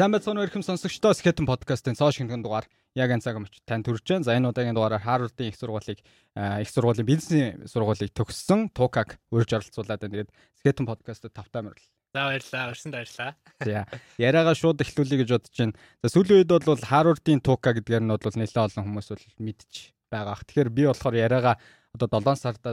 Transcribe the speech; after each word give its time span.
Уу 0.00 0.08
ихэм 0.08 0.64
сонсогчдоо 0.64 1.12
Skeleton 1.12 1.44
podcast-ын 1.44 1.92
цоо 1.92 2.08
шингэн 2.08 2.40
дугаар 2.40 2.64
яг 2.96 3.12
энэ 3.12 3.20
цаг 3.20 3.36
мөч 3.36 3.60
тань 3.68 3.84
төрж 3.84 4.00
байна. 4.08 4.24
За 4.24 4.32
энэ 4.32 4.48
удаагийн 4.48 4.72
дугаараар 4.72 5.04
Harvard-ын 5.04 5.52
их 5.52 5.60
сургуулийг 5.60 6.00
их 6.00 6.68
сургуулийн 6.72 7.04
бизнесийн 7.04 7.68
сургуулийг 7.68 8.08
төгссөн 8.16 8.72
Тукаг 8.72 9.20
урьж 9.28 9.52
оролцуулаад 9.52 10.00
байна. 10.00 10.24
Тэгээд 10.24 10.32
Skeleton 10.56 10.88
podcast-д 10.88 11.36
тавтай 11.36 11.60
мөрөл. 11.68 11.84
За 12.16 12.32
баярлалаа. 12.32 12.72
Өрсөнд 12.72 12.96
баярлалаа. 12.96 13.32
За 13.60 13.84
яриагаа 14.16 14.56
шууд 14.56 14.80
эхлүүлье 14.80 15.20
гэж 15.20 15.28
бодож 15.36 15.52
байна. 15.60 15.76
За 16.00 16.08
сүүлийн 16.08 16.48
үед 16.48 16.64
бол 16.64 16.80
Harvard-ын 16.80 17.44
Тука 17.44 17.76
гэдгээр 17.76 18.00
нь 18.00 18.08
бол 18.08 18.40
нэлээд 18.40 18.56
олон 18.56 18.84
хүмүүс 18.88 19.08
бол 19.12 19.24
мэдж 19.36 19.92
байгаа. 20.08 20.40
Тэгэхээр 20.48 20.70
би 20.72 20.88
болохоор 20.88 21.12
яриагаа 21.28 21.60
одоо 21.92 22.08
7 22.08 22.40
сард 22.40 22.64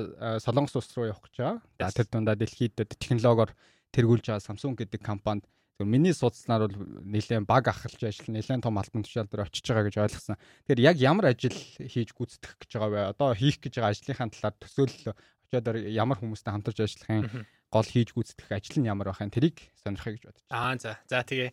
Солонгос 0.48 0.80
улс 0.80 0.96
руу 0.96 1.12
явах 1.12 1.28
гэж 1.28 1.36
байгаа. 1.44 1.60
За 1.76 1.92
тэр 1.92 2.08
дундаа 2.08 2.40
дэлхийд 2.40 2.80
технологиор 2.80 3.52
тэргүүлж 3.92 4.32
байгаа 4.32 4.48
Samsung 4.48 4.80
гэдэг 4.80 5.04
компанид 5.04 5.44
Тэгэхээр 5.78 5.94
миний 5.94 6.10
судалснаар 6.10 6.74
бол 6.74 7.06
нэлээд 7.06 7.46
баг 7.46 7.70
ахалж 7.70 8.02
ажил 8.02 8.34
нэлээд 8.34 8.66
том 8.66 8.82
албан 8.82 9.06
тушаал 9.06 9.30
дээр 9.30 9.46
очиж 9.46 9.62
байгаа 9.62 9.86
гэж 9.86 9.96
ойлгосон. 10.10 10.38
Тэгэхээр 10.66 10.82
яг 10.82 10.98
ямар 10.98 11.30
ажил 11.30 11.54
хийж 11.54 12.18
гүйцэтгэх 12.18 12.58
гэж 12.66 12.72
байгаа 12.82 12.90
вэ? 12.90 13.02
Одоо 13.14 13.38
хийх 13.38 13.62
гэж 13.62 13.78
байгаа 13.78 13.94
ажлынхаа 13.94 14.34
талаар 14.34 14.58
төсөөлөл 14.58 15.14
очиод 15.14 15.68
ямар 15.94 16.18
хүмүүстэй 16.18 16.50
хамтарч 16.50 16.82
ажиллахын 16.82 17.46
гол 17.70 17.86
хийж 17.94 18.10
гүйцэтгэх 18.10 18.58
ажил 18.58 18.82
нь 18.82 18.90
ямар 18.90 19.14
байх 19.14 19.22
юм 19.22 19.30
тэрийг 19.30 19.70
сонирхъя 19.78 20.18
гэж 20.18 20.24
бодож 20.26 20.44
байна. 20.50 20.58
Аа 20.58 20.74
за. 20.82 20.92
За 21.06 21.22
тэгээ 21.22 21.50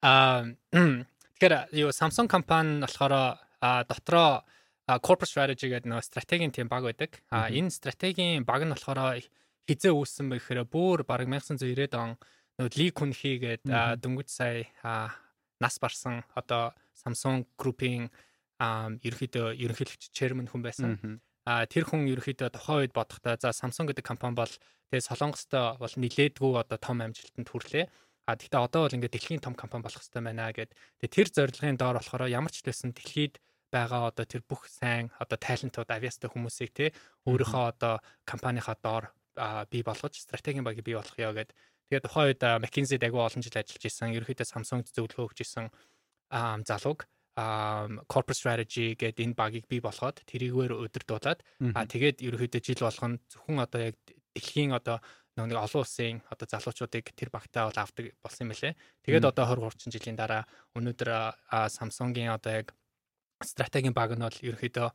аа 0.00 0.48
тэгэхээр 1.36 1.54
юу 1.76 1.92
Samsung 1.92 2.24
компани 2.24 2.80
болохоор 2.80 3.36
дотроо 3.60 4.48
corporate 5.04 5.28
strategy 5.28 5.68
гэдэг 5.68 5.92
нэг 5.92 6.08
стратегийн 6.08 6.56
тийм 6.56 6.72
баг 6.72 6.88
байдаг. 6.88 7.20
А 7.28 7.52
энэ 7.52 7.68
стратегийн 7.68 8.48
баг 8.48 8.64
нь 8.64 8.72
болохоор 8.72 9.20
хизээ 9.68 9.92
үүссэн 9.92 10.32
бэ 10.32 10.40
гэхээр 10.40 10.64
бүр 10.64 11.04
бараг 11.04 11.28
1990-ад 11.28 11.92
он 12.00 12.16
Ли 12.58 12.90
Күнхи 12.90 13.38
гээд 13.38 13.70
дөнгөж 14.02 14.28
сая 14.28 14.66
нас 15.62 15.78
барсан 15.78 16.26
одоо 16.34 16.74
Samsung 16.90 17.46
Group-ийн 17.54 18.10
ерөнхийдөө 18.58 19.54
ерөнхийлөгч 19.54 20.10
chairman 20.10 20.50
хүн 20.50 20.62
байсан. 20.66 21.22
А 21.46 21.64
тэр 21.70 21.86
хүн 21.86 22.10
ерөнхийдөө 22.10 22.50
тухайн 22.50 22.90
үед 22.90 22.92
бодохдоо 22.98 23.38
за 23.38 23.54
Samsung 23.54 23.86
гэдэг 23.94 24.02
компани 24.02 24.34
бол 24.34 24.50
тэгээ 24.90 25.06
Солонгостой 25.06 25.78
бол 25.78 25.94
нилээдгүй 26.02 26.52
одоо 26.58 26.78
том 26.82 26.98
амжилтанд 26.98 27.46
хүрлээ. 27.46 27.86
А 28.26 28.34
тэгтээ 28.34 28.60
одоо 28.60 28.90
бол 28.90 28.96
ингээд 28.98 29.14
дэлхийн 29.14 29.40
том 29.40 29.54
компани 29.54 29.86
болох 29.86 30.02
хэрэгтэй 30.02 30.22
байна 30.26 30.50
гэд. 30.50 30.74
Тэгээ 31.00 31.14
тэр 31.14 31.28
зорилгын 31.30 31.78
доор 31.78 32.02
болохоор 32.02 32.26
ямар 32.26 32.50
ч 32.50 32.66
хэлсэн 32.66 32.92
дэлхийд 32.92 33.38
байгаа 33.70 34.10
одоо 34.10 34.24
тэр 34.26 34.42
бүх 34.44 34.66
сайн 34.68 35.12
одоо 35.22 35.38
тайлантууд 35.38 35.88
авиастай 35.88 36.28
хүмүүсийг 36.28 36.72
те 36.74 36.86
өөрийнхөө 37.28 37.64
одоо 37.72 37.94
компанийнхаа 38.24 38.76
доор 38.80 39.04
бий 39.70 39.82
болгож 39.86 40.14
стратегийн 40.18 40.66
багийг 40.66 40.84
бий 40.84 40.98
болгоё 40.98 41.32
гэд 41.32 41.54
Тэгээд 41.88 42.04
тухайн 42.04 42.28
үед 42.28 42.42
McKinsey-д 42.44 43.00
агай 43.00 43.16
олон 43.16 43.40
жил 43.40 43.56
ажиллаж 43.56 43.84
исэн. 43.88 44.12
Ерөнхийдөө 44.12 44.44
Samsung 44.44 44.84
зөвлөгөө 44.92 45.24
өгч 45.24 45.40
исэн 45.40 45.72
залууг 46.68 47.08
corporate 48.12 48.36
strategy 48.36 48.92
гэдэг 48.92 49.24
энэ 49.24 49.38
багийг 49.38 49.64
бий 49.72 49.80
болгоод 49.80 50.20
тэрийгээр 50.28 50.76
өдөрдуулаад 50.84 51.40
а 51.72 51.88
тэгээд 51.88 52.20
ерөнхийдөө 52.20 52.60
жил 52.60 52.84
болгоно 52.84 53.16
зөвхөн 53.32 53.64
одоо 53.64 53.80
яг 53.88 53.96
дэлхийн 54.36 54.76
одоо 54.76 55.00
нэг 55.38 55.56
олон 55.56 55.80
улсын 55.80 56.20
одоо 56.28 56.46
залуучуудыг 56.50 57.14
тэр 57.16 57.30
багтаа 57.32 57.72
бол 57.72 57.80
авдаг 57.80 58.04
болсон 58.20 58.50
юм 58.50 58.52
лээ. 58.52 58.76
Тэгээд 59.08 59.24
одоо 59.24 59.44
20 59.48 59.88
30 59.88 59.94
жилийн 59.96 60.18
дараа 60.18 60.44
өнөөдөр 60.76 61.08
Samsung-ийн 61.72 62.36
одоо 62.36 62.52
яг 62.52 62.76
стратегийн 63.40 63.96
баг 63.96 64.12
нь 64.12 64.20
бол 64.20 64.44
ерөнхийдөө 64.44 64.88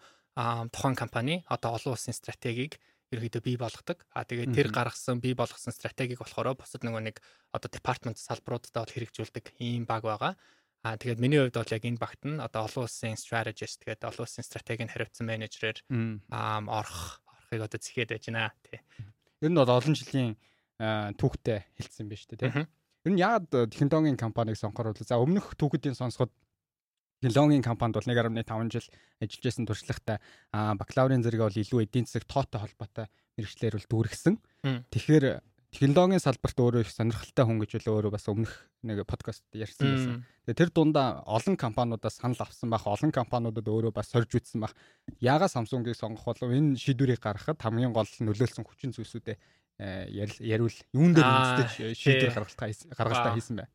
тухайн 0.69 0.99
компани 0.99 1.41
одоо 1.49 1.79
олон 1.79 1.95
улсын 1.95 2.13
стратегийг 2.13 2.77
ерөөдөө 3.13 3.41
бий 3.45 3.57
болгодог. 3.57 4.03
А 4.11 4.25
тэгээд 4.25 4.51
тэр 4.53 4.67
гаргасан 4.73 5.21
бий 5.21 5.37
болгосон 5.37 5.73
стратегийг 5.73 6.19
болохоор 6.19 6.57
бусад 6.57 6.81
нөгөө 6.81 7.01
нэг 7.13 7.17
одоо 7.53 7.69
департамент 7.69 8.17
салбаруудад 8.17 8.73
бол 8.73 8.93
хэрэгжүүлдэг 8.93 9.55
ийм 9.61 9.85
баг 9.85 10.03
байгаа. 10.03 10.33
А 10.83 10.97
тэгээд 10.97 11.21
миний 11.23 11.39
хувьд 11.39 11.55
бол 11.55 11.73
яг 11.73 11.83
энэ 11.85 12.01
багт 12.01 12.21
нь 12.27 12.41
одоо 12.43 12.67
олон 12.67 12.89
улсын 12.89 13.15
strategist 13.15 13.79
тэгээд 13.85 14.03
олон 14.03 14.25
улсын 14.27 14.43
стратегийг 14.43 14.91
хариуцсан 14.91 15.29
менежерээр 15.29 15.79
аа 16.33 16.59
орох 16.59 17.23
орохыг 17.53 17.61
одоо 17.63 17.79
зэхээд 17.79 18.09
байж 18.11 18.25
байна 18.27 18.51
тий. 18.65 18.81
Ер 19.41 19.51
нь 19.51 19.55
бол 19.55 19.69
олон 19.69 19.95
жилийн 19.95 20.35
түүхтэй 21.15 21.63
хэлсэн 21.77 22.09
биз 22.09 22.25
дээ 22.27 22.39
тий. 22.41 22.67
Ер 23.05 23.11
нь 23.13 23.21
яагаад 23.21 23.71
технологийн 23.71 24.17
компаниг 24.17 24.57
сонгохоор 24.57 24.91
бол 24.91 25.07
за 25.07 25.21
өмнөх 25.21 25.55
түүхэдийн 25.55 25.95
сонсоход 25.95 26.31
технологийн 27.23 27.63
компанид 27.63 27.95
бол 27.95 28.03
1.5 28.03 28.75
жил 28.75 28.87
ажиллаж 29.23 29.43
байсан 29.47 29.65
туршлагатай 29.65 30.17
бакалаврын 30.51 31.23
зэрэг 31.23 31.41
бол 31.47 31.61
илүү 31.63 31.87
эдийн 31.87 32.05
засаг 32.05 32.27
тоотой 32.27 32.59
холбоотой 32.67 33.07
мэрэгчлэр 33.39 33.79
бол 33.79 33.87
дүүргэсэн. 33.87 34.35
Тэгэхээр 34.91 35.39
технологийн 35.73 36.21
салбарт 36.21 36.57
өөрөө 36.59 36.81
их 36.85 36.91
сонирхолтой 36.93 37.45
хүн 37.47 37.59
гэж 37.63 37.71
өөрөө 37.87 38.11
бас 38.13 38.29
өмнөх 38.29 38.53
нэг 38.85 39.07
подкаст 39.09 39.41
ярьсан 39.57 39.87
байсан. 39.89 40.13
Тэгээ 40.45 40.59
тэр 40.59 40.69
дундаа 40.69 41.23
олон 41.25 41.57
компаниудаас 41.57 42.19
санал 42.21 42.37
авсан 42.43 42.69
байх, 42.69 42.85
олон 42.85 43.09
компаниудад 43.09 43.65
өөрөө 43.65 43.95
бас 43.95 44.11
сорж 44.13 44.37
үтсэн 44.37 44.61
байх. 44.61 44.75
Яага 45.17 45.49
Samsung-ыг 45.49 45.97
сонгох 45.97 46.29
болов 46.29 46.51
энэ 46.51 46.77
шийдвэрийг 46.77 47.23
гаргахад 47.23 47.57
хамгийн 47.57 47.95
гол 47.95 48.05
нөлөөлсөн 48.05 48.67
хүчин 48.67 48.93
зүйлсүүдээ 48.93 49.37
яриул 49.79 50.77
юун 50.93 51.17
дээр 51.17 51.25
үндэслэж 51.25 51.97
шийдвэр 51.97 52.33
гаргалтаа 52.37 52.69
гаргалтаа 52.93 53.33
хийсэн 53.33 53.57
бай. 53.57 53.67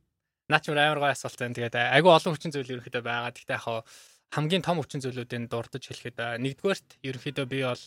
Наач 0.48 0.64
амар 0.68 1.00
гой 1.00 1.12
асуулт 1.12 1.38
байна. 1.38 1.56
Тэгээд 1.56 1.76
айгүй 1.76 2.12
олон 2.12 2.32
хүчин 2.34 2.52
зүйл 2.52 2.72
ерөнхийдөө 2.80 3.04
байгаа. 3.04 3.32
Гэхдээ 3.36 3.56
яг 3.60 3.84
хамгийн 4.32 4.64
том 4.64 4.80
хүчин 4.80 5.00
зүйлүүдийн 5.00 5.48
дурдж 5.48 5.88
хэлэхэд 5.88 6.40
нэгдүгээрт 6.44 6.88
ерөнхийдөө 7.00 7.46
би 7.48 7.64
бол 7.64 7.84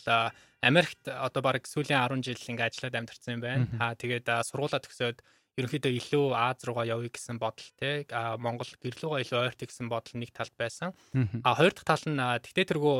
Америкт 0.61 1.05
одоо 1.09 1.41
баг 1.41 1.65
сүүлийн 1.65 2.01
10 2.01 2.21
жил 2.25 2.49
ингээ 2.53 2.69
ажиллаад 2.69 2.97
амьдарсан 2.97 3.33
юм 3.37 3.41
байна. 3.41 3.65
Аа 3.77 3.93
тэгээд 3.93 4.25
сургуулаа 4.49 4.81
төгсөөд 4.81 5.21
ерөнхийдөө 5.57 5.91
илүү 6.01 6.25
Аз 6.33 6.65
руугаа 6.65 6.85
явъя 6.89 7.13
гэсэн 7.13 7.37
бодол 7.37 7.69
те 7.77 8.05
Монгол 8.41 8.71
гэрлүүгээ 8.81 9.21
илүү 9.25 9.39
ойрт 9.41 9.61
гэсэн 9.61 9.89
бодол 9.89 10.15
нэг 10.17 10.33
талд 10.33 10.53
байсан. 10.57 10.93
А 11.45 11.53
хоёр 11.53 11.73
дахь 11.77 11.85
тал 11.85 12.05
нь 12.09 12.17
тэгтээ 12.17 12.69
тэргүү 12.73 12.97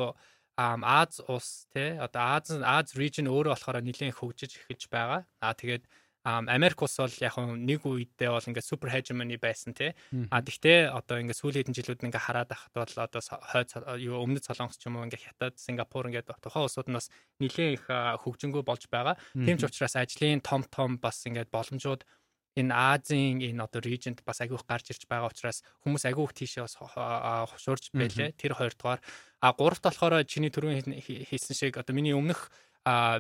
Аз 0.58 1.22
улс 1.26 1.66
те 1.74 1.98
одоо 1.98 2.22
Аз 2.38 2.52
Аз 2.62 2.94
region 2.94 3.26
өөрөө 3.26 3.58
болохоор 3.58 3.82
нэлээд 3.82 4.14
хөгжиж 4.14 4.52
эхэлж 4.62 4.86
байгаа. 4.92 5.26
А 5.42 5.54
тэгээд 5.58 5.88
Америк 6.24 6.82
ус 6.86 6.98
бол 7.02 7.16
яг 7.18 7.34
нэг 7.38 7.82
үедээ 7.82 8.30
бол 8.30 8.46
ингээд 8.46 8.70
супер 8.70 8.94
хежемони 8.94 9.42
байсан 9.42 9.74
тий. 9.74 9.98
А 10.30 10.46
тэгтээ 10.46 10.94
одоо 10.94 11.18
ингээд 11.18 11.42
сүүлийн 11.42 11.66
хэдэн 11.66 11.78
жилүүд 11.82 12.04
ингээд 12.06 12.26
хараад 12.30 12.54
ахад 12.54 12.76
бол 12.78 12.96
одоо 13.02 13.22
хойд 13.26 13.70
юу 13.98 14.22
өмнөд 14.22 14.46
солонгос 14.46 14.78
ч 14.78 14.86
юм 14.86 15.02
уу 15.02 15.06
ингээд 15.10 15.26
хятад, 15.26 15.58
Сингапур 15.58 16.06
ингээд 16.14 16.30
тухайн 16.30 16.70
улсууд 16.70 16.94
нь 16.94 16.98
бас 16.98 17.10
нэлээд 17.42 17.74
их 17.74 17.86
хөгжингөө 17.90 18.62
болж 18.62 18.86
байгаа. 18.94 19.18
Тийм 19.34 19.58
ч 19.58 19.66
учраас 19.66 19.98
ажлын 19.98 20.46
том 20.46 20.62
том 20.70 21.02
бас 21.02 21.26
ингээд 21.26 21.50
боломжууд 21.50 22.06
энэ 22.54 22.74
Азийн 22.76 23.40
энэ 23.40 23.64
одоо 23.64 23.82
region 23.82 24.14
бас 24.26 24.44
агиух 24.44 24.68
гарч 24.68 24.92
ирж 24.92 25.08
байгаа 25.08 25.32
учраас 25.32 25.64
хүмүүс 25.88 26.04
агиух 26.04 26.36
тийшээ 26.36 26.68
бас 26.68 26.76
хушуурж 26.78 27.96
байлээ. 27.96 28.36
Тэр 28.36 28.60
хоёрдугаар 28.60 29.00
а 29.40 29.54
гуравт 29.56 29.84
болохоор 29.88 30.28
чиний 30.28 30.52
түрүүн 30.52 31.00
хийсэн 31.02 31.56
шиг 31.56 31.80
одоо 31.80 31.96
миний 31.96 32.12
өмнөх 32.12 32.52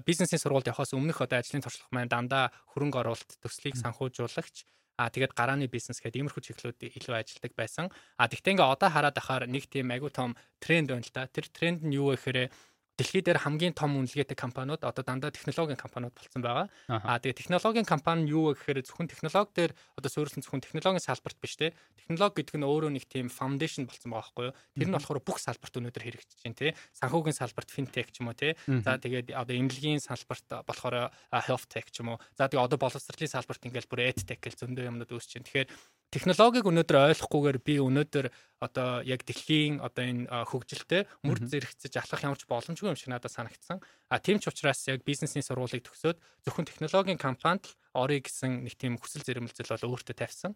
бизнесийн 0.07 0.41
сургуульд 0.41 0.69
явахаас 0.72 0.94
өмнөх 0.97 1.22
одоо 1.22 1.38
ажлын 1.38 1.61
туршлага 1.61 1.94
маань 1.94 2.11
дандаа 2.11 2.49
хөрөнгө 2.73 3.01
оруулалт 3.01 3.31
төслийг 3.44 3.77
санхүүжуулагч 3.77 4.66
А 5.01 5.09
тэгээд 5.09 5.33
гарааны 5.33 5.66
бизнес 5.66 5.97
гэдэг 5.97 6.22
иймэрхүү 6.22 6.44
чиглэлүүд 6.45 6.94
илүү 6.94 7.16
ажилладаг 7.17 7.53
байсан. 7.57 7.89
А 8.22 8.29
тэгтээ 8.29 8.53
ингээ 8.53 8.69
одоо 8.69 8.89
хараад 8.94 9.17
ахаар 9.17 9.49
нэг 9.49 9.66
тийм 9.66 9.89
айгуу 9.89 10.13
том 10.13 10.38
тренд 10.61 10.94
байна 10.94 11.01
л 11.01 11.09
да. 11.09 11.25
Тэр 11.25 11.49
тренд 11.49 11.81
нь 11.81 11.97
юу 11.97 12.13
вэ 12.13 12.22
гэхээр 12.22 12.53
дэлхий 13.01 13.25
дээр 13.25 13.41
хамгийн 13.41 13.73
том 13.73 13.97
үнэлгээтэй 13.97 14.38
компаниуд 14.38 14.85
одоо 14.85 15.01
дандаа 15.01 15.34
технологийн 15.34 15.81
компаниуд 15.81 16.13
болсон 16.13 16.41
байгаа. 16.45 16.69
Аа 16.85 17.17
тэгээ 17.17 17.41
технологийн 17.41 17.89
компани 17.89 18.29
юу 18.29 18.53
вэ 18.53 18.62
гэхээр 18.62 18.85
зөвхөн 18.85 19.09
технологи 19.09 19.51
дээр 19.57 19.72
одоо 19.97 20.09
суурилсан 20.13 20.45
зөвхөн 20.45 20.62
технологийн 20.62 21.01
салбарт 21.01 21.38
биш 21.41 21.57
те. 21.57 21.73
Технологи 21.97 22.45
гэдэг 22.45 22.61
нь 22.61 22.67
өөрөө 22.69 22.91
нэг 22.94 23.09
тийм 23.09 23.34
foundation 23.34 23.90
болсон 23.90 24.13
байгаа 24.13 24.22
байхгүй 24.22 24.45
юу? 24.53 24.56
Тэр 24.78 24.90
нь 24.94 24.95
болохоор 25.01 25.19
бүх 25.25 25.41
салбарт 25.41 25.73
өнөөдөр 25.81 26.06
хэрэгжиж 26.06 26.40
байна 26.45 26.59
те. 26.61 26.78
Санхүүгийн 27.01 27.40
салбарт 27.41 27.69
fintech 27.73 28.14
ч 28.14 28.22
юм 28.22 28.29
уу 28.29 28.37
те. 28.37 28.53
За 28.85 29.02
тэгээд 29.02 29.34
одоо 29.34 29.55
эмнэлгийн 29.58 29.97
салбарт 29.97 30.46
болохоор 30.70 31.09
health 31.34 31.66
tech 31.73 31.90
ч 31.90 32.05
юм 32.05 32.14
уу. 32.14 32.22
За 32.37 32.46
тэгээ 32.46 32.61
одоо 32.61 32.78
боловсролын 32.78 33.34
салбарт 33.34 33.66
ингээл 33.66 33.90
бүр 33.90 34.14
edtech 34.14 34.37
гэл 34.37 34.61
зөндөө 34.61 34.85
юмнууд 34.93 35.09
байна. 35.09 35.47
Тэгэхээр 35.49 35.70
технологиг 36.11 36.67
өнөөдөр 36.67 36.97
ойлгохгүйгээр 37.16 37.59
би 37.63 37.75
өнөөдөр 37.79 38.28
одоо 38.61 39.02
яг 39.08 39.23
дэлхийн 39.23 39.79
одоо 39.79 40.03
энэ 40.03 40.28
хөгжилтэй 40.28 41.08
мөр 41.23 41.40
зэрэгцэж 41.40 41.97
алхах 41.97 42.22
ямар 42.28 42.37
ч 42.37 42.46
боломжгүй 42.46 42.91
юм 42.91 42.99
шиг 42.99 43.09
надад 43.09 43.31
санагдсан. 43.31 43.79
А 44.11 44.19
тийм 44.19 44.37
ч 44.43 44.52
учраас 44.52 44.84
яг 44.91 45.02
бизнесийн 45.08 45.41
сургуулийг 45.41 45.87
төгсөөд 45.87 46.19
зөвхөн 46.46 46.67
технологийн 46.67 47.17
компанид 47.17 47.72
л 47.72 47.73
орё 47.96 48.19
гэсэн 48.19 48.67
нэг 48.67 48.75
тийм 48.75 48.99
хүсэл 48.99 49.23
зэрэмэлзэл 49.23 49.72
бол 49.81 49.96
өөртөө 49.96 50.16
тавьсан. 50.19 50.52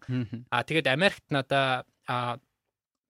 А 0.52 0.62
тэгээд 0.62 0.92
Америкт 0.92 1.24
надаа 1.32 1.88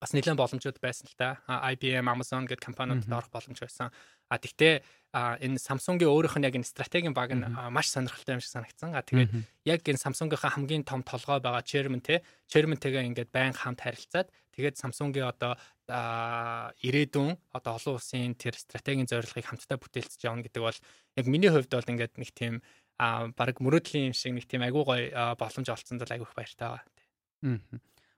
бас 0.00 0.12
нэлээд 0.12 0.36
боломжууд 0.36 0.78
байсан 0.80 1.08
л 1.08 1.16
та. 1.16 1.40
IBM, 1.48 2.04
Amazon 2.04 2.44
гэдэг 2.44 2.60
компаниудад 2.60 3.08
орох 3.08 3.32
боломж 3.32 3.56
байсан. 3.56 3.88
А 4.28 4.36
тэгтээ 4.36 4.84
энэ 5.16 5.56
Samsung-ийн 5.56 6.12
өөрийнх 6.12 6.36
нь 6.36 6.44
яг 6.44 6.56
энэ 6.60 6.68
стратегийн 6.68 7.16
баг 7.16 7.32
нь 7.32 7.46
маш 7.72 7.88
сонирхолтой 7.88 8.36
юм 8.36 8.42
шиг 8.44 8.52
санагдсан. 8.52 8.92
А 8.92 9.00
тэгээд 9.00 9.32
яг 9.64 9.80
энэ 9.88 10.02
Samsung-ийнхаа 10.02 10.52
хамгийн 10.52 10.84
том 10.84 11.00
толгой 11.00 11.40
байгаа 11.40 11.64
chairman 11.64 12.04
те 12.04 12.20
chairman-тэйгээ 12.52 13.08
ингээд 13.08 13.30
байн 13.32 13.56
хамт 13.56 13.80
харилцаад 13.80 14.28
тэгээд 14.52 14.76
Samsung-ийн 14.76 15.32
одоо 15.32 15.56
ирээдүйн 15.88 17.38
одоо 17.56 17.72
олон 17.80 17.96
улсын 17.96 18.36
тэр 18.36 18.58
стратегийн 18.58 19.08
зорилгыг 19.08 19.48
хамтдаа 19.48 19.80
бүтээлцэж 19.80 20.20
явна 20.28 20.44
гэдэг 20.44 20.60
бол 20.60 20.78
яг 21.16 21.26
миний 21.30 21.48
хувьд 21.48 21.72
бол 21.72 21.88
ингээд 21.88 22.20
нэг 22.20 22.30
тийм 22.36 22.60
а 22.98 23.32
баг 23.32 23.62
мөрөөдлийн 23.62 24.12
юм 24.12 24.16
шиг 24.16 24.36
нэг 24.36 24.44
тийм 24.44 24.66
агуу 24.66 24.84
гой 24.84 25.14
боломж 25.14 25.68
олцсонд 25.70 26.02
л 26.04 26.12
агиух 26.12 26.34
баяртай 26.34 26.68
байгаа. 26.68 26.84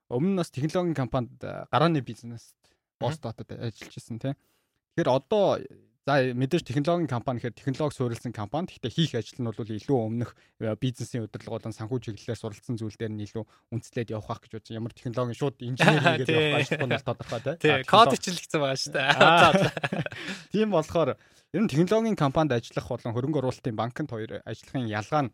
Өмнө 0.09 0.33
нь 0.35 0.41
бас 0.41 0.51
технологийн 0.51 0.97
компанид 0.97 1.37
гарааны 1.41 2.01
бизнест 2.01 2.57
Бостотод 2.99 3.53
ажиллаж 3.53 3.95
ирсэн 3.95 4.19
тий. 4.19 4.35
Тэгэхээр 4.97 5.09
одоо 5.09 5.63
За 6.09 6.25
мэдээж 6.25 6.65
технологийн 6.65 7.05
компани 7.05 7.37
гэхээр 7.37 7.53
технологи 7.53 7.93
суурилсан 7.93 8.33
компани. 8.33 8.65
Гэхдээ 8.65 8.97
хийх 8.97 9.13
ажил 9.13 9.45
нь 9.45 9.49
бол 9.53 9.61
илүү 9.61 9.99
өмнөх 10.09 10.33
э, 10.57 10.73
бизнесийн 10.81 11.29
удирдлага 11.29 11.61
болон 11.61 11.77
санхүү 11.77 12.01
чиглэлээр 12.01 12.41
суралцсан 12.41 12.81
зүйл 12.81 12.97
дээр 12.97 13.13
нь 13.13 13.29
илүү 13.29 13.45
үндэслээд 13.77 14.17
явах 14.17 14.41
гэж 14.41 14.57
бодож 14.57 14.73
ямар 14.73 14.97
технологийн 14.97 15.37
шууд 15.37 15.61
инженеринг 15.61 16.17
гэдэг 16.25 16.33
явах 16.33 16.65
ажил 16.65 16.81
нь 16.89 16.97
тодорхой 17.05 17.41
тий. 17.61 17.85
Код 17.85 18.17
хичээлгцэн 18.17 18.57
байгаа 18.57 18.81
шүү 18.81 18.93
дээ. 18.97 19.69
Тийм 20.57 20.73
болохоор 20.73 21.11
ер 21.13 21.61
нь 21.61 21.69
технологийн 21.69 22.17
компанид 22.17 22.57
ажиллах 22.57 22.89
болон 22.89 23.13
хөрөнгө 23.13 23.41
оруулалтын 23.45 23.77
банкнд 23.77 24.09
хоёр 24.09 24.41
ажиллахын 24.49 24.89
ялгаа 24.89 25.29
нь 25.29 25.33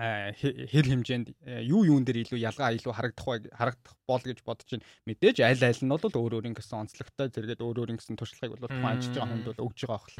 хэр 0.00 0.86
хэмжээнд 0.88 1.28
юу 1.68 1.84
юун 1.84 2.08
дээр 2.08 2.24
илүү 2.24 2.40
ялгаа 2.40 2.72
илүү 2.72 2.92
харагдах 2.96 3.26
бай 3.28 3.38
харагдах 3.52 3.94
бол 4.08 4.24
гэж 4.24 4.38
бодож 4.40 4.68
байна. 4.72 4.88
Мэдээж 5.04 5.36
аль 5.44 5.60
аль 5.60 5.82
нь 5.84 5.92
бол 5.92 6.08
өөр 6.08 6.32
өөр 6.40 6.48
ингэсэн 6.56 6.80
онцлогтой 6.88 7.28
зэрэгэд 7.28 7.60
өөр 7.60 7.80
өөр 7.84 7.92
ингэсэн 8.00 8.16
туршлагыг 8.16 8.56
бол 8.56 8.72
тухайн 8.72 8.96
ажиллаж 8.96 9.16
байгаа 9.20 9.28
хүнд 9.28 9.48
бол 9.52 9.64
өгж 9.68 9.78
байгаа 9.84 10.00
ахал. 10.00 10.16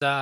За 0.00 0.12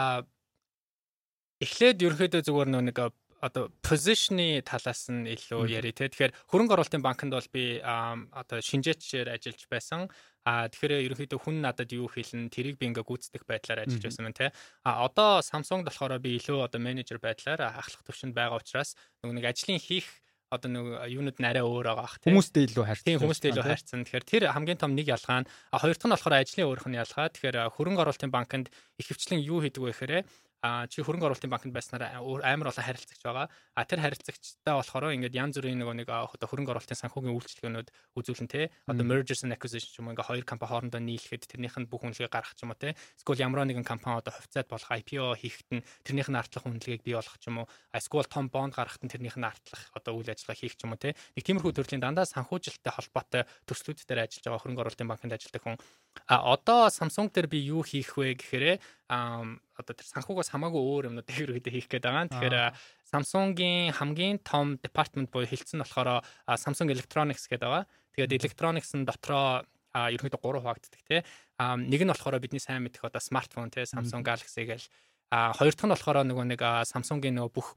эхлээд 1.63 2.03
ерөөхдөө 2.03 2.43
зүгээр 2.43 2.71
нэг 2.75 2.99
одоо 3.41 3.73
position-ы 3.85 4.63
талаас 4.65 5.09
нь 5.13 5.29
илүү 5.29 5.69
яри 5.69 5.93
те. 5.93 6.09
Тэгэхээр 6.09 6.33
хөрөнгө 6.49 6.75
оруулалтын 6.77 7.05
банкнд 7.05 7.37
бол 7.37 7.49
би 7.53 7.81
одоо 7.83 8.59
шинжээчээр 8.65 9.33
ажиллаж 9.37 9.65
байсан. 9.69 10.09
А 10.47 10.71
тэгэхээр 10.71 11.11
ерөнхийдөө 11.11 11.43
хүн 11.43 11.59
надад 11.59 11.91
юу 11.91 12.07
хэлнэ 12.07 12.55
тэрийг 12.55 12.79
би 12.79 12.87
ингээ 12.87 13.03
гүйцэтгэх 13.03 13.45
байдлаар 13.51 13.83
ажиллаж 13.83 14.05
байсан 14.07 14.31
юм 14.31 14.37
те. 14.37 14.55
А 14.87 15.03
одоо 15.03 15.43
Samsung 15.43 15.83
болохоор 15.83 16.17
би 16.23 16.39
илүү 16.39 16.63
одоо 16.71 16.79
менежер 16.79 17.19
байдлаар 17.19 17.67
ахлах 17.67 18.07
төвшөнд 18.07 18.31
байгаа 18.31 18.63
учраас 18.63 18.95
нэг 19.27 19.43
ажлын 19.43 19.83
хийх 19.83 20.07
одоо 20.47 20.71
нэг 20.71 20.87
юунууд 21.11 21.39
нарай 21.43 21.67
өөр 21.67 21.91
байгаа 21.91 22.07
ах 22.07 22.19
тийм 22.23 22.39
хүмүүстэй 22.39 22.71
илүү 22.71 22.85
хайрцаг. 22.87 23.07
Тийм 23.11 23.19
хүмүүстэй 23.19 23.51
илүү 23.51 23.67
хайрцаг. 23.67 23.99
Тэгэхээр 24.07 24.31
тэр 24.31 24.43
хамгийн 24.55 24.79
том 24.79 24.95
нэг 24.95 25.11
ялгаа 25.11 25.43
нь 25.43 25.49
хоёр 25.75 25.97
дахь 25.99 26.07
нь 26.07 26.15
болохоор 26.15 26.35
ажлын 26.39 26.69
өөрөх 26.71 26.87
нь 26.87 26.99
ялгаа. 27.03 27.27
Тэгэхээр 27.35 27.57
хөрөнгө 27.75 28.03
оруулалтын 28.07 28.31
банкнд 28.31 28.67
их 28.71 29.07
хвчлэн 29.11 29.43
юу 29.43 29.59
хийдэг 29.67 29.83
вэ 29.83 29.91
гэхээр 29.91 30.23
а 30.63 30.87
чи 30.89 31.05
хөрөнгө 31.05 31.29
оруулалтын 31.29 31.53
банкнд 31.53 31.75
байснараа 31.77 32.21
амар 32.21 32.71
олон 32.73 32.87
харилцагч 32.87 33.23
байгаа. 33.23 33.47
А 33.77 33.85
тэр 33.85 34.01
харилцагчтай 34.01 34.75
болохоор 34.75 35.13
ингээд 35.13 35.37
янз 35.37 35.61
бүрийн 35.61 35.79
нөгөө 35.81 35.97
нэг 36.01 36.09
одоо 36.09 36.49
хөрөнгө 36.49 36.73
оруулалтын 36.73 37.01
санхүүгийн 37.01 37.37
үйлчлэгнүүд 37.37 37.89
үзүүлэн 38.17 38.49
те 38.49 38.73
одоо 38.89 39.05
mergers 39.05 39.45
and 39.45 39.53
acquisitions 39.53 39.93
ч 39.93 40.01
юм 40.01 40.09
уу 40.09 40.17
ингээд 40.17 40.29
хоёр 40.33 40.45
компани 40.49 40.71
хоорондоо 40.73 41.01
нийлэхэд 41.05 41.45
тэрнийх 41.45 41.77
нь 41.77 41.89
бүх 41.91 42.03
үнэлгээ 42.09 42.33
гаргах 42.33 42.57
ч 42.57 42.65
юм 42.65 42.73
уу 42.73 42.81
те. 42.81 42.97
Эсвэл 43.21 43.45
ямар 43.45 43.69
нэгэн 43.69 43.85
компани 43.85 44.19
одоо 44.19 44.33
хувьцаат 44.33 44.69
болох 44.73 44.91
IPO 44.91 45.37
хийхэд 45.37 45.69
нь 45.77 45.85
тэрнийх 46.03 46.29
нь 46.33 46.39
артлах 46.41 46.65
үнэлгээг 46.65 47.05
бий 47.05 47.15
болгох 47.15 47.37
ч 47.37 47.53
юм 47.53 47.63
уу. 47.63 47.71
Эсвэл 47.93 48.27
том 48.27 48.49
бонд 48.49 48.73
гаргахад 48.75 49.05
нь 49.05 49.13
тэрнийх 49.13 49.37
нь 49.37 49.45
артлах 49.45 49.93
одоо 49.93 50.17
үйл 50.17 50.33
ажиллагаа 50.33 50.57
хийх 50.57 50.75
ч 50.75 50.89
юм 50.89 50.97
уу 50.97 51.01
те. 51.01 51.13
Нэг 51.37 51.45
тиймэрхүү 51.45 51.73
төрлийн 51.77 52.03
дандаа 52.03 52.25
санхүүжилттэй 52.25 52.93
холбоотой 52.97 53.43
төслүүд 53.69 54.09
дээр 54.09 54.25
ажиллаж 54.25 54.45
байгаа 54.45 54.63
хөрөнгө 54.65 54.83
оруулалтын 54.83 55.11
банкнд 55.11 55.37
ажилладаг 55.37 55.63
хүн. 55.63 55.77
А 56.25 56.53
одоо 56.57 56.89
Samsung 56.89 57.29
дээр 57.29 57.47
би 57.47 57.61
юу 57.61 57.85
хийх 57.85 58.17
вэ 58.17 58.35
гэхээр 58.41 58.81
а 59.13 59.45
одоо 59.77 59.95
тэр 59.95 60.09
санхугаас 60.09 60.49
хамаагүй 60.51 60.81
өөр 60.81 61.07
юмнууд 61.13 61.29
ерөөдөө 61.29 61.73
хийх 61.77 61.89
гээд 61.93 62.09
байгаа. 62.09 62.33
Тэгэхээр 62.33 62.57
Samsung-ийн 63.05 63.93
хамгийн 63.93 64.41
том 64.41 64.81
департамент 64.81 65.31
буюу 65.31 65.47
хэлсэн 65.47 65.85
болохоор 65.85 66.25
Samsung 66.57 66.89
Electronics 66.91 67.47
гэдэг 67.47 67.69
байгаа. 67.69 67.85
Тэгээд 68.17 68.37
Electronics 68.41 68.91
нь 68.97 69.05
дотроо 69.05 69.63
ерөнхийдөө 69.93 70.41
гурван 70.41 70.65
хуваагддаг 70.65 71.03
тий. 71.05 71.21
А 71.61 71.77
нэг 71.77 72.03
нь 72.03 72.11
болохоор 72.11 72.41
бидний 72.41 72.61
сайн 72.61 72.85
мэдэх 72.85 73.05
одоо 73.05 73.21
смартфон 73.21 73.71
тий 73.71 73.85
Samsung 73.85 74.25
Galaxy 74.25 74.65
гээл 74.65 74.87
а 75.31 75.53
хоёр 75.53 75.73
дахь 75.73 75.87
нь 75.87 75.95
болохоор 75.95 76.25
нөгөө 76.25 76.47
нэг 76.57 76.61
Samsung-ийн 76.89 77.37
нөгөө 77.37 77.53
бүх 77.53 77.77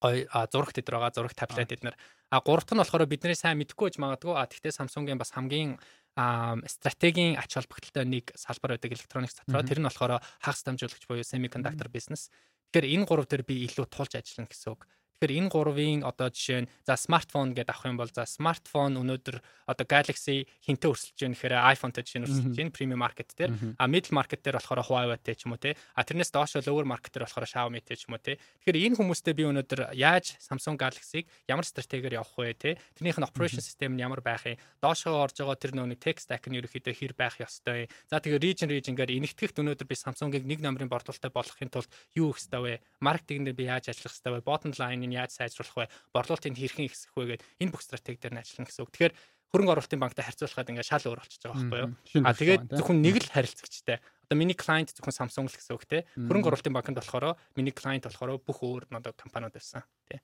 зурагт 0.00 0.80
эдэр 0.80 0.96
байгаа 0.96 1.12
зураг 1.12 1.34
таблет 1.36 1.72
эднэр 1.72 1.96
а 2.30 2.40
гурав 2.40 2.64
дахь 2.64 2.78
нь 2.78 2.82
болохоор 2.82 3.06
бидний 3.06 3.34
сайн 3.34 3.58
мэдхгүй 3.58 3.90
гэж 3.90 3.96
магадгүй. 3.98 4.34
А 4.38 4.46
тэгтээ 4.46 4.70
Samsung-ийн 4.70 5.18
бас 5.18 5.34
хамгийн 5.34 5.82
стратегийн 6.14 7.38
ач 7.38 7.54
холбогдолтой 7.54 8.04
нэг 8.04 8.34
салбар 8.34 8.76
байдаг 8.76 8.92
электроникс 8.92 9.38
дотроо 9.38 9.62
тэр 9.62 9.80
нь 9.80 9.86
болохоор 9.86 10.18
хагас 10.42 10.62
дамжуулагч 10.66 11.04
буюу 11.06 11.24
semiconductor 11.24 11.88
business. 11.88 12.28
Тэгэхээр 12.70 12.92
энэ 12.98 13.06
гурав 13.06 13.26
дээр 13.30 13.42
би 13.46 13.66
илүү 13.66 13.86
тулж 13.90 14.14
ажиллана 14.18 14.50
гэсэн 14.50 14.74
үг. 14.74 14.86
Тэгэхээр 15.20 15.36
энэ 15.36 15.52
гурвын 15.52 16.00
одоо 16.00 16.32
жишээ 16.32 16.64
нь 16.64 16.70
за 16.88 16.96
смартфон 16.96 17.52
гэдэг 17.52 17.76
авах 17.76 17.92
юм 17.92 18.00
бол 18.00 18.08
за 18.08 18.24
смартфон 18.24 18.96
өнөөдөр 18.96 19.44
одоо 19.68 19.84
Galaxy 19.84 20.48
хинтээ 20.64 20.88
өрсөлдөж 20.88 21.20
байна 21.20 21.36
гэхээр 21.36 21.54
iPhone-тэй 21.76 22.02
жишээ 22.08 22.20
нь 22.24 22.24
өрсөлдөж 22.24 22.56
байна 22.56 22.72
премиум 22.72 23.04
маркет 23.04 23.36
дээр. 23.36 23.52
А 23.76 23.84
middle 23.84 24.16
market 24.16 24.40
дээр 24.40 24.56
болохоор 24.56 24.80
Huawei-тэй 24.80 25.36
ч 25.36 25.44
юм 25.44 25.52
уу 25.52 25.60
те. 25.60 25.76
А 25.92 26.08
тэрнээс 26.08 26.32
доош 26.32 26.56
lower 26.64 26.88
market 26.88 27.12
дээр 27.12 27.28
болохоор 27.28 27.52
Xiaomi-тэй 27.52 27.96
ч 28.00 28.08
юм 28.08 28.16
уу 28.16 28.24
те. 28.24 28.40
Тэгэхээр 28.64 28.80
энэ 28.80 28.96
хүмүүстэй 28.96 29.34
би 29.36 29.44
өнөөдөр 29.44 29.92
яаж 29.92 30.40
Samsung 30.40 30.80
Galaxy-г 30.80 31.28
ямар 31.52 31.68
стратегиэр 31.68 32.16
явах 32.16 32.32
вэ 32.40 32.56
те. 32.56 32.70
Тэрнийх 32.96 33.20
нь 33.20 33.28
operation 33.28 33.60
system 33.60 34.00
нь 34.00 34.00
ямар 34.00 34.24
байх 34.24 34.48
юм. 34.48 34.56
Доошоо 34.80 35.20
орж 35.20 35.36
байгаа 35.36 35.60
тэр 35.60 35.76
нөө 35.76 36.00
tech 36.00 36.16
stack 36.16 36.48
нь 36.48 36.56
ерөөхдөө 36.56 36.96
хэр 36.96 37.12
байх 37.12 37.36
ёстой. 37.36 37.92
За 38.08 38.24
тэгээ 38.24 38.40
region 38.40 38.72
region-гээр 38.72 39.12
энэгтгэхт 39.20 39.60
өнөөдөр 39.60 39.84
би 39.84 40.00
Samsung-ыг 40.00 40.48
нэг 40.48 40.64
номерын 40.64 40.88
борлуулалттай 40.88 41.28
болгохын 41.28 41.68
тулд 41.68 41.92
юу 42.16 42.32
хийх 42.32 42.48
ёстой 42.48 42.60
вэ? 42.64 42.74
Маркетинг 43.04 43.52
дээр 43.52 43.58
би 43.60 43.68
яаж 43.68 43.92
ажиллах 43.92 44.16
ёстой 44.16 44.32
вэ? 44.40 44.48
Bottom 44.48 44.72
line 44.80 45.09
нь 45.10 45.18
яаж 45.18 45.34
сайжруулах 45.34 45.90
вэ? 45.90 45.92
Борлуулалтыг 46.14 46.54
хэрхэн 46.54 46.86
ихсэх 46.86 47.10
вэ 47.18 47.42
гэдэг 47.42 47.46
энэ 47.66 47.72
бүх 47.74 47.82
стратеги 47.82 48.22
дээр 48.22 48.38
нь 48.38 48.42
ажиллана 48.46 48.68
гэсэн 48.70 48.82
үг. 48.86 48.94
Тэгэхээр 48.94 49.14
хөрөнгө 49.50 49.72
оруулалтын 49.74 50.00
банктай 50.00 50.24
харьцуулахад 50.24 50.70
ингээд 50.70 50.86
шал 50.86 51.06
өөр 51.10 51.20
болчихж 51.26 51.42
байгаа 51.42 51.58
байхгүй 51.58 51.80
юу? 51.82 51.90
А 52.22 52.38
тэгээд 52.38 52.62
зөвхөн 52.70 52.98
нэг 53.02 53.16
л 53.18 53.34
харилцагчтай. 53.34 53.98
Одоо 54.30 54.36
миний 54.38 54.54
клиент 54.54 54.94
зөвхөн 54.94 55.18
Samsung 55.18 55.50
л 55.50 55.56
гэсэн 55.58 55.74
үг 55.74 55.84
те. 55.90 56.06
Хөрөнгө 56.14 56.48
оруулалтын 56.54 56.74
банкнд 56.78 56.98
болохоор 57.02 57.34
миний 57.58 57.74
клиент 57.74 58.06
болохоор 58.06 58.38
бүх 58.38 58.62
өөр 58.62 58.86
одоо 58.94 59.10
компаниуд 59.18 59.58
байсан 59.58 59.82
тий. 60.06 60.22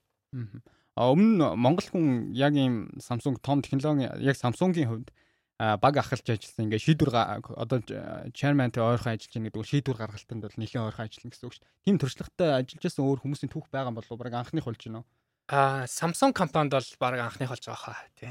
А 0.94 1.10
өмнө 1.10 1.58
Монгол 1.58 1.90
хүн 1.90 2.30
яг 2.38 2.54
ийм 2.54 2.94
Samsung 3.02 3.42
том 3.42 3.60
технологи 3.66 4.06
яг 4.22 4.38
Samsung-ийн 4.38 4.86
хувьд 4.86 5.10
баг 5.56 5.94
ахалж 5.96 6.26
ажилласан 6.28 6.68
ингээ 6.68 6.84
шийдвэр 6.84 7.10
одоо 7.56 7.80
chairman-тэй 8.36 8.82
ойрхон 8.84 9.16
ажиллаж 9.16 9.32
байгаа 9.32 9.48
гэдэг 9.48 9.62
нь 9.64 9.70
шийдвэр 9.72 9.96
гаргалтанд 9.96 10.42
бол 10.44 10.60
нэлээд 10.60 10.84
ойрхон 10.84 11.06
ажиллана 11.08 11.32
гэсэн 11.32 11.46
үг 11.48 11.54
шүү 11.56 11.64
дээ. 11.64 11.84
Тим 11.88 11.96
туршлагатай 11.96 12.48
ажиллаж 12.60 12.82
байсан 12.84 13.04
өөр 13.08 13.20
хүмүүсийн 13.24 13.52
түүх 13.56 13.66
байгаа 13.72 13.88
юм 13.88 13.96
болов 13.96 14.12
уу? 14.12 14.20
Бараг 14.20 14.36
анхных 14.36 14.68
болж 14.68 14.82
уу? 14.84 15.04
Аа, 15.48 15.88
Samsung 15.88 16.36
компанид 16.36 16.76
бол 16.76 16.90
бараг 17.00 17.20
анхных 17.24 17.48
болж 17.48 17.64
байгаа 17.64 17.84
хаа 17.88 18.04
тий. 18.20 18.28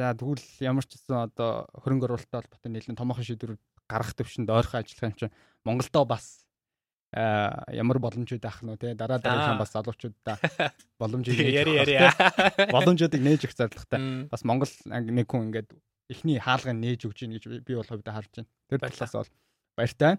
За 0.00 0.16
тэгвэл 0.16 0.46
ямар 0.64 0.88
ч 0.88 0.96
гэсэн 0.96 1.28
одоо 1.28 1.68
хөрөнгө 1.84 2.08
оруулалттай 2.08 2.48
холбоотой 2.48 2.70
нэлээд 2.72 2.96
томоохон 2.96 3.26
шийдвэрүүд 3.28 3.62
гаргах 3.84 4.16
төвшөнд 4.16 4.48
ойрхон 4.48 4.80
ажиллах 4.80 5.04
юм 5.04 5.18
чинь 5.20 5.34
Монголдо 5.68 6.08
бас 6.08 6.48
а 7.12 7.66
ямар 7.74 7.98
боломжууд 7.98 8.44
авах 8.46 8.62
нь 8.62 8.78
те 8.78 8.94
дараа 8.94 9.18
дараагийн 9.18 9.58
бас 9.58 9.74
залуучуудаа 9.74 10.38
боломжийг 11.02 11.42
яри 11.42 11.74
яри 11.82 11.98
боломжуудыг 12.74 13.18
нээж 13.18 13.50
өгөх 13.50 13.58
зорилготой 13.58 14.30
бас 14.30 14.46
Монгол 14.46 14.70
нэг 14.86 15.26
хүн 15.26 15.50
ингээд 15.50 15.74
эхний 16.10 16.42
хаалгыг 16.42 16.74
нээж 16.74 17.06
өгч 17.06 17.18
ийн 17.22 17.32
гэж 17.38 17.44
би 17.62 17.72
бол 17.78 17.86
хувьдаа 17.86 18.18
харж 18.18 18.30
байна. 18.34 18.50
Тэр 18.68 18.78
талаас 18.82 19.14
бол 19.14 19.30
баяртай. 19.78 20.18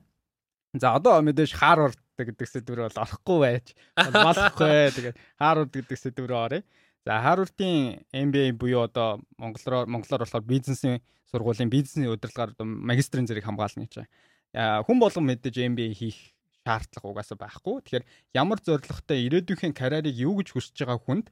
За 0.73 0.95
одоо 0.95 1.19
мэдээж 1.19 1.51
Харвард 1.51 1.99
гэдэг 2.15 2.47
сэдвэр 2.47 2.87
бол 2.87 3.03
орохгүй 3.03 3.37
байж 3.43 3.67
болохгүй. 3.99 4.87
Тэгээд 4.95 5.17
Харвард 5.35 5.71
гэдэг 5.75 5.97
сэдвэр 5.99 6.31
оръё. 6.31 6.63
За 7.03 7.19
Харвардын 7.19 8.07
MBA 8.15 8.55
буюу 8.55 8.87
одоо 8.87 9.19
монголоор 9.35 9.91
монголоор 9.91 10.23
болохоор 10.23 10.47
бизнесийн 10.47 11.03
сургуулийн 11.27 11.67
бизнесийн 11.67 12.13
удирдлагаар 12.13 12.55
магистрийн 12.63 13.27
зэрэг 13.27 13.43
хамгаална 13.43 13.83
гэж 13.83 13.99
байна. 13.99 14.83
Хүн 14.87 14.97
болгон 15.01 15.27
мэдээж 15.27 15.59
MBA 15.75 15.91
хийх 15.91 16.19
шаардлага 16.63 17.09
угаасаа 17.09 17.37
байхгүй. 17.41 17.81
Тэгэхээр 17.81 18.05
ямар 18.37 18.59
зорилготой 18.63 19.27
ирээдүйнхээ 19.27 19.73
карьерийг 19.75 20.17
юу 20.23 20.39
гэж 20.39 20.55
хүсэж 20.55 20.85
байгаа 20.85 20.99
хүнд 21.01 21.27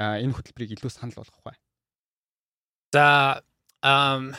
энэ 0.00 0.34
хөтөлбөрийг 0.34 0.80
илүү 0.80 0.90
санал 0.90 1.20
болгох 1.20 1.42
бай. 1.44 1.56
За 2.90 3.38
ам 3.82 4.32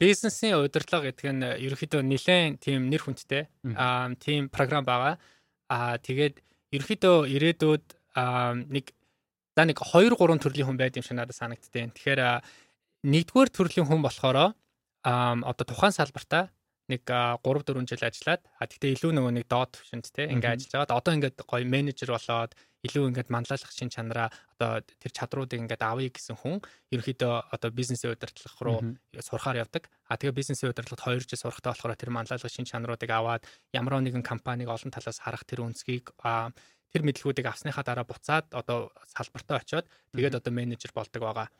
бизнесийн 0.00 0.60
удирдлага 0.60 1.12
гэдэг 1.12 1.26
нь 1.32 1.44
ерөөхдөө 1.68 2.02
нэлээд 2.04 2.60
тийм 2.60 2.88
нэр 2.92 3.02
хүндтэй 3.04 3.48
ам 3.76 4.16
тийм 4.16 4.48
програм 4.48 4.84
байгаа. 4.84 5.16
Аа 5.72 5.96
тэгээд 6.00 6.40
ерөөхдөө 6.72 7.16
ирээдүйд 7.32 7.84
нэг 8.72 8.92
за 9.56 9.62
нэг 9.64 9.78
2 9.80 10.16
3 10.16 10.40
төрлийн 10.40 10.68
хүн 10.68 10.80
байд 10.80 10.96
юм 10.96 11.04
шиг 11.04 11.16
надад 11.16 11.36
санагдтыг. 11.36 11.96
Тэгэхээр 11.96 12.20
нэгдүгээр 13.04 13.50
төрлийн 13.52 13.86
хүн 13.88 14.04
болохоор 14.04 14.52
ам 15.06 15.38
одоо 15.44 15.64
тухайн 15.64 15.94
салбартаа 15.96 16.50
нэг 16.86 17.02
3 17.06 17.42
4 17.42 17.86
жил 17.90 18.02
ажиллаад 18.06 18.42
а 18.46 18.64
тэгтээ 18.70 18.94
илүү 18.94 19.10
нөгөө 19.14 19.32
нэг 19.34 19.46
доод 19.50 19.74
төвшөнд 19.74 20.06
те 20.14 20.30
ингээ 20.30 20.54
ажиллаж 20.54 20.72
байгаад 20.86 20.94
одоо 20.94 21.12
ингээд 21.18 21.36
гоё 21.42 21.66
менежер 21.66 22.14
болоод 22.14 22.54
илүү 22.86 23.04
ингээд 23.10 23.32
манлайлах 23.34 23.72
шин 23.74 23.90
чанараа 23.90 24.30
одоо 24.54 24.86
тэр 24.86 25.10
чадруудыг 25.10 25.58
ингээд 25.58 25.82
авъя 25.82 26.10
гэсэн 26.14 26.38
хүн 26.38 26.62
ерөнхийдөө 26.94 27.34
одоо 27.50 27.70
бизнесийн 27.74 28.14
удирдлах 28.14 28.56
руу 28.62 28.78
сурахаар 29.18 29.66
явдаг. 29.66 29.90
А 30.06 30.14
тэгээ 30.14 30.38
бизнесийн 30.38 30.70
удирдлагад 30.70 31.02
2 31.02 31.26
жил 31.26 31.42
сурахтаа 31.42 31.74
болохоор 31.74 31.98
тэр 31.98 32.14
манлайлах 32.14 32.52
шин 32.52 32.68
чанаруудыг 32.70 33.10
аваад 33.10 33.42
ямар 33.74 33.98
нэгэн 33.98 34.22
компаниг 34.22 34.70
олон 34.70 34.94
талаас 34.94 35.18
харах 35.18 35.42
тэр 35.42 35.66
үнцгийг 35.66 36.14
а 36.22 36.54
тэр 36.94 37.02
мэдлгүүдийг 37.02 37.50
авсныхаа 37.50 37.82
дараа 37.82 38.06
буцаад 38.06 38.46
одоо 38.54 38.94
салбартаа 39.10 39.58
очиод 39.58 39.90
тэгээд 40.14 40.38
одоо 40.38 40.52
менежер 40.54 40.94
болдог 40.94 41.22
байгаа. 41.22 41.50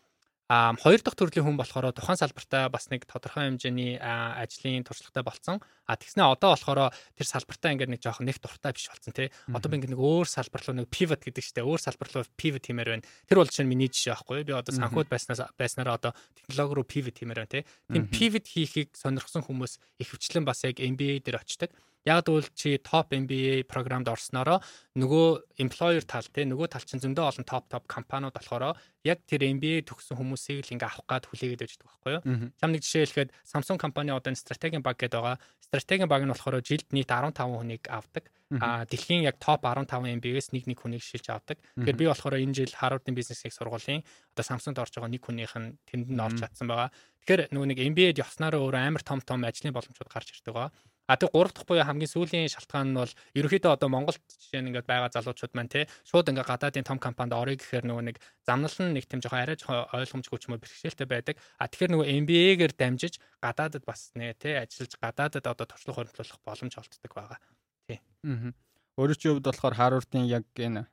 А 0.47 0.79
хоёр 0.79 1.03
дахь 1.03 1.19
төрлийн 1.19 1.43
хүн 1.43 1.59
болохоор 1.59 1.91
тухайн 1.91 2.23
салбартаа 2.23 2.71
бас 2.71 2.87
нэг 2.87 3.03
тодорхой 3.03 3.51
хэмжээний 3.51 3.99
ажлын 3.99 4.87
туршлагатай 4.87 5.27
болцсон. 5.27 5.59
А 5.91 5.99
тэгснэ 5.99 6.23
одоо 6.23 6.55
болохоор 6.55 6.95
тэр 7.19 7.27
салбартаа 7.27 7.75
ингээд 7.75 7.91
нэг 7.91 7.99
жоохон 7.99 8.31
нэг 8.31 8.39
дуртай 8.39 8.71
биш 8.71 8.87
болсон 8.87 9.11
тий. 9.11 9.35
Одоо 9.51 9.67
би 9.67 9.83
ингээд 9.83 9.99
нэг 9.99 10.03
өөр 10.07 10.31
салбар 10.31 10.63
руу 10.63 10.79
нэг 10.79 10.87
pivot 10.87 11.27
гэдэг 11.27 11.43
чтэй 11.43 11.67
өөр 11.67 11.83
салбар 11.83 12.11
руу 12.15 12.31
pivot 12.39 12.63
хиймээр 12.63 12.91
байна. 12.95 13.07
Тэр 13.27 13.43
бол 13.43 13.51
чинь 13.51 13.67
миний 13.67 13.91
жишээ 13.91 14.15
байхгүй. 14.15 14.47
Би 14.47 14.55
одоо 14.55 14.71
санхуд 14.71 15.11
байснаас 15.11 15.43
байснараа 15.59 15.99
одоо 15.99 16.13
технологи 16.39 16.79
руу 16.79 16.87
pivot 16.87 17.19
хиймээр 17.19 17.43
байна 17.43 17.51
тий. 17.51 17.67
Тийм 17.91 18.07
pivot 18.07 18.47
хийхийг 18.47 18.95
сонирхсан 18.95 19.43
хүмүүс 19.43 19.83
ихэвчлэн 19.99 20.47
бас 20.47 20.63
яг 20.63 20.79
MBA 20.79 21.27
дээр 21.27 21.43
очдог. 21.43 21.75
Яг 22.07 22.23
тэгвэл 22.23 22.47
чи 22.55 22.79
топ 22.79 23.11
MBA 23.11 23.67
програмд 23.67 24.07
орсноороо 24.07 24.63
нөгөө 24.95 25.59
employer 25.59 26.07
тал 26.07 26.23
те 26.31 26.47
нөгөө 26.47 26.71
тал 26.71 26.87
чинь 26.87 27.03
зөндөө 27.03 27.25
олон 27.27 27.47
топ 27.51 27.67
топ 27.67 27.85
компаниуд 27.91 28.31
болохоор 28.31 28.79
яг 29.03 29.27
тэр 29.27 29.43
MBA 29.51 29.83
төгссөн 29.91 30.15
хүмүүсийг 30.15 30.63
л 30.63 30.75
ингээ 30.79 30.87
авах 30.87 31.03
гад 31.11 31.27
хүлээгээд 31.27 31.67
байгаа 31.67 31.83
байхгүй 31.83 32.13
юу. 32.15 32.23
Чам 32.63 32.71
нэг 32.71 32.87
жишээ 32.87 33.11
хэлэхэд 33.11 33.31
Samsung 33.43 33.79
компани 33.83 34.15
одоо 34.15 34.31
энэ 34.31 34.39
стратегийн 34.39 34.87
баг 34.87 35.03
гэдэг 35.03 35.19
байгаа. 35.19 35.43
Стратегийн 35.67 36.07
баг 36.07 36.23
нь 36.23 36.31
болохоор 36.31 36.63
жилд 36.63 36.87
нийт 36.95 37.11
15 37.11 37.43
хүнийг 37.43 37.85
авдаг. 37.91 38.31
А 38.63 38.87
дэлхийн 38.87 39.27
яг 39.27 39.43
топ 39.43 39.67
15 39.67 39.91
MBA-гээс 39.91 40.55
нэг 40.55 40.71
нэг 40.71 40.79
хүнийг 40.79 41.03
шилж 41.03 41.27
авдаг. 41.35 41.59
Тэгэхээр 41.75 41.99
би 41.99 42.07
болохоор 42.07 42.39
энэ 42.39 42.55
жил 42.55 42.71
Harvard-ын 42.71 43.19
бизнес 43.19 43.43
их 43.43 43.51
сургуулийн 43.51 44.07
одоо 44.39 44.45
Samsung-д 44.47 44.79
орж 44.79 44.95
байгаа 44.95 45.11
нэг 45.11 45.27
хүнийх 45.27 45.59
нь 45.59 45.75
тэнд 45.91 46.07
нь 46.15 46.23
орж 46.23 46.39
чадсан 46.39 46.71
байгаа. 46.71 46.95
Тэгэхээр 47.27 47.51
нөгөө 47.51 47.69
нэг 47.75 47.79
MBA-д 47.91 48.23
явснараа 48.23 48.63
өөрөө 48.63 48.83
амар 48.87 49.03
том 49.03 49.19
том 49.19 49.43
ажлын 49.43 49.75
боломжууд 49.75 50.07
гарч 50.07 50.31
ирдэг 50.31 50.55
байгаа. 50.55 50.71
А 51.07 51.15
тэг 51.17 51.31
3 51.31 51.55
дахь 51.55 51.67
буюу 51.67 51.87
хамгийн 51.87 52.11
сүүлийн 52.11 52.51
шалтгаан 52.51 52.91
нь 52.91 52.99
бол 52.99 53.15
ерөөхдөө 53.39 53.73
одоо 53.79 53.89
Монголд 53.89 54.19
жишээ 54.27 54.63
нь 54.63 54.75
ингээд 54.75 54.91
байгаа 54.91 55.15
залуучууд 55.15 55.55
маань 55.55 55.71
те 55.71 55.87
шууд 56.03 56.27
ингээд 56.35 56.51
гадаадын 56.51 56.83
том 56.83 56.99
компанид 56.99 57.39
орё 57.39 57.55
гэхээр 57.55 57.87
нөгөө 57.87 58.05
нэг 58.11 58.17
замнал 58.43 58.75
нь 58.83 58.95
нэг 58.99 59.07
тийм 59.07 59.23
жоохон 59.23 59.39
арай 59.39 59.55
жоохон 59.55 59.87
ойлгомжгүй 59.95 60.39
ч 60.43 60.45
юм 60.51 60.59
уу 60.59 60.63
бэрхшээлтэй 60.67 61.07
байдаг. 61.07 61.39
А 61.63 61.71
тэгэхээр 61.71 61.95
нөгөө 61.95 62.07
MBA-гээр 62.27 62.75
дамжиж 62.75 63.23
гадаадад 63.39 63.87
бас 63.87 64.11
нэ 64.19 64.35
те 64.35 64.59
ажиллаж 64.59 64.93
гадаадад 64.99 65.47
одоо 65.47 65.67
туршлага 65.71 66.11
хөрөнгөлөх 66.11 66.43
боломж 66.43 66.75
олддог 66.75 67.13
байгаа. 67.15 67.39
Тий. 67.87 68.03
Аа. 68.27 68.51
Өөрөө 68.99 69.17
чи 69.21 69.31
хувьд 69.31 69.47
болохоор 69.47 69.79
Harvard-ын 69.79 70.27
яг 70.27 70.45
энэ 70.59 70.91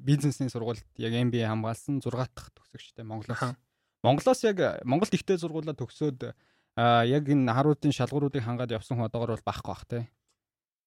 бизнесийн 0.00 0.48
сургуульд 0.48 0.86
яг 0.96 1.12
MBA 1.12 1.44
хамгаалсан 1.50 2.00
6 2.00 2.08
дахь 2.08 2.48
төгсөгчтэй 2.56 3.04
Монголоос. 3.04 3.58
Монголоос 4.00 4.40
яг 4.48 4.80
Монголд 4.88 5.12
ихтэй 5.12 5.36
сургуулаа 5.36 5.76
төгсөөд 5.76 6.32
а 6.76 7.04
яг 7.04 7.28
энэ 7.28 7.52
харуудын 7.52 7.94
шалгууруудыг 7.94 8.42
хангаад 8.44 8.74
явсан 8.74 8.96
хүн 8.98 9.08
одоогор 9.08 9.34
бол 9.34 9.48
бахгүй 9.48 9.70
бах 9.72 9.84
те. 9.88 10.08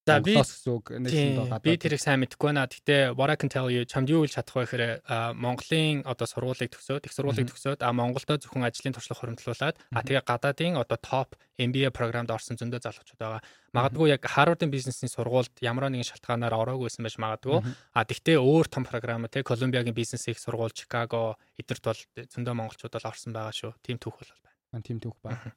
За 0.06 0.20
би 0.20 0.36
би 0.36 1.76
тэрийг 1.80 2.00
сайн 2.00 2.20
мэдэхгүй 2.20 2.52
байна. 2.52 2.68
Гэтэ 2.68 3.16
what 3.16 3.32
I 3.32 3.36
can 3.40 3.48
tell 3.48 3.72
you 3.72 3.88
чамд 3.88 4.12
юу 4.12 4.28
хэлж 4.28 4.36
чадах 4.36 4.60
вэ 4.60 4.64
гэхээр 4.68 4.84
Монголын 5.32 6.04
одоо 6.04 6.28
сургуулийг 6.28 6.76
төгсөөд 6.76 7.08
их 7.08 7.12
сургуулийг 7.16 7.48
төгсөөд 7.48 7.80
а 7.80 7.88
Монголдо 7.96 8.36
зөвхөн 8.36 8.68
ажлын 8.68 8.92
туршлага 8.92 9.24
хөрөнгөлүүлээд 9.24 9.76
а 9.96 10.04
тэгээ 10.04 10.28
гадаадын 10.28 10.76
одоо 10.76 11.00
топ 11.00 11.40
MBA 11.56 11.88
програмд 11.88 12.28
орсон 12.28 12.60
зөндөө 12.60 12.84
залуучууд 12.84 13.16
байгаа. 13.16 13.40
Магадгүй 13.72 14.12
яг 14.12 14.28
Harvard-ын 14.28 14.68
бизнесийн 14.68 15.08
сургуульд 15.08 15.56
ямар 15.64 15.88
нэгэн 15.88 16.12
шалтгаанаар 16.12 16.52
ороогүйсэн 16.52 17.00
байж 17.00 17.16
магадгүй. 17.16 17.64
А 17.96 18.04
тэгтээ 18.04 18.36
өөр 18.44 18.68
том 18.68 18.84
програм 18.84 19.24
те 19.32 19.40
Колумбиагийн 19.40 19.96
бизнес 19.96 20.28
их 20.28 20.36
сургууль, 20.36 20.76
Чикаго 20.76 21.40
эдэрт 21.56 21.80
бол 21.80 22.00
зөндөө 22.28 22.54
монголчууд 22.60 22.92
бол 22.92 23.08
орсон 23.08 23.32
байгаа 23.32 23.56
шүү. 23.56 23.72
Тим 23.80 23.96
түүх 23.96 24.20
бол 24.20 24.28
байна 24.28 24.53
тийм 24.82 24.98
түүх 24.98 25.18
байна. 25.22 25.54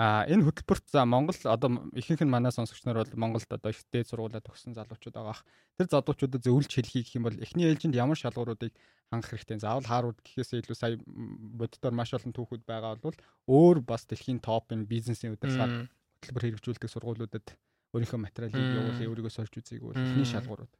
Аа 0.00 0.24
энэ 0.24 0.48
хөтөлбөрт 0.48 0.88
за 0.88 1.04
Монгол 1.04 1.36
одоо 1.44 1.92
ихэнх 1.92 2.24
нь 2.24 2.32
манай 2.32 2.48
сонсогч 2.48 2.80
нар 2.88 3.04
бол 3.04 3.12
Монголд 3.12 3.44
одоо 3.52 3.76
их 3.76 3.84
дээд 3.92 4.08
сургуулаа 4.08 4.40
төгссөн 4.40 4.72
залуучууд 4.72 5.12
байгаа. 5.12 5.44
Тэр 5.76 5.88
залуучуудад 5.92 6.40
зөвлөж 6.40 6.72
хэлхий 6.72 7.04
гэх 7.04 7.20
юм 7.20 7.28
бол 7.28 7.36
эхний 7.36 7.68
ээлжинд 7.68 7.92
ямар 7.92 8.16
шалгууруудыг 8.16 8.72
хангах 9.12 9.36
хэрэгтэй. 9.36 9.60
Заавал 9.60 9.84
Харвард 9.84 10.24
гэхээсээ 10.24 10.64
илүү 10.64 10.76
сая 10.80 10.96
боддоор 10.96 11.92
маш 11.92 12.16
олон 12.16 12.32
түүхүүд 12.32 12.64
байгаа 12.64 12.96
бол 13.04 13.16
өөр 13.52 13.84
бас 13.84 14.08
дэлхийн 14.08 14.40
топ 14.40 14.72
энэ 14.72 14.88
бизнесийн 14.88 15.36
удирдлагаар 15.36 15.92
хөтөлбөр 16.24 16.44
хэрэгжүүлдэг 16.56 16.88
сургуулиудад 16.88 17.46
өөрийнхөө 17.92 18.20
материалыг 18.24 18.56
явуулъя, 18.56 19.10
өөрийгөө 19.12 19.32
сольж 19.36 19.52
үзье 19.60 19.76
гэвэл 19.76 20.00
эхний 20.00 20.24
шалгуурууд. 20.24 20.72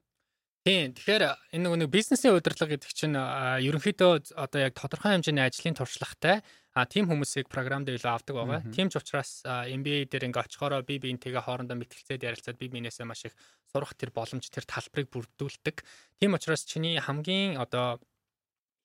Тийм. 0.63 0.95
Тэгэхээр 0.95 1.59
энэ 1.59 1.67
нөгөө 1.67 1.91
бизнесийн 1.91 2.39
удирдлага 2.39 2.79
гэдэг 2.79 2.91
чинь 2.95 3.19
ерөнхийдөө 3.19 4.39
одоо 4.39 4.61
яг 4.63 4.79
тодорхой 4.79 5.19
хэмжээний 5.19 5.43
ажлын 5.43 5.75
туршлагатай 5.75 6.47
а 6.73 6.89
тийм 6.89 7.05
хүмүүсийг 7.05 7.53
програмд 7.53 7.89
илүү 7.93 8.09
авдаг 8.09 8.35
байгаа. 8.37 8.61
Тийм 8.73 8.89
ч 8.89 8.97
учраас 8.97 9.45
MBA 9.45 10.09
дээр 10.09 10.33
ингээ 10.33 10.45
очихороо 10.49 10.81
би 10.81 10.97
биентэйгээ 10.97 11.45
хоорондоо 11.45 11.77
мэтгэлцээд 11.77 12.25
ярилцаад 12.25 12.57
би 12.57 12.73
биенээсээ 12.73 13.05
маш 13.05 13.29
их 13.29 13.37
сурах 13.69 13.93
тэр 13.93 14.09
боломж 14.09 14.49
тэр 14.49 14.65
талбарыг 14.65 15.13
бүрдүүлдэг. 15.13 15.85
Тийм 16.17 16.33
учраас 16.33 16.65
чиний 16.65 16.97
хамгийн 16.97 17.61
одоо 17.61 18.01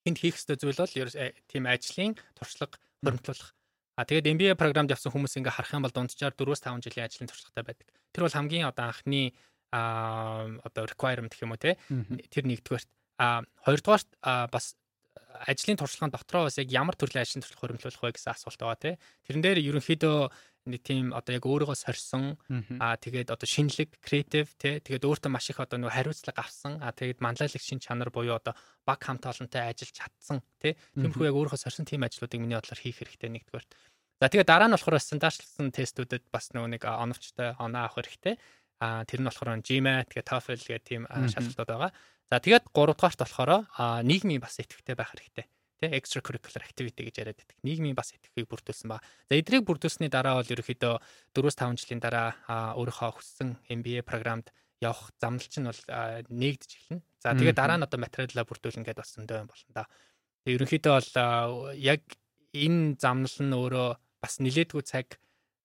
энд 0.03 0.19
хийх 0.19 0.35
ёстой 0.35 0.59
зүйл 0.59 0.75
бол 0.75 0.91
э, 0.91 1.31
тийм 1.47 1.63
ажлын 1.63 2.19
туршлага 2.35 2.75
хөрөнгөлөх. 3.03 3.55
А 3.97 4.05
тэгээд 4.05 4.29
MBA 4.35 4.53
програмд 4.59 4.91
явсан 4.91 5.15
хүмүүс 5.15 5.39
ингээ 5.39 5.55
харах 5.55 5.73
юм 5.73 5.87
бол 5.87 5.95
дунджаар 5.95 6.35
4-5 6.35 6.83
жилийн 6.85 7.07
ажлын 7.07 7.31
туршлагатай 7.31 7.63
байдаг. 7.65 7.87
Тэр 8.11 8.23
бол 8.27 8.35
хамгийн 8.35 8.67
одоо 8.67 8.91
анхны 8.91 9.31
а 9.71 10.47
одоо 10.63 10.87
requirement 10.87 11.31
гэх 11.31 11.43
юм 11.43 11.55
уу 11.55 11.59
те 11.59 11.75
тэр 12.31 12.47
нэгдүгээрт 12.47 12.89
а 13.19 13.43
хоёрдугаарт 13.67 14.07
бас 14.23 14.75
ажлын 15.45 15.77
туршлагын 15.77 16.13
дотроо 16.15 16.47
бас 16.47 16.57
яг 16.57 16.71
ямар 16.71 16.95
төрлийн 16.97 17.21
ажлын 17.21 17.43
туршлага 17.45 17.61
хөрөнгөлөх 17.61 18.03
вэ 18.03 18.15
гэсэн 18.17 18.33
асуулт 18.33 18.57
байгаа 18.57 18.79
тий. 18.81 18.95
Тэрэн 19.29 19.43
дээр 19.45 19.59
ерөнхийдөө 19.69 20.17
нэг 20.67 20.81
тийм 20.83 21.15
одоо 21.15 21.33
яг 21.39 21.45
өөрийгөө 21.47 21.77
сорьсон 21.79 22.35
аа 22.83 22.99
тэгээд 22.99 23.31
одоо 23.31 23.47
шинэлэг 23.47 24.03
креатив 24.03 24.51
тий 24.59 24.83
тэгээд 24.83 25.07
өөртөө 25.07 25.31
маш 25.31 25.47
их 25.49 25.63
одоо 25.63 25.79
нэг 25.79 25.95
хариуцлага 25.95 26.43
авсан 26.43 26.83
аа 26.83 26.91
тэгээд 26.91 27.23
манлайлах 27.23 27.63
шин 27.63 27.79
чанар 27.79 28.11
буюу 28.11 28.35
одоо 28.35 28.53
баг 28.83 28.99
хамт 28.99 29.23
олонтой 29.25 29.63
ажиллаж 29.63 29.95
чадсан 29.95 30.43
тий 30.59 30.75
тиймэрхүү 30.99 31.31
яг 31.31 31.35
өөрийнхөө 31.39 31.63
сорьсон 31.63 31.87
тийм 31.87 32.03
ажлуудыг 32.03 32.39
миний 32.43 32.59
бодлоор 32.59 32.83
хийх 32.83 32.99
хэрэгтэй 32.99 33.31
нэгдүгээр. 33.31 33.65
За 34.19 34.27
тэгээд 34.27 34.49
дараа 34.49 34.67
нь 34.67 34.75
болохоор 34.75 34.99
стандартчлсан 34.99 35.71
тестүүдэд 35.71 36.27
бас 36.33 36.51
нөгөө 36.51 36.69
нэг 36.75 36.83
оновчтой 36.83 37.55
оноо 37.61 37.87
авах 37.87 38.01
хэрэгтэй. 38.01 38.35
Аа 38.81 39.05
тэр 39.05 39.21
нь 39.21 39.29
болохоор 39.29 39.61
GMAT 39.61 40.09
гэх 40.09 40.25
TOEFL 40.25 40.61
гэх 40.67 40.83
тийм 40.83 41.03
шалгалтууд 41.07 41.69
байгаа. 41.69 41.91
За 42.27 42.43
тэгээд 42.43 42.75
3 42.75 42.91
дугаарт 42.91 43.19
болохоор 43.23 43.51
нийгмийн 44.03 44.43
бас 44.43 44.59
идэвхтэй 44.59 44.95
байх 44.99 45.15
хэрэгтэй. 45.15 45.47
Тэ 45.77 45.93
extracurricular 45.95 46.65
activity 46.65 47.07
гэж 47.07 47.15
яриад 47.23 47.39
байдаг. 47.39 47.57
Нийгмийн 47.63 47.95
бас 47.95 48.11
идэвхийг 48.11 48.51
бүрдүүлсэн 48.51 48.91
ба. 48.91 48.99
За 49.29 49.39
эдрийг 49.39 49.63
бүрдүүлсэний 49.63 50.11
дараа 50.11 50.41
бол 50.41 50.51
ерөөхдөө 50.51 50.95
4-5 51.37 51.79
жилийн 51.79 52.01
дараа 52.01 52.33
өөрийнхөө 52.75 53.11
хүссэн 53.15 53.49
MBA 53.71 54.01
програмд 54.03 54.51
явах 54.83 55.13
замнал 55.21 55.47
чинь 55.47 55.69
бол 55.69 55.83
нэгдэж 56.27 56.71
эхэлнэ. 56.75 57.05
За 57.21 57.31
тэгээд 57.37 57.55
дараа 57.55 57.77
нь 57.79 57.85
одоо 57.85 57.99
материалаа 58.01 58.43
бүрдүүлнэ 58.43 58.83
гэдээ 58.89 59.01
бас 59.05 59.13
зөндөө 59.15 59.37
юм 59.37 59.47
болно 59.47 59.71
да. 59.71 59.85
Тэгээд 60.43 60.57
ерөнхийдөө 60.57 60.93
бол 60.97 61.11
яг 61.77 62.03
энэ 62.57 62.97
замнал 62.97 63.37
нь 63.39 63.55
өөрөө 63.55 63.89
бас 64.19 64.33
нилээдгүй 64.41 64.83
цаг 64.83 65.21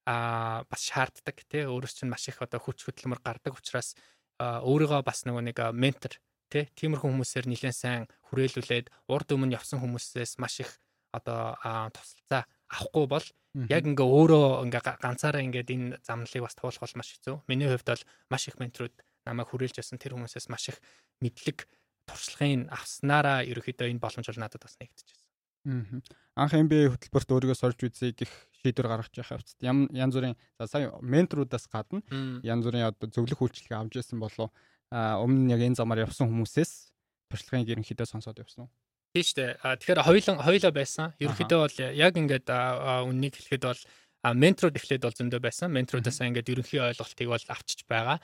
а 0.06 0.64
бас 0.68 0.82
шаарддаг 0.86 1.36
тий 1.48 1.64
өөрөөс 1.66 1.94
чинь 2.04 2.12
маш 2.12 2.28
их 2.28 2.42
одоо 2.42 2.60
хүч 2.60 2.84
хөдөлмөр 2.84 3.22
гардаг 3.22 3.54
учраас 3.54 3.94
өөрийгөө 4.42 5.00
бас 5.06 5.24
нөгөө 5.24 5.42
нэг 5.46 5.58
ментор 5.72 6.18
Тэ 6.52 6.68
тиймэрхүү 6.76 7.08
хүмүүсээр 7.08 7.48
нэлээд 7.48 7.72
сайн 7.72 8.04
хүрээлүүлээд 8.28 8.92
урд 9.08 9.28
өмнө 9.32 9.56
явсан 9.56 9.80
хүмүүсээс 9.80 10.36
маш 10.36 10.60
их 10.60 10.76
одоо 11.16 11.56
тусалцаа 11.96 12.44
авахгүй 12.68 13.06
бол 13.08 13.26
яг 13.72 13.84
ингээ 13.88 14.04
өөрөө 14.04 14.68
ингээ 14.68 14.82
ганцаараа 15.00 15.40
ингээд 15.40 15.72
энэ 15.72 15.88
замналыг 16.04 16.44
бас 16.44 16.56
туулах 16.56 16.84
бол 16.84 16.98
маш 17.00 17.08
хэцүү. 17.16 17.48
Миний 17.48 17.68
хувьд 17.72 17.88
бол 17.88 18.04
маш 18.28 18.52
их 18.52 18.60
менторуд 18.60 18.92
намайг 19.24 19.48
хүрээлж 19.48 19.76
байсан 19.80 19.96
тэр 19.96 20.12
хүмүүсээс 20.16 20.52
маш 20.52 20.68
их 20.72 20.80
мэдлэг 21.24 21.68
туршлагын 22.08 22.68
авснараа 22.72 23.44
ерөөхдөө 23.48 23.88
энэ 23.88 24.02
боломж 24.02 24.26
бол 24.28 24.40
надад 24.40 24.60
бас 24.64 24.76
нэгдэжсэн. 24.80 25.20
Анх 26.34 26.52
MBA 26.58 26.90
хөтөлбөрт 26.90 27.28
өөрийгөө 27.30 27.58
сорж 27.60 27.78
үзье 27.86 28.10
гэх 28.16 28.32
шийдвэр 28.64 28.88
гаргаж 28.90 29.14
хэвчээ. 29.14 29.62
Ям 29.62 29.86
янз 29.94 30.16
бүрийн 30.16 30.34
за 30.58 30.66
сая 30.66 30.90
менторудаас 30.98 31.70
гадна 31.70 32.02
янз 32.42 32.66
бүрийн 32.66 32.90
одоо 32.90 33.06
зөвлөх 33.06 33.38
үйлчлэгээ 33.46 33.78
авч 33.78 34.00
ирсэн 34.00 34.18
болов 34.18 34.50
өмнө 34.92 35.48
нь 35.48 35.52
яг 35.56 35.60
энэ 35.64 35.80
замаар 35.80 36.04
явсан 36.04 36.28
хүмүүсээс 36.28 36.92
туршлагын 37.32 37.64
ерөнхийдөө 37.64 38.06
сонсоод 38.06 38.44
явсан. 38.44 38.68
Тийм 39.16 39.24
шүү 39.24 39.36
дээ. 39.40 39.52
Тэгэхээр 39.80 40.04
хоёулан 40.04 40.38
хоёулаа 40.44 40.72
байсан. 40.72 41.12
Ерөнхийдөө 41.20 41.58
бол 41.64 41.76
яг 41.96 42.12
ингээд 42.16 42.48
үннийг 43.08 43.34
хэлэхэд 43.36 43.64
бол 43.64 43.82
менторуд 44.22 44.78
эхлээд 44.78 45.02
бол 45.02 45.16
зөндөө 45.16 45.40
байсан. 45.42 45.68
Менторудаас 45.74 46.20
ингээд 46.22 46.52
ерөнхий 46.52 46.80
ойлголтыг 46.80 47.28
бол 47.28 47.44
авчиж 47.48 47.84
байгаа. 47.90 48.20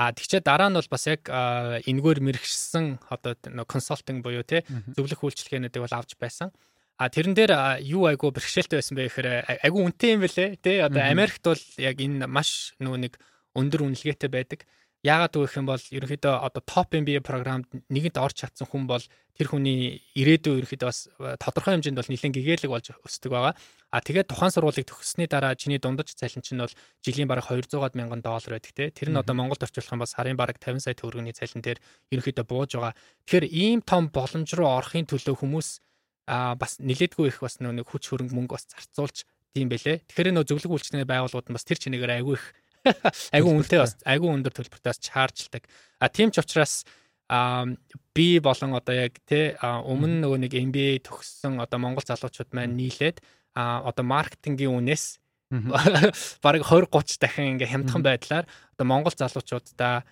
А 0.00 0.10
тэгчээ 0.10 0.40
дараа 0.40 0.72
нь 0.72 0.78
бол 0.78 0.90
бас 0.90 1.04
яг 1.06 1.28
энгээр 1.28 2.20
мэрэгшсэн 2.24 3.04
одоо 3.12 3.36
консалтинг 3.68 4.24
буюу 4.24 4.42
те 4.42 4.64
зөвлөх 4.96 5.20
үйлчлэгээнүүдийг 5.22 5.82
бол 5.84 5.98
авч 5.98 6.16
байсан. 6.16 6.50
А 6.96 7.10
тэрэн 7.10 7.34
дээр 7.34 7.82
юу 7.84 8.08
айгу 8.08 8.32
бэрхшээлтэй 8.32 8.80
байсан 8.80 8.96
бэ 8.96 9.10
гэхээр 9.10 9.28
айгу 9.62 9.78
үнэтэй 9.84 10.10
юм 10.16 10.22
бэлээ. 10.24 10.48
Тэ 10.62 10.86
одоо 10.86 11.02
Америкт 11.04 11.44
бол 11.44 11.62
яг 11.76 11.96
энэ 12.00 12.26
маш 12.26 12.72
нөгөө 12.80 12.98
нэг 12.98 13.14
өндөр 13.52 13.84
үнэлгээтэй 13.92 14.30
байдаг. 14.32 14.64
Яагаад 15.02 15.34
гэх 15.34 15.58
юм 15.58 15.66
бол 15.66 15.82
ерөнхийдөө 15.82 16.34
одоо 16.46 16.62
топ 16.62 16.94
MBA 16.94 17.26
програмд 17.26 17.66
нэгэнд 17.90 18.22
орж 18.22 18.38
чадсан 18.38 18.70
хүн 18.70 18.86
бол 18.86 19.02
тэр 19.34 19.50
хүний 19.50 19.98
ирээдүйн 20.14 20.62
ерөнхийдөө 20.62 20.86
бас 20.86 21.10
э, 21.18 21.34
тодорхой 21.42 21.74
хэмжээнд 21.74 21.98
бол 21.98 22.06
нэлээд 22.06 22.38
гэгээлэг 22.38 22.70
болж 22.70 22.86
өсдөг 23.02 23.30
байгаа. 23.34 23.58
А 23.90 23.98
тэгээд 23.98 24.30
тухайн 24.30 24.54
сургуулийг 24.54 24.86
төгссөний 24.86 25.26
дараа 25.26 25.58
чиний 25.58 25.82
дундаж 25.82 26.14
цалин 26.14 26.46
чинь 26.46 26.62
бол 26.62 26.70
жилийн 27.02 27.26
бараг 27.26 27.50
200 27.50 27.98
мянган 27.98 28.22
доллар 28.22 28.62
байдаг 28.62 28.72
те. 28.78 28.94
Тэр 28.94 29.10
нь 29.10 29.18
одоо 29.18 29.34
Монголд 29.34 29.66
орчуулах 29.66 29.90
юм 29.90 30.02
бол 30.06 30.14
сарын 30.14 30.38
бараг 30.38 30.62
50 30.62 30.86
сая 30.86 30.94
төгрөгийн 30.94 31.34
цалин 31.34 31.66
дээр 31.66 31.82
ерөнхийдөө 32.14 32.46
бууж 32.46 32.70
байгаа. 32.78 32.94
Тэгэхээр 33.26 33.46
ийм 33.50 33.82
том 33.82 34.06
боломж 34.06 34.54
руу 34.54 34.70
орохын 34.70 35.10
төлөө 35.10 35.34
хүмүүс 35.34 35.82
а 36.30 36.54
бас 36.54 36.78
нилээдгүй 36.78 37.26
их 37.34 37.42
бас 37.42 37.58
нэг 37.58 37.90
хүч 37.90 38.06
хөрөнгө 38.06 38.38
мөнгө 38.38 38.54
бас 38.54 38.70
зарцуулж 38.70 39.26
тийм 39.50 39.66
бэлээ. 39.66 40.06
Тэгэхээр 40.06 40.30
нөө 40.38 40.46
зөвлөгөө 40.46 40.76
үйлчлэгийн 40.78 41.10
байгууллагууд 41.10 41.50
нь 41.50 41.56
бас 41.58 41.66
тэр 41.66 41.78
чинээгээр 41.82 42.22
айгүй 42.22 42.38
их 42.38 42.44
айгүй 43.36 43.50
үнэтэй 43.52 43.80
бас 43.82 43.94
айгүй 44.02 44.30
өндөр 44.32 44.54
төлбөртөөс 44.56 44.98
чаржлдаг. 45.02 45.66
А 46.02 46.08
тийм 46.10 46.34
ч 46.34 46.42
учраас 46.42 46.82
би 48.12 48.38
болон 48.44 48.76
одоо 48.76 48.94
яг 48.94 49.16
тий 49.24 49.54
өмнө 49.62 50.20
нөгөө 50.26 50.38
нэг 50.44 50.52
MBA 50.68 51.00
төгссөн 51.06 51.62
одоо 51.62 51.80
монгол 51.80 52.04
залуучууд 52.04 52.52
маань 52.52 52.76
нийлээд 52.76 53.22
одоо 53.56 54.04
маркетингийн 54.04 54.74
үнээс 54.82 55.22
бараг 56.44 56.64
20 56.64 56.88
30 56.88 57.20
дахин 57.20 57.56
ингээ 57.56 57.72
хямдхан 57.72 58.02
байдлаар 58.04 58.44
одоо 58.76 58.86
монгол 58.88 59.12
залуучуудаа 59.12 60.04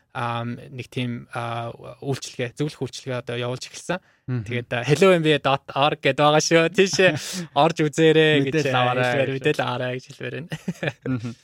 нэг 0.72 0.86
тийм 0.92 1.28
үйлчлэгээ 1.32 2.56
зөвлөх 2.56 2.80
үйлчлэгээ 2.84 3.20
одоо 3.24 3.36
явуулж 3.36 3.64
эхэлсэн. 3.68 4.00
Тэгээд 4.28 4.84
hellomba.org 4.84 5.98
гэдээ 6.04 6.24
байгаа 6.24 6.44
шүү. 6.44 6.68
Тийшээ 6.76 7.10
орж 7.56 7.76
үзээрэй 7.88 8.52
гэж 8.52 8.68
хэлвэр 8.68 9.32
мэдээлэл 9.32 9.64
аваарай 9.64 9.92
гэж 9.96 10.04
хэлвэр 10.12 10.34
байна. 10.44 11.34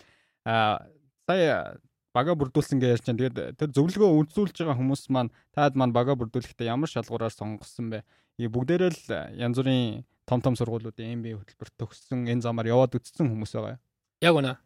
Аа 0.44 0.84
сая 1.26 1.76
бага 2.16 2.32
бүрдүүлсэн 2.38 2.80
гэж 2.80 2.90
ярьж 2.96 3.04
байна. 3.06 3.20
Тэгээд 3.20 3.58
тэр 3.60 3.70
зөвлөгөө 3.76 4.10
үзүүлж 4.24 4.56
байгаа 4.56 4.78
хүмүүс 4.80 5.02
маань 5.12 5.30
таад 5.52 5.76
маань 5.76 5.92
бага 5.92 6.16
бүрдүүлэхдээ 6.16 6.72
ямар 6.72 6.88
шалгуураар 6.88 7.34
сонгосон 7.34 7.92
бэ? 7.92 8.00
Бүгдээрээ 8.40 8.90
л 8.94 9.04
янз 9.36 9.60
бүрийн 9.60 10.06
том 10.24 10.40
том 10.40 10.56
сургуулиудын 10.56 11.20
MBA 11.20 11.36
хөтөлбөрт 11.36 11.74
төгссөн 11.76 12.26
энэ 12.26 12.44
замаар 12.44 12.72
яваад 12.72 12.96
үтцсэн 12.96 13.28
хүмүүс 13.28 13.52
байгаа. 13.52 13.78
Яг 14.24 14.32
үнэ. 14.32 14.56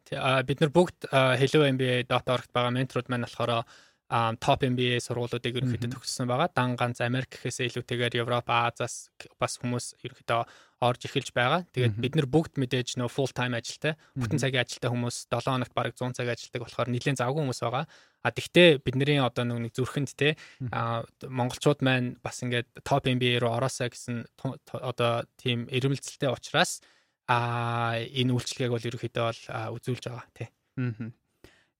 Бид 0.47 0.59
нар 0.63 0.71
бүгд 0.71 1.11
hello.mba.org-т 1.11 2.55
байгаа 2.55 2.71
менторуд 2.71 3.11
маань 3.11 3.27
болохоор 3.27 3.67
топ 4.11 4.65
MBA 4.67 4.99
сургуулиудыг 5.05 5.61
ерөнхийдөө 5.61 5.95
төгссөн 5.95 6.27
байгаа. 6.27 6.51
Дан 6.51 6.75
ганц 6.75 6.99
Америк 6.99 7.31
гэхээсээ 7.31 7.71
илүүтэйгээр 7.71 8.19
Европ, 8.27 8.51
Азиас 8.51 9.15
бас 9.39 9.55
хүмүүс 9.63 10.03
ерөнхийдөө 10.03 10.43
орж 10.83 11.07
эхэлж 11.07 11.31
байгаа. 11.31 11.63
Тэгээд 11.71 11.95
бид 11.95 12.15
нар 12.19 12.27
бүгд 12.27 12.59
мэдээж 12.59 12.99
нөө 12.99 13.07
full 13.07 13.31
time 13.31 13.55
ажилтай, 13.55 13.95
бүтэн 14.19 14.43
цагийн 14.43 14.65
ажилтай 14.67 14.91
хүмүүс 14.91 15.31
7 15.31 15.55
хоногт 15.55 15.75
бараг 15.77 15.95
100 15.95 16.19
цаг 16.19 16.27
ажилтдаг 16.33 16.65
болохоор 16.67 16.91
нэлээд 16.91 17.21
завгүй 17.23 17.43
хүмүүс 17.45 17.61
байгаа. 17.63 17.85
А 18.25 18.29
тэгтээ 18.35 18.83
бидний 18.83 19.21
одоо 19.23 19.45
нэг 19.47 19.77
зүрхэнд 19.77 20.11
те 20.19 20.35
а 20.73 21.05
монголчууд 21.23 21.85
маань 21.85 22.17
бас 22.25 22.43
ингээд 22.43 22.83
топ 22.83 23.07
MBA 23.07 23.39
руу 23.45 23.55
ороосаа 23.55 23.93
гэсэн 23.93 24.27
одоо 24.75 25.23
тийм 25.39 25.71
эрмэлзэлтэй 25.71 26.33
учраас 26.33 26.83
а 27.31 27.95
энэ 28.01 28.35
үйлчлэгийг 28.35 28.75
бол 28.75 28.89
ерөөхдөө 28.89 29.23
бол 29.23 29.43
үзүүлж 29.79 30.05
байгаа 30.09 30.27
тий. 30.35 30.49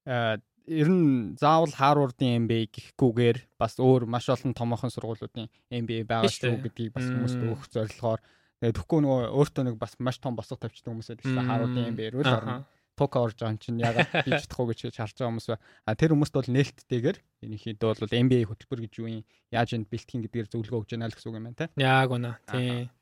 Аа 0.07 0.39
ер 0.71 0.89
нь 0.89 1.35
заавал 1.41 1.73
Harvard-ын 1.75 2.47
MBA 2.47 2.71
гэхгүйгээр 2.71 3.39
бас 3.59 3.77
өөр 3.83 4.07
маш 4.07 4.31
олон 4.31 4.55
томоохон 4.55 4.93
сургуулиудын 4.95 5.51
MBA 5.69 6.07
байгаа 6.07 6.31
шүү 6.31 6.63
гэдгийг 6.63 6.95
бас 6.95 7.07
хүмүүст 7.11 7.43
өгөх 7.43 7.67
зорилгоор 7.75 8.21
тэгээд 8.63 8.77
тэгэхгүй 8.79 9.01
нөгөө 9.03 9.21
өөртөө 9.35 9.65
нэг 9.67 9.77
бас 9.83 9.99
маш 9.99 10.23
том 10.23 10.39
босго 10.39 10.57
тавьчихсан 10.57 10.95
хүмүүс 10.95 11.11
байдаг 11.11 11.27
шүү 11.27 11.47
Harvard-ын 11.51 11.91
MBA 11.95 12.07
рүү 12.15 12.23
л 12.25 12.37
орно. 12.39 12.57
Тока 12.95 13.23
орж 13.25 13.37
байгаа 13.41 13.59
чинь 13.65 13.81
ягаад 13.81 14.13
хийж 14.27 14.45
чадахгүй 14.45 14.67
гэж 14.71 14.81
харж 14.95 15.15
байгаа 15.19 15.31
хүмүүс 15.33 15.49
а 15.57 15.91
тэр 15.97 16.13
хүмүүст 16.13 16.35
бол 16.37 16.51
нээлттэйгээр 16.53 17.19
энийхийдээ 17.49 17.89
бол 17.89 18.19
MBA 18.29 18.45
хөтөлбөр 18.45 18.81
гэж 18.85 18.93
юу 19.01 19.09
юм 19.09 19.25
яаж 19.49 19.73
энд 19.73 19.89
бэлтгэн 19.89 20.23
гэдгээр 20.29 20.51
зөвлөгөө 20.53 20.81
өгч 20.85 20.91
яана 20.93 21.09
л 21.09 21.17
гэсэн 21.17 21.31
үг 21.33 21.39
юм 21.41 21.47
байна 21.49 21.61
те. 21.65 21.73
Яг 21.81 22.13
үнэ. 22.13 22.37
Тийм. 22.45 22.93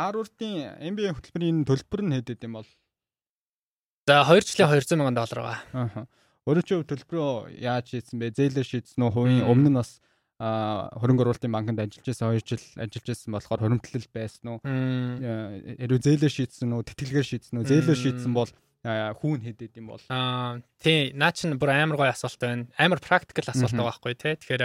Harvard-ийн 0.00 0.80
MBA 0.96 1.12
хөтөлбөрийн 1.12 1.68
төлбөр 1.68 2.00
нь 2.08 2.14
хэд 2.16 2.40
гэдэм 2.40 2.56
бол 2.56 2.68
За 4.08 4.24
2 4.24 4.40
жилийн 4.40 4.72
200 4.72 4.88
сая 4.88 5.12
доллар 5.12 5.40
байгаа. 5.44 5.60
Аа. 5.76 6.08
Өөрөө 6.48 6.64
чи 6.64 6.80
төлбөрөө 6.80 7.60
яаж 7.60 7.92
хийсэн 7.92 8.16
бэ? 8.24 8.32
Зээлээр 8.32 8.64
шийдсэн 8.64 9.04
үү? 9.04 9.12
Хувийн 9.12 9.44
өмнө 9.44 9.68
нь 9.68 9.76
бас 9.76 10.00
хөрөнгө 10.40 11.22
оруулалтын 11.28 11.52
банкнд 11.52 11.82
ажиллаж 11.82 12.08
байсан 12.08 12.32
2 12.32 12.46
жил 12.46 12.64
ажиллаж 12.80 13.04
байсан 13.04 13.30
болохоор 13.36 13.60
хуримтлал 13.68 14.08
байсан 14.14 14.46
уу? 14.56 14.58
Хэрвээ 14.64 16.04
зээлээр 16.08 16.32
шийдсэн 16.32 16.72
үү? 16.72 16.86
Тэтгэлгээр 16.88 17.28
шийдсэн 17.28 17.56
үү? 17.58 17.68
Зээлээр 17.68 18.00
шийдсэн 18.00 18.32
бол 18.32 18.50
хүүн 18.86 19.40
хэдэд 19.44 19.76
юм 19.82 19.92
бол 19.92 20.04
аа 20.08 20.62
тий 20.78 21.12
наа 21.12 21.34
чин 21.34 21.58
бүр 21.58 21.74
амар 21.74 21.98
гоё 21.98 22.14
асуулт 22.14 22.38
байна. 22.38 22.70
Амар 22.78 23.02
практикал 23.02 23.50
асуулт 23.50 23.74
байгаа 23.74 23.90
байхгүй 23.98 24.14
тий. 24.14 24.34
Тэгэхээр 24.38 24.62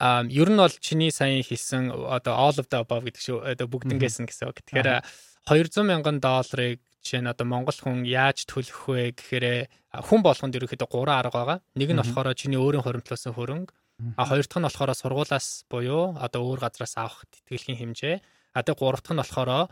а 0.00 0.24
ер 0.26 0.48
нь 0.48 0.58
бол 0.58 0.74
чиний 0.80 1.12
сайн 1.12 1.44
хэлсэн 1.44 1.92
одоо 1.92 2.34
all 2.34 2.56
of 2.56 2.66
the 2.72 2.80
above 2.80 3.04
гэдэг 3.04 3.22
шүү 3.22 3.38
одоо 3.44 3.68
бүгднгээс 3.68 4.24
нь 4.24 4.26
гэсэн 4.26 4.48
үг. 4.48 4.58
Тэгэхээр 4.64 5.04
200 5.44 5.84
мянган 5.84 6.20
долларыг 6.24 6.80
жишээ 7.04 7.20
нь 7.20 7.28
одоо 7.28 7.44
монгол 7.44 7.76
хүн 7.76 8.08
яаж 8.08 8.48
төлөх 8.48 8.88
вэ 8.88 9.12
гэхээр 9.12 9.68
хүн 9.92 10.20
болгонд 10.24 10.56
ерөөхдөө 10.56 10.88
3 10.88 11.12
арга 11.12 11.36
байгаа. 11.36 11.58
Нэг 11.76 11.92
нь 11.92 12.00
болохоор 12.00 12.32
чиний 12.32 12.56
өөрийн 12.56 12.80
хоримтлуулсан 12.80 13.36
хөрөнгө. 13.36 13.76
А 14.16 14.24
хоёр 14.24 14.48
дахь 14.48 14.58
нь 14.58 14.66
болохоор 14.66 14.92
сургуулаас 14.96 15.68
буюу 15.68 16.16
одоо 16.16 16.40
өөр 16.48 16.64
газраас 16.64 16.96
авах 16.96 17.28
тэтгэлгийн 17.28 17.78
хэмжээ. 17.78 18.16
А 18.56 18.64
тэгээ 18.64 18.80
гурав 18.80 19.04
дахь 19.04 19.12
нь 19.12 19.20
болохоор 19.20 19.68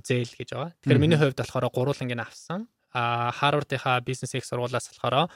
зээл 0.00 0.32
гэж 0.32 0.48
байгаа. 0.56 0.72
Тэгэхээр 0.80 1.02
миний 1.04 1.20
хувьд 1.20 1.38
болохоор 1.44 1.68
гурвуулангийн 1.68 2.24
авсан. 2.24 2.72
А 2.96 3.28
Harvard-ийнхаа 3.36 4.00
бизнес 4.00 4.32
их 4.32 4.48
сургуулаас 4.48 4.88
болохоор 4.88 5.28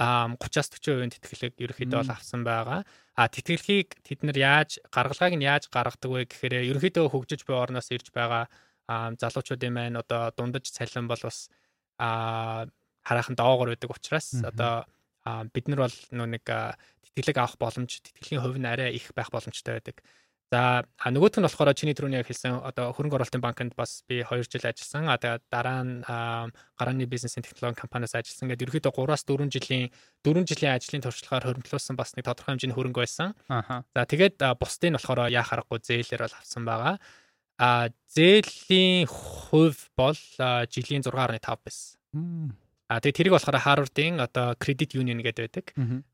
30-аас 0.00 0.68
40% 0.80 1.20
тэтгэлэг 1.20 1.54
ерөөхдөө 1.60 2.00
бол 2.00 2.10
авсан 2.16 2.40
байгаа. 2.42 2.82
А 3.14 3.28
тэтгэлгийг 3.28 4.00
тэд 4.02 4.26
нар 4.26 4.38
яаж 4.40 4.80
гаргалгааг 4.90 5.36
нь 5.36 5.46
яаж 5.46 5.68
гаргадаг 5.70 6.10
вэ 6.10 6.26
гэхээр 6.26 6.72
ерөөхдөө 6.72 7.12
хөгжиж 7.12 7.46
буй 7.46 7.54
орноос 7.54 7.92
ирж 7.94 8.10
байгаа 8.10 8.50
залуучуудын 8.88 9.72
маань 9.72 10.00
одоо 10.00 10.32
дундаж 10.36 10.70
цалин 10.70 11.08
бол 11.08 11.22
бас 11.22 11.48
хараахан 11.98 13.36
доогор 13.36 13.68
байдаг 13.72 13.90
учраас 13.90 14.34
одоо 14.44 14.84
бид 15.54 15.68
нар 15.68 15.88
бол 15.88 15.96
нэг 16.10 16.44
тэтгэлэг 16.44 17.38
авах 17.38 17.56
боломж 17.58 18.00
тэтгэлийн 18.02 18.42
хувь 18.42 18.58
нь 18.58 18.66
арай 18.66 18.92
их 18.92 19.12
байх 19.14 19.30
боломжтой 19.30 19.78
байдаг. 19.80 20.02
За 20.52 20.84
нөгөөх 21.00 21.40
нь 21.40 21.46
болохоор 21.46 21.74
чиний 21.74 21.96
түрүүний 21.96 22.20
яг 22.20 22.28
хэлсэн 22.28 22.62
одоо 22.62 22.92
хөрөнгө 22.94 23.16
оруулалтын 23.16 23.42
банкнд 23.42 23.74
бас 23.74 24.04
би 24.06 24.22
2 24.22 24.44
жил 24.46 24.62
ажилласан. 24.62 25.08
А 25.10 25.18
тэгээ 25.18 25.50
дараа 25.50 25.82
нь 25.82 26.04
гарааны 26.78 27.08
бизнесийн 27.10 27.42
технологи 27.42 27.80
компаниас 27.80 28.14
ажилласан. 28.14 28.52
Ингээд 28.52 28.62
ерөөдөө 28.62 28.92
3-аас 28.94 29.24
4 29.26 29.50
жилийн 29.50 29.90
4 30.22 30.46
жилийн 30.46 30.76
ажлын 30.76 31.02
туршлагаар 31.02 31.48
хөрөнгөлүүлсэн 31.48 31.96
бас 31.98 32.14
нэг 32.14 32.28
тодорхой 32.28 32.54
хэмжээний 32.54 32.76
хөрөнгө 32.76 33.02
байсан. 33.02 33.34
За 33.96 34.06
тэгээд 34.06 34.36
бусдыг 34.60 34.94
нь 34.94 34.98
болохоор 35.00 35.32
яа 35.32 35.42
харахгүй 35.42 35.78
зээлэр 35.80 36.22
бол 36.28 36.38
авсан 36.38 36.62
байгаа. 36.62 36.94
А 37.58 37.88
зээлийн 38.10 39.06
хувь 39.06 39.90
бол 39.96 40.18
жилийн 40.70 41.02
6.5 41.02 41.40
байсан. 41.62 41.98
А 42.88 43.00
тэгээ 43.00 43.16
тэрийг 43.16 43.34
болохоор 43.34 43.58
Harvard-ийн 43.64 44.20
одоо 44.20 44.54
Credit 44.60 44.92
Union 44.94 45.24
гэдэг 45.24 45.42
байдаг. 45.48 45.66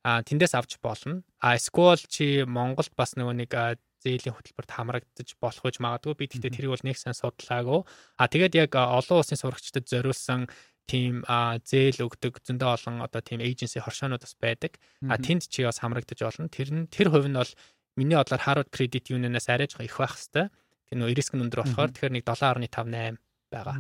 А 0.07 0.23
тэндээс 0.23 0.55
авч 0.55 0.79
болно. 0.81 1.23
А 1.43 1.57
эсвэл 1.59 2.01
чи 2.07 2.45
Монголд 2.47 2.95
бас 2.97 3.19
нөгөө 3.19 3.35
нэг 3.43 3.53
зээлийн 4.01 4.33
хөтөлбөрт 4.33 4.71
хамрагдаж 4.71 5.29
болох 5.41 5.61
гэж 5.65 5.77
магадгүй. 5.83 6.15
Би 6.17 6.25
тэгтээ 6.31 6.55
тэрийг 6.57 6.73
бол 6.73 6.87
нэг 6.87 6.97
сайн 6.97 7.17
судлаагүй. 7.19 7.85
А 8.17 8.25
тэгээд 8.29 8.55
яг 8.57 8.73
олон 8.79 9.19
улсын 9.21 9.37
сурагчдад 9.37 9.85
зориулсан 9.89 10.49
тийм 10.89 11.27
зээл 11.27 12.07
өгдөг 12.09 12.41
зөндөө 12.47 12.71
олон 12.71 12.97
одоо 13.05 13.21
тийм 13.21 13.45
эйженси 13.45 13.83
хоршоонууд 13.83 14.25
бас 14.25 14.35
байдаг. 14.41 14.79
А 15.05 15.19
тэнд 15.21 15.51
чи 15.51 15.67
бас 15.67 15.83
хамрагдаж 15.83 16.23
болно. 16.23 16.49
Тэр 16.49 16.69
нь 16.73 16.89
тэр 16.89 17.13
хувь 17.13 17.29
нь 17.29 17.37
бол 17.37 17.53
миний 17.99 18.17
бодлоор 18.17 18.41
Harvard 18.41 18.71
Credit 18.73 19.05
Union-аас 19.11 19.51
арай 19.53 19.69
жоо 19.69 19.85
их 19.85 19.99
байх 19.99 20.17
хэвээр 20.17 20.49
тэр 20.91 20.99
нөө 20.99 21.15
риск 21.15 21.35
нь 21.39 21.43
өндөр 21.47 21.63
болохоор 21.63 21.95
тэгэхээр 21.95 22.15
нэг 22.19 22.25
7.58 22.27 23.19
байгаа. 23.55 23.79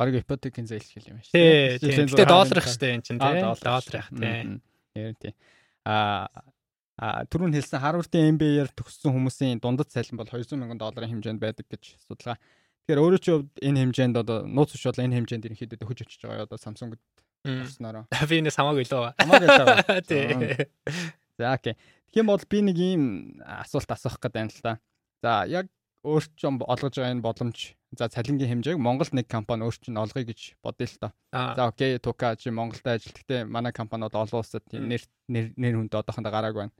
Бараг 0.00 0.14
ипотекийн 0.24 0.64
зээл 0.64 0.88
хэл 0.88 1.10
юм 1.12 1.20
шүү. 1.20 1.36
Тий. 1.36 1.76
Гэтэ 1.76 2.24
долларх 2.24 2.64
штэ 2.64 2.96
энэ 2.96 3.04
чинь 3.04 3.20
тий. 3.20 3.44
Долларх 3.44 4.08
тий. 4.08 4.60
Ярин 4.96 5.16
тий. 5.20 5.36
Аа 5.84 6.28
түрүүн 7.00 7.56
хэлсэн 7.56 7.80
Harvard-ийн 7.80 8.36
MBA-ээр 8.36 8.72
төгссөн 8.76 9.12
хүмүүсийн 9.16 9.60
дундад 9.60 9.88
цалин 9.88 10.20
бол 10.20 10.28
200 10.28 10.52
сая 10.52 10.76
долларын 10.76 11.12
хэмжээнд 11.16 11.40
байдаг 11.40 11.64
гэж 11.68 11.96
судалгаа. 12.04 12.36
Тэгэхээр 12.84 13.00
өөрөө 13.00 13.20
чи 13.24 13.32
энэ 13.64 13.80
хэмжээнд 13.88 14.20
одоо 14.20 14.44
нууц 14.44 14.76
ш 14.76 14.84
бол 14.84 15.00
энэ 15.00 15.16
хэмжээнд 15.24 15.48
ерөнхийдөө 15.48 15.80
хөж 15.80 16.04
очиж 16.04 16.20
байгаа 16.28 16.44
одоо 16.44 16.60
Samsung-д 16.60 17.00
орснороо. 17.44 18.04
Би 18.28 18.44
энэ 18.44 18.52
хамаагүй 18.52 18.84
л 18.84 18.92
байгаа. 18.92 19.16
Хамаагүй 19.16 19.48
л 19.48 19.60
байгаа. 19.64 20.00
Тий. 20.12 20.28
За 21.40 21.56
окей. 21.56 21.74
Тэгэх 22.12 22.20
юм 22.20 22.28
бол 22.28 22.44
би 22.44 22.58
нэг 22.68 22.76
ийм 22.76 23.04
асуулт 23.40 23.88
асуух 23.88 24.20
гэдэг 24.20 24.40
юм 24.44 24.50
л 24.52 24.60
та. 24.60 24.76
За 25.24 25.48
яг 25.48 25.72
өөрчн 26.04 26.64
олгож 26.64 26.94
байгаа 26.96 27.12
энэ 27.12 27.24
боломж 27.24 27.76
за 27.92 28.08
цалингийн 28.08 28.62
хэмжээг 28.62 28.78
Монголд 28.80 29.12
нэг 29.12 29.28
компани 29.28 29.68
өөрчн 29.68 30.00
олгоё 30.00 30.24
гэж 30.24 30.56
бодъё 30.64 30.86
л 30.88 30.98
та. 31.00 31.08
За 31.32 31.68
окей 31.68 31.98
Тука 31.98 32.36
чи 32.36 32.48
Монголд 32.50 32.86
ажил. 32.86 33.12
Гэхдээ 33.12 33.44
манай 33.44 33.72
компаниуд 33.72 34.14
олон 34.14 34.40
улсад 34.40 34.64
нэр 34.72 35.02
нэр 35.28 35.74
хүнд 35.76 35.92
одоохондоо 35.92 36.32
гараагүй 36.32 36.70
байна. 36.70 36.74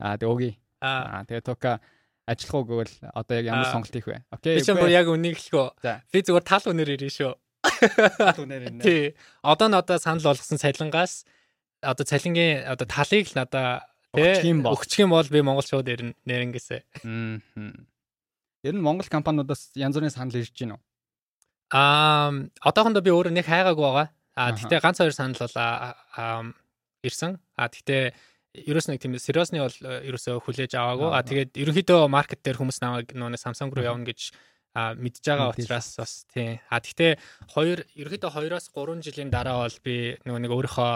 Аа 0.00 0.16
тэгээ 0.16 0.32
өгье. 0.32 0.52
Аа 0.80 1.28
тэгээ 1.28 1.44
Тука 1.44 1.80
ажиллах 2.24 2.54
уу 2.54 2.64
гэвэл 2.64 2.94
одоо 3.12 3.34
яг 3.36 3.44
ямар 3.52 3.68
сонголт 3.68 3.92
хийх 3.92 4.08
вэ? 4.08 4.24
Окей. 4.32 4.56
Би 4.56 4.64
ч 4.64 4.72
яг 4.72 5.08
үнийг 5.12 5.36
хэлэхөө. 5.36 6.00
Би 6.08 6.18
зүгээр 6.24 6.46
тал 6.48 6.64
үнээр 6.72 6.94
ирнэ 6.96 7.12
шүү. 7.12 7.32
Тал 8.16 8.40
үнээр 8.48 8.62
ирнэ. 8.72 8.80
Тий. 8.80 9.04
Одоо 9.44 9.68
нь 9.68 9.76
одоо 9.76 9.96
санал 10.00 10.24
болгосон 10.24 10.56
цалингаас 10.56 11.28
одоо 11.84 12.04
цалингийн 12.08 12.64
одоо 12.64 12.88
талыг 12.88 13.28
л 13.28 13.36
надаа 13.36 13.84
өгчих 14.16 15.04
юм 15.04 15.12
бол 15.12 15.28
би 15.28 15.44
Монгол 15.44 15.66
шууд 15.66 15.84
ирнэ 15.84 16.16
нэрнгээсээ. 16.24 16.80
Аа. 17.04 17.92
Ер 18.64 18.74
нь 18.74 18.80
Монгол 18.80 19.06
компаниудаас 19.12 19.76
янз 19.76 19.94
бүрийн 19.94 20.14
санал 20.14 20.40
ирж 20.40 20.56
байна 20.56 20.80
уу? 20.80 20.82
Аа, 21.70 22.32
одоохондоо 22.64 23.04
би 23.04 23.12
өөрөө 23.12 23.32
нэг 23.36 23.44
хайгаагүй 23.44 23.84
байгаа. 23.84 24.08
Аа, 24.34 24.56
гэхдээ 24.56 24.80
ганц 24.80 24.98
хоёр 25.04 25.12
санал 25.12 25.36
бол 25.36 25.56
ирсэн. 27.04 27.36
Аа, 27.60 27.68
гэхдээ 27.68 28.16
ерөөс 28.54 28.88
нэг 28.88 29.02
тийм 29.02 29.18
сериосны 29.18 29.60
бол 29.60 29.78
ерөөсөө 29.82 30.40
хүлээж 30.40 30.72
аваагүй. 30.78 31.10
А 31.12 31.20
тэгээд 31.26 31.58
ерөнхийдөө 31.58 32.08
маркет 32.08 32.40
дээр 32.40 32.58
хүмүүс 32.62 32.78
намайг 32.80 33.12
нөө 33.12 33.36
Samsung 33.36 33.74
руу 33.74 33.84
явна 33.84 34.06
гэж 34.06 34.32
а 34.74 34.94
мэдж 34.94 35.22
байгаа 35.22 35.54
учраас 35.54 35.94
бас 35.98 36.26
тий. 36.30 36.58
А 36.70 36.78
тэгтээ 36.82 37.18
хоёр 37.54 37.86
ерөөдөө 37.94 38.30
2-оос 38.30 38.70
3 38.74 39.06
жилийн 39.06 39.30
дараа 39.30 39.66
бол 39.66 39.78
би 39.86 40.18
нөгөө 40.26 40.40
нэг 40.42 40.50
өөрийнхөө 40.50 40.92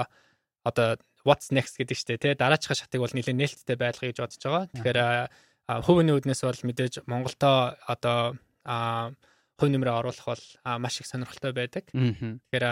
одоо 0.67 0.89
what's 1.23 1.51
next 1.55 1.79
гэдэг 1.79 1.97
чтэй 1.99 2.19
тий. 2.19 2.33
Дараачихаа 2.35 2.75
шатыг 2.75 3.03
бол 3.03 3.15
нэлээд 3.15 3.39
нээлттэй 3.39 3.79
байлгах 3.79 4.11
гэж 4.11 4.19
бодож 4.19 4.43
байгаа. 4.43 4.67
Тэгэхээр 4.75 4.99
хувийн 5.69 6.17
үүднээс 6.17 6.43
бол 6.49 6.61
мэдээж 6.65 7.05
Монголдо 7.05 7.77
одоо 7.85 8.41
хувь 8.65 9.73
нэмрээ 9.73 9.95
оруулах 10.01 10.25
бол 10.25 10.45
маш 10.81 11.01
их 11.01 11.07
сонирхолтой 11.07 11.53
байдаг. 11.53 11.85
Тэгэхээр 11.93 12.65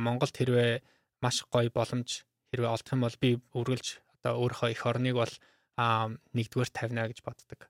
Монголд 0.00 0.32
хэрвээ 0.32 0.80
маш 1.20 1.44
гоё 1.52 1.68
боломж 1.68 2.24
хэрвээ 2.50 2.72
олдох 2.72 2.92
юм 2.96 3.04
бол 3.04 3.16
би 3.20 3.30
үргэлж 3.52 3.86
одоо 4.24 4.32
өөрийнхөө 4.40 4.70
эх 4.72 4.82
орныг 4.88 5.16
бол 5.20 5.34
нэгдүгээр 5.76 6.70
тавина 6.72 7.08
гэж 7.12 7.20
боддог. 7.20 7.68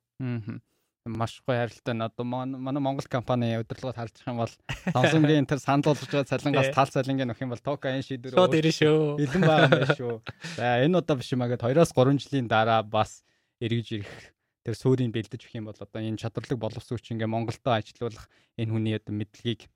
Маш 1.03 1.43
гоё 1.43 1.67
харилцаа 1.67 1.95
нь 1.99 2.07
одоо 2.07 2.23
манай 2.23 2.79
Монгол 2.79 3.09
компани 3.11 3.59
удирдлагад 3.59 3.99
байгаа 3.99 4.31
юм 4.31 4.39
бол 4.47 4.55
Samsung-ийн 4.95 5.51
тэр 5.51 5.59
санал 5.59 5.91
болгож 5.91 6.07
байгаа 6.07 6.31
цалингаас 6.31 6.71
тал 6.71 6.87
цалингийн 6.87 7.35
өгөх 7.35 7.43
юм 7.43 7.51
бол 7.51 7.67
Тока 7.67 7.91
энэ 7.91 8.07
шийдвэр 8.07 8.39
шууд 8.39 8.55
ирнэ 8.55 8.71
шүү. 8.71 9.19
Бэлэн 9.19 9.43
байгаа 9.43 9.83
юм 9.83 9.91
шүү. 9.99 10.15
За 10.55 10.79
энэ 10.87 10.99
удаа 11.03 11.19
биш 11.19 11.35
юм 11.35 11.43
аа 11.43 11.51
гэд 11.51 11.67
2-3 11.67 12.23
жилийн 12.23 12.47
дараа 12.47 12.87
бас 12.87 13.27
эргэж 13.59 13.87
ирэх 13.99 14.15
тэр 14.63 14.75
суурийг 14.79 15.11
бэлдэж 15.11 15.43
өгөх 15.43 15.59
юм 15.59 15.67
бол 15.67 15.79
одоо 15.79 16.01
энэ 16.01 16.19
чадварлаг 16.19 16.59
боловсруучч 16.59 17.11
ингээ 17.13 17.27
Монголдо 17.27 17.71
ажилуулах 17.75 18.31
энэ 18.57 18.71
хүний 18.71 18.95
одоо 18.95 19.15
мэдлэгийг 19.15 19.67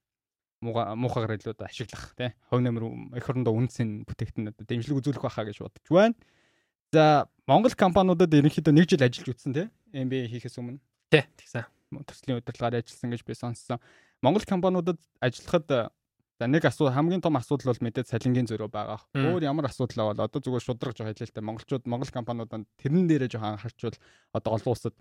муухагаар 0.62 1.36
илүү 1.36 1.58
ашиглах 1.60 2.14
тий 2.16 2.30
хов 2.48 2.60
нэмэр 2.62 3.18
эх 3.18 3.28
орондоо 3.28 3.54
үнсэн 3.54 4.06
бүтээгтэн 4.08 4.54
одоо 4.54 4.64
дэмжлэг 4.64 4.98
үзүүлэх 5.02 5.26
байхаа 5.26 5.44
гэж 5.44 5.60
бодож 5.60 5.86
байна. 5.90 6.14
За 6.94 7.28
Монгол 7.44 7.74
компаниудад 7.76 8.32
ерөнхийдөө 8.32 8.72
нэг 8.72 8.86
жил 8.88 9.04
ажиллаж 9.04 9.28
үтсэн 9.36 9.52
тий 9.52 9.66
MBA 9.92 10.30
хийхээс 10.32 10.56
өмнө. 10.56 10.80
Тий 11.12 11.26
тэгсэн. 11.36 11.66
Төслийн 12.06 12.40
удирдлагаар 12.40 12.80
ажилласан 12.80 13.10
гэж 13.12 13.22
би 13.26 13.34
сонссон. 13.34 13.82
Монгол 14.22 14.46
компаниудад 14.48 14.98
ажиллахад 15.20 15.92
за 16.36 16.44
нэг 16.46 16.64
асуудал 16.68 16.94
хамгийн 16.94 17.24
том 17.24 17.36
асуудал 17.40 17.72
бол 17.72 17.84
мэдээд 17.84 18.12
цалингийн 18.12 18.48
зөрөө 18.48 18.68
байгаа. 18.68 19.00
Өөр 19.16 19.42
ямар 19.48 19.72
асуудал 19.72 20.12
бол 20.12 20.20
одоо 20.20 20.40
зүгээр 20.40 20.64
хэлээ 21.16 21.28
л 21.28 21.34
дээ. 21.34 21.48
Монголчууд 21.48 21.84
Монгол 21.88 22.12
компаниудад 22.12 22.68
тэрэн 22.76 23.08
дээрээ 23.08 23.32
жоохон 23.32 23.56
анхаарчвал 23.56 23.96
одоо 24.36 24.50
олон 24.52 24.72
улсад 24.76 24.94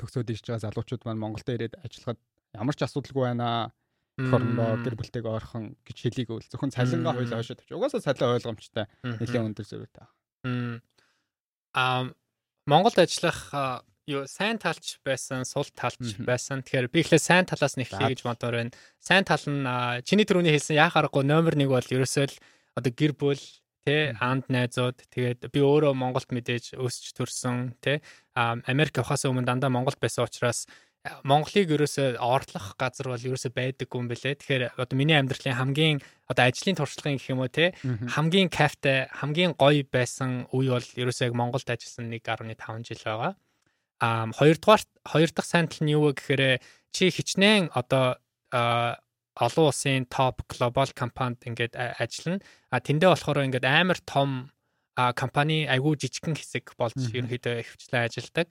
төгсөөд 0.00 0.32
ирж 0.32 0.44
байгаа 0.48 0.64
залуучууд 0.64 1.02
маань 1.04 1.20
Монголд 1.20 1.48
ирээд 1.48 1.76
ажиллахад 1.84 2.20
ямар 2.56 2.76
ч 2.76 2.80
асуудалгүй 2.84 3.24
байна 3.28 3.72
хорндоо 4.16 4.80
гэр 4.80 4.96
бүлтэйгээ 4.96 5.28
ойрхон 5.36 5.76
гэж 5.84 5.96
хэлийг 6.00 6.28
үл 6.32 6.48
зөвхөн 6.48 6.72
цалингаа 6.72 7.12
хоёлаа 7.12 7.36
хойшоо 7.40 7.56
тавьчих. 7.60 7.76
Угаасаа 7.76 8.00
цалин 8.00 8.32
ойлгомжтой. 8.40 8.88
Нэлээд 9.04 9.48
өндөр 9.52 9.66
зөрүүтэй. 9.68 10.06
Аа 11.76 12.08
Монголд 12.64 12.96
ажиллах 12.96 13.52
юу 14.06 14.22
сайн 14.30 14.58
талч 14.62 14.96
байсан, 15.02 15.42
сул 15.42 15.66
талч 15.74 16.14
байсан. 16.22 16.62
Тэгэхээр 16.62 16.88
би 16.94 17.02
ихлэ 17.02 17.18
сайн 17.18 17.46
талаас 17.46 17.74
нь 17.74 17.82
эхлэе 17.82 18.14
гэж 18.14 18.22
бодоор 18.22 18.54
байна. 18.62 18.74
Сайн 19.02 19.26
тал 19.26 19.42
нь 19.42 19.66
чиний 20.06 20.22
түрүүний 20.22 20.54
хэлсэн 20.54 20.78
яа 20.78 20.90
харахгүй 20.94 21.26
номер 21.26 21.58
1 21.58 21.66
бол 21.66 21.82
ерөөсөө 21.82 22.24
л 22.30 22.38
одоо 22.78 22.92
гэр 22.94 23.12
бүл 23.18 23.42
тэ 23.82 24.14
анд 24.22 24.46
найзууд 24.46 25.10
тэгээд 25.10 25.50
би 25.50 25.58
өөрөө 25.58 25.94
Монголд 25.98 26.30
мэдээж 26.30 26.78
өсч 26.78 27.18
төрсөн 27.18 27.74
тэ 27.82 27.98
Америк 28.38 28.94
явахаас 28.94 29.26
өмнө 29.26 29.46
дандаа 29.46 29.74
Монголд 29.74 29.98
байсан 29.98 30.26
учраас 30.26 30.70
Монголыг 31.22 31.70
ерөөсөө 31.70 32.18
орлох 32.18 32.74
газар 32.78 33.10
бол 33.10 33.26
ерөөсөө 33.26 33.52
байдаггүй 33.54 33.98
юм 33.98 34.10
бэлээ. 34.10 34.38
Тэгэхээр 34.42 34.62
одоо 34.74 34.96
миний 34.98 35.14
амьдралын 35.14 35.54
хамгийн 35.54 35.98
одоо 36.26 36.50
ажлын 36.50 36.74
туршлагын 36.78 37.18
гэх 37.18 37.30
юм 37.30 37.46
уу 37.46 37.50
те 37.50 37.78
хамгийн 38.10 38.50
кайфтай 38.50 39.06
хамгийн 39.14 39.54
гоё 39.54 39.86
байсан 39.86 40.50
үе 40.50 40.74
бол 40.74 40.82
ерөөсөө 40.82 41.30
яг 41.30 41.34
Монголд 41.38 41.70
ажилласан 41.70 42.10
1.5 42.10 42.86
жил 42.90 43.02
байгаа. 43.06 43.38
Аа 44.00 44.28
хоёрдугаар 44.32 44.82
хоёр 45.04 45.30
дахь 45.32 45.48
сайн 45.48 45.66
тал 45.68 45.82
нь 45.84 45.94
юу 45.96 46.10
вэ 46.10 46.20
гэхээр 46.20 46.42
чи 46.92 47.10
хичнээн 47.10 47.72
одоо 47.72 48.20
олон 49.36 49.64
улсын 49.68 50.08
топ 50.08 50.44
глобал 50.48 50.90
компанид 50.92 51.44
ингээд 51.44 51.76
ажиллана. 51.76 52.40
А 52.72 52.80
тэндээ 52.80 53.12
болохоор 53.12 53.44
ингээд 53.44 53.64
амар 53.68 54.00
том 54.04 54.50
компани 54.96 55.68
айгүй 55.68 55.96
жижигхэн 56.00 56.36
хэсэг 56.36 56.72
болж 56.80 56.96
ерөнхийдөө 56.96 57.64
хвчлэн 57.64 58.08
ажилладаг. 58.08 58.48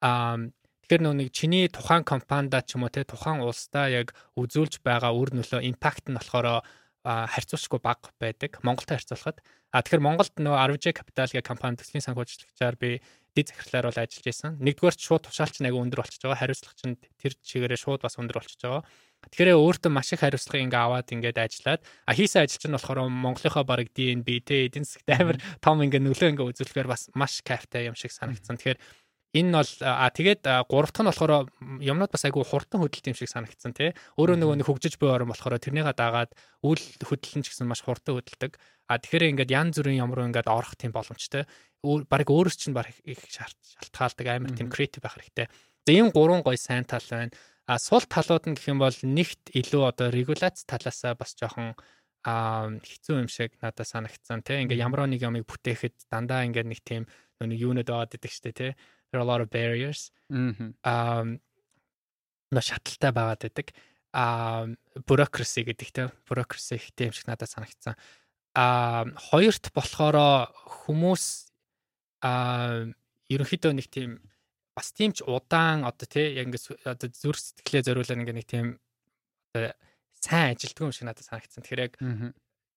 Аа 0.00 0.52
Тэгэхээр 0.82 1.02
нөө 1.08 1.14
нэг 1.14 1.28
чиний 1.30 1.70
тухайн 1.70 2.02
компанида 2.02 2.60
ч 2.66 2.74
юм 2.74 2.82
уу 2.84 2.92
те 2.92 3.06
тухайн 3.06 3.40
улсдаа 3.40 3.86
яг 3.86 4.18
үзүүлж 4.34 4.82
байгаа 4.82 5.14
үр 5.14 5.30
нөлөө 5.30 5.62
импакт 5.62 6.10
нь 6.10 6.18
болохоор 6.18 6.66
харьцуулшгүй 7.06 7.80
бага 7.80 8.10
байдаг. 8.18 8.58
Монголтой 8.66 8.98
харьцуулахад. 8.98 9.40
А 9.70 9.80
тэгэхээр 9.80 10.02
Монголд 10.02 10.34
нөө 10.36 10.74
RJ 10.74 10.92
Capital 10.92 11.30
гэх 11.30 11.46
компани 11.46 11.78
төслийн 11.78 12.02
санхүүжилтчаар 12.02 12.76
би 12.76 12.98
дэд 13.32 13.48
захирлаар 13.52 13.88
бол 13.88 14.00
ажиллаж 14.00 14.26
байсан. 14.28 14.50
Нэгдүгээр 14.60 14.96
ч 14.96 15.02
шууд 15.08 15.24
тушаалч 15.24 15.64
нэг 15.64 15.72
өндөр 15.72 16.04
болчихж 16.04 16.22
байгаа. 16.22 16.40
Хариуцлага 16.40 16.76
чинь 16.76 16.96
тэр 17.16 17.32
чигээрээ 17.40 17.80
шууд 17.80 18.00
бас 18.04 18.20
өндөр 18.20 18.36
болчихж 18.40 18.60
байгаа. 18.60 18.84
Тэгэхээр 19.30 19.56
өөртөө 19.56 19.90
маш 19.94 20.12
их 20.12 20.20
хариуцлага 20.20 20.64
ингээ 20.66 20.82
аваад 20.82 21.08
ингээд 21.14 21.38
ажиллаад 21.38 21.80
а 21.80 22.12
хийсэн 22.12 22.42
ажил 22.42 22.60
чинь 22.60 22.74
болохоор 22.74 23.06
Монголынхоо 23.06 23.64
баг 23.64 23.88
DNB 23.94 24.28
те 24.42 24.66
эдийн 24.66 24.82
засгт 24.82 25.08
амар 25.08 25.38
том 25.62 25.78
ингээ 25.80 26.02
нөлөө 26.02 26.28
ингээ 26.34 26.50
үзүүлэхээр 26.50 26.90
бас 26.90 27.08
маш 27.14 27.40
кайфтай 27.46 27.86
юм 27.86 27.94
шиг 27.94 28.10
санагдсан. 28.10 28.58
Тэгэхээр 28.58 28.82
энэ 29.32 29.56
бол 29.56 29.72
а 29.80 30.10
тэгээд 30.12 30.42
гурав 30.68 30.92
дахь 30.92 31.06
нь 31.06 31.08
болохоор 31.08 31.32
юмнууд 31.80 32.12
бас 32.12 32.24
айгүй 32.28 32.44
хурдан 32.44 32.84
хөдөлт 32.84 33.08
юм 33.08 33.16
шиг 33.16 33.32
санагдсан 33.32 33.72
тий. 33.72 33.96
Өөрөө 34.20 34.36
нөгөө 34.36 34.56
нэг 34.60 34.68
хөгжиж 34.68 35.00
буй 35.00 35.08
орон 35.08 35.32
болохоор 35.32 35.56
тэрнийгээ 35.56 35.96
дагаад 35.96 36.36
үйл 36.60 36.84
хөдлөлн 37.00 37.40
ч 37.40 37.48
гэсэн 37.48 37.64
маш 37.64 37.80
хурдан 37.80 38.20
хөдөлдөг. 38.20 38.60
А 38.92 39.00
тэгэхээр 39.00 39.32
ингээд 39.32 39.54
ян 39.56 39.72
зүрийн 39.72 40.04
ямар 40.04 40.28
ингээд 40.28 40.52
орох 40.52 40.76
тийм 40.76 40.92
боломжтой. 40.92 41.48
Бараг 41.82 42.30
өөрөөс 42.30 42.56
чинь 42.56 42.74
баг 42.74 42.90
их 43.02 43.18
шалтгаалдаг 43.28 44.26
амар 44.26 44.54
тийм 44.54 44.70
креатив 44.70 45.02
байх 45.02 45.18
хэрэгтэй. 45.18 45.50
За 45.86 45.90
ийм 45.92 46.14
гурван 46.14 46.42
гой 46.46 46.56
сайн 46.56 46.86
тал 46.86 47.02
байна. 47.10 47.34
А 47.66 47.78
сул 47.78 48.02
талууд 48.06 48.46
нь 48.46 48.54
гэх 48.54 48.70
юм 48.70 48.78
бол 48.78 48.94
нэгт 48.94 49.50
илүү 49.50 49.82
одоо 49.90 50.08
регуляц 50.10 50.62
талаасаа 50.66 51.18
бас 51.18 51.34
жоохон 51.34 51.74
а 52.22 52.70
хэцүү 52.70 53.26
юм 53.26 53.28
шиг 53.28 53.58
надад 53.58 53.86
санагдсан 53.86 54.46
тий. 54.46 54.62
Ингээ 54.62 54.78
ямар 54.78 55.10
нэг 55.10 55.22
юмыг 55.22 55.46
бүтээхэд 55.46 56.06
дандаа 56.06 56.46
ингээ 56.46 56.66
нэг 56.66 56.80
тийм 56.86 57.10
нэг 57.42 57.58
юунод 57.58 57.90
байгаад 57.90 58.14
идэг 58.14 58.30
штэ 58.30 58.54
тий 58.54 58.72
there 59.12 59.20
are 59.20 59.24
a 59.24 59.26
lot 59.26 59.40
of 59.40 59.50
barriers. 59.50 60.10
Аа 60.84 61.24
нөө 62.52 62.64
шаталтай 62.64 63.12
байгаад 63.12 63.44
байдаг. 63.44 63.72
Аа 64.12 64.72
bureaucracy 65.04 65.64
гэдэгтэй 65.68 66.08
bureaucracy 66.28 66.80
ихтэй 66.80 67.12
юм 67.12 67.14
шиг 67.16 67.28
надад 67.28 67.52
санагдсан. 67.52 67.96
Аа 68.56 69.04
хоёрт 69.30 69.72
болохоор 69.76 70.48
хүмүүс 70.88 71.51
аа 72.22 72.88
ерөнхийдөө 73.28 73.72
нэг 73.76 73.88
тийм 73.90 74.22
бас 74.72 74.92
тийм 74.96 75.12
ч 75.12 75.20
удаан 75.26 75.84
одоо 75.84 76.06
тий 76.08 76.38
яг 76.38 76.48
ингээд 76.48 76.86
одоо 76.88 77.08
зүрх 77.12 77.40
сэтгэлээ 77.40 77.86
зориулаад 77.86 78.20
ингээд 78.24 78.38
нэг 78.40 78.48
тийм 78.48 78.66
одоо 79.52 79.74
сайн 80.22 80.56
ажилтгүй 80.56 80.88
юм 80.88 80.94
шиг 80.94 81.06
надад 81.06 81.26
санагдсан. 81.26 81.60
Тэгэхээр 81.60 81.84
яг 81.84 81.94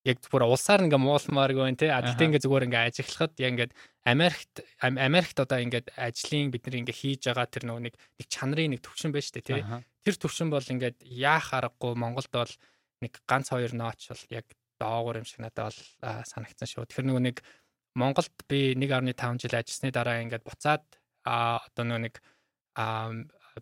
яг 0.05 0.17
зүгээр 0.21 0.45
улсаар 0.45 0.85
ингээ 0.85 1.01
муулмааргүй 1.01 1.63
байна 1.65 1.79
те. 1.79 1.89
А 1.89 2.03
тэгтээ 2.03 2.27
ингээ 2.29 2.43
зүгээр 2.45 2.65
ингээ 2.67 2.83
ажиглахад 2.89 3.33
яг 3.39 3.51
ингээ 3.55 3.69
Америкт 4.05 4.53
Америкт 4.81 5.37
одоо 5.39 5.59
ингээ 5.61 5.83
ажлын 5.97 6.51
бид 6.51 6.63
нар 6.67 6.77
ингээ 6.83 6.99
хийж 6.99 7.21
байгаа 7.31 7.47
тэр 7.49 7.63
нөгөө 7.65 7.83
нэг 7.89 7.95
нэг 7.95 8.27
чанарын 8.29 8.71
нэг 8.75 8.81
төвшин 8.85 9.15
байна 9.15 9.33
дээ 9.33 9.45
те. 9.45 9.57
Тэр 10.05 10.15
төвшин 10.19 10.49
бол 10.53 10.61
ингээ 10.61 10.93
яах 11.09 11.47
аргагүй 11.57 11.93
Монголд 11.97 12.29
бол 12.29 12.53
нэг 13.01 13.13
ганц 13.25 13.49
хоёр 13.49 13.73
нооч 13.73 14.13
бол 14.13 14.23
яг 14.29 14.45
доогуур 14.77 15.21
юм 15.23 15.25
шиг 15.25 15.41
надад 15.41 15.73
бол 15.73 15.79
санагдсан 16.27 16.69
шүү. 16.69 16.85
Тэгэхээр 16.85 17.09
нөгөө 17.09 17.23
нэг 17.25 17.37
Монголд 17.95 18.35
би 18.47 18.75
1.5 18.75 19.39
жил 19.39 19.55
ажилласны 19.55 19.91
дараа 19.91 20.21
ингээд 20.23 20.43
буцаад 20.43 20.83
а 21.23 21.63
одоо 21.63 21.83
нөгөө 21.87 22.03
нэг 22.05 22.15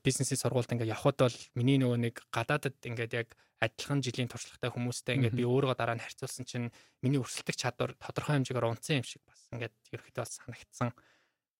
бизнесийн 0.02 0.42
сургуульд 0.42 0.74
ингээд 0.74 0.94
явхад 0.94 1.22
бол 1.22 1.38
миний 1.54 1.78
нөгөө 1.78 2.00
нэг 2.02 2.16
гадаадад 2.34 2.82
ингээд 2.82 3.14
яг 3.14 3.38
адилхан 3.62 4.02
жилийн 4.02 4.28
туршлагатай 4.28 4.74
хүмүүстэй 4.74 5.16
ингээд 5.22 5.38
би 5.38 5.46
өөрийгөө 5.46 5.78
дараа 5.78 5.96
нь 5.96 6.04
харьцуулсан 6.04 6.46
чинь 6.50 6.74
миний 7.06 7.22
өрсөлдөх 7.22 7.56
чадвар 7.56 7.94
тодорхой 8.02 8.42
хэмжээгээр 8.42 8.70
унтсан 8.74 9.00
юм 9.00 9.06
шиг 9.06 9.22
бас 9.24 9.46
ингээд 9.54 9.76
ерөөхдөө 9.94 10.26
санагдсан. 10.26 10.90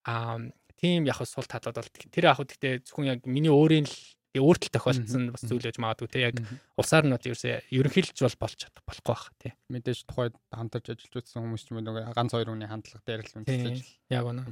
Аа 0.10 0.42
тийм 0.76 1.06
яг 1.08 1.22
сул 1.24 1.48
талууд 1.48 1.78
бол 1.78 1.92
тэр 1.94 2.26
яг 2.34 2.42
гэхдээ 2.42 2.84
зөвхөн 2.90 3.08
яг 3.08 3.20
миний 3.30 3.54
өөрийн 3.54 3.86
л 3.88 3.96
өөртөл 4.42 4.74
тохиолдсон 4.74 5.30
бас 5.30 5.44
зүйл 5.46 5.62
гэж 5.62 5.78
магадгүй 5.78 6.10
те 6.10 6.20
яг 6.26 6.40
улсаар 6.80 7.06
нь 7.06 7.14
ерөөсөө 7.14 7.70
ерөнхийлж 7.70 8.18
бол 8.18 8.38
болж 8.42 8.58
чадах 8.58 8.84
болохгүй 8.88 9.14
бах 9.14 9.26
тий. 9.38 9.54
Мэдээж 9.70 10.00
тухайд 10.10 10.34
хамтарч 10.50 10.90
ажиллаж 10.90 11.14
үзсэн 11.22 11.46
хүмүүс 11.46 11.64
ч 11.66 11.70
юм 11.70 11.86
уу 11.86 12.02
ганц 12.18 12.34
хоёр 12.34 12.50
хүний 12.50 12.66
хандлага 12.66 13.06
дээр 13.06 13.22
л 13.22 13.36
үнэлж 13.46 13.86
яг 14.10 14.24
байна. 14.26 14.48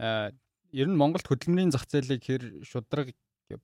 Аа 0.00 0.32
ер 0.72 0.88
нь 0.88 0.96
Монголд 0.96 1.28
хөдөлмөрийн 1.28 1.72
зах 1.76 1.84
зээлийг 1.84 2.24
хэр 2.24 2.64
шудраг 2.64 3.12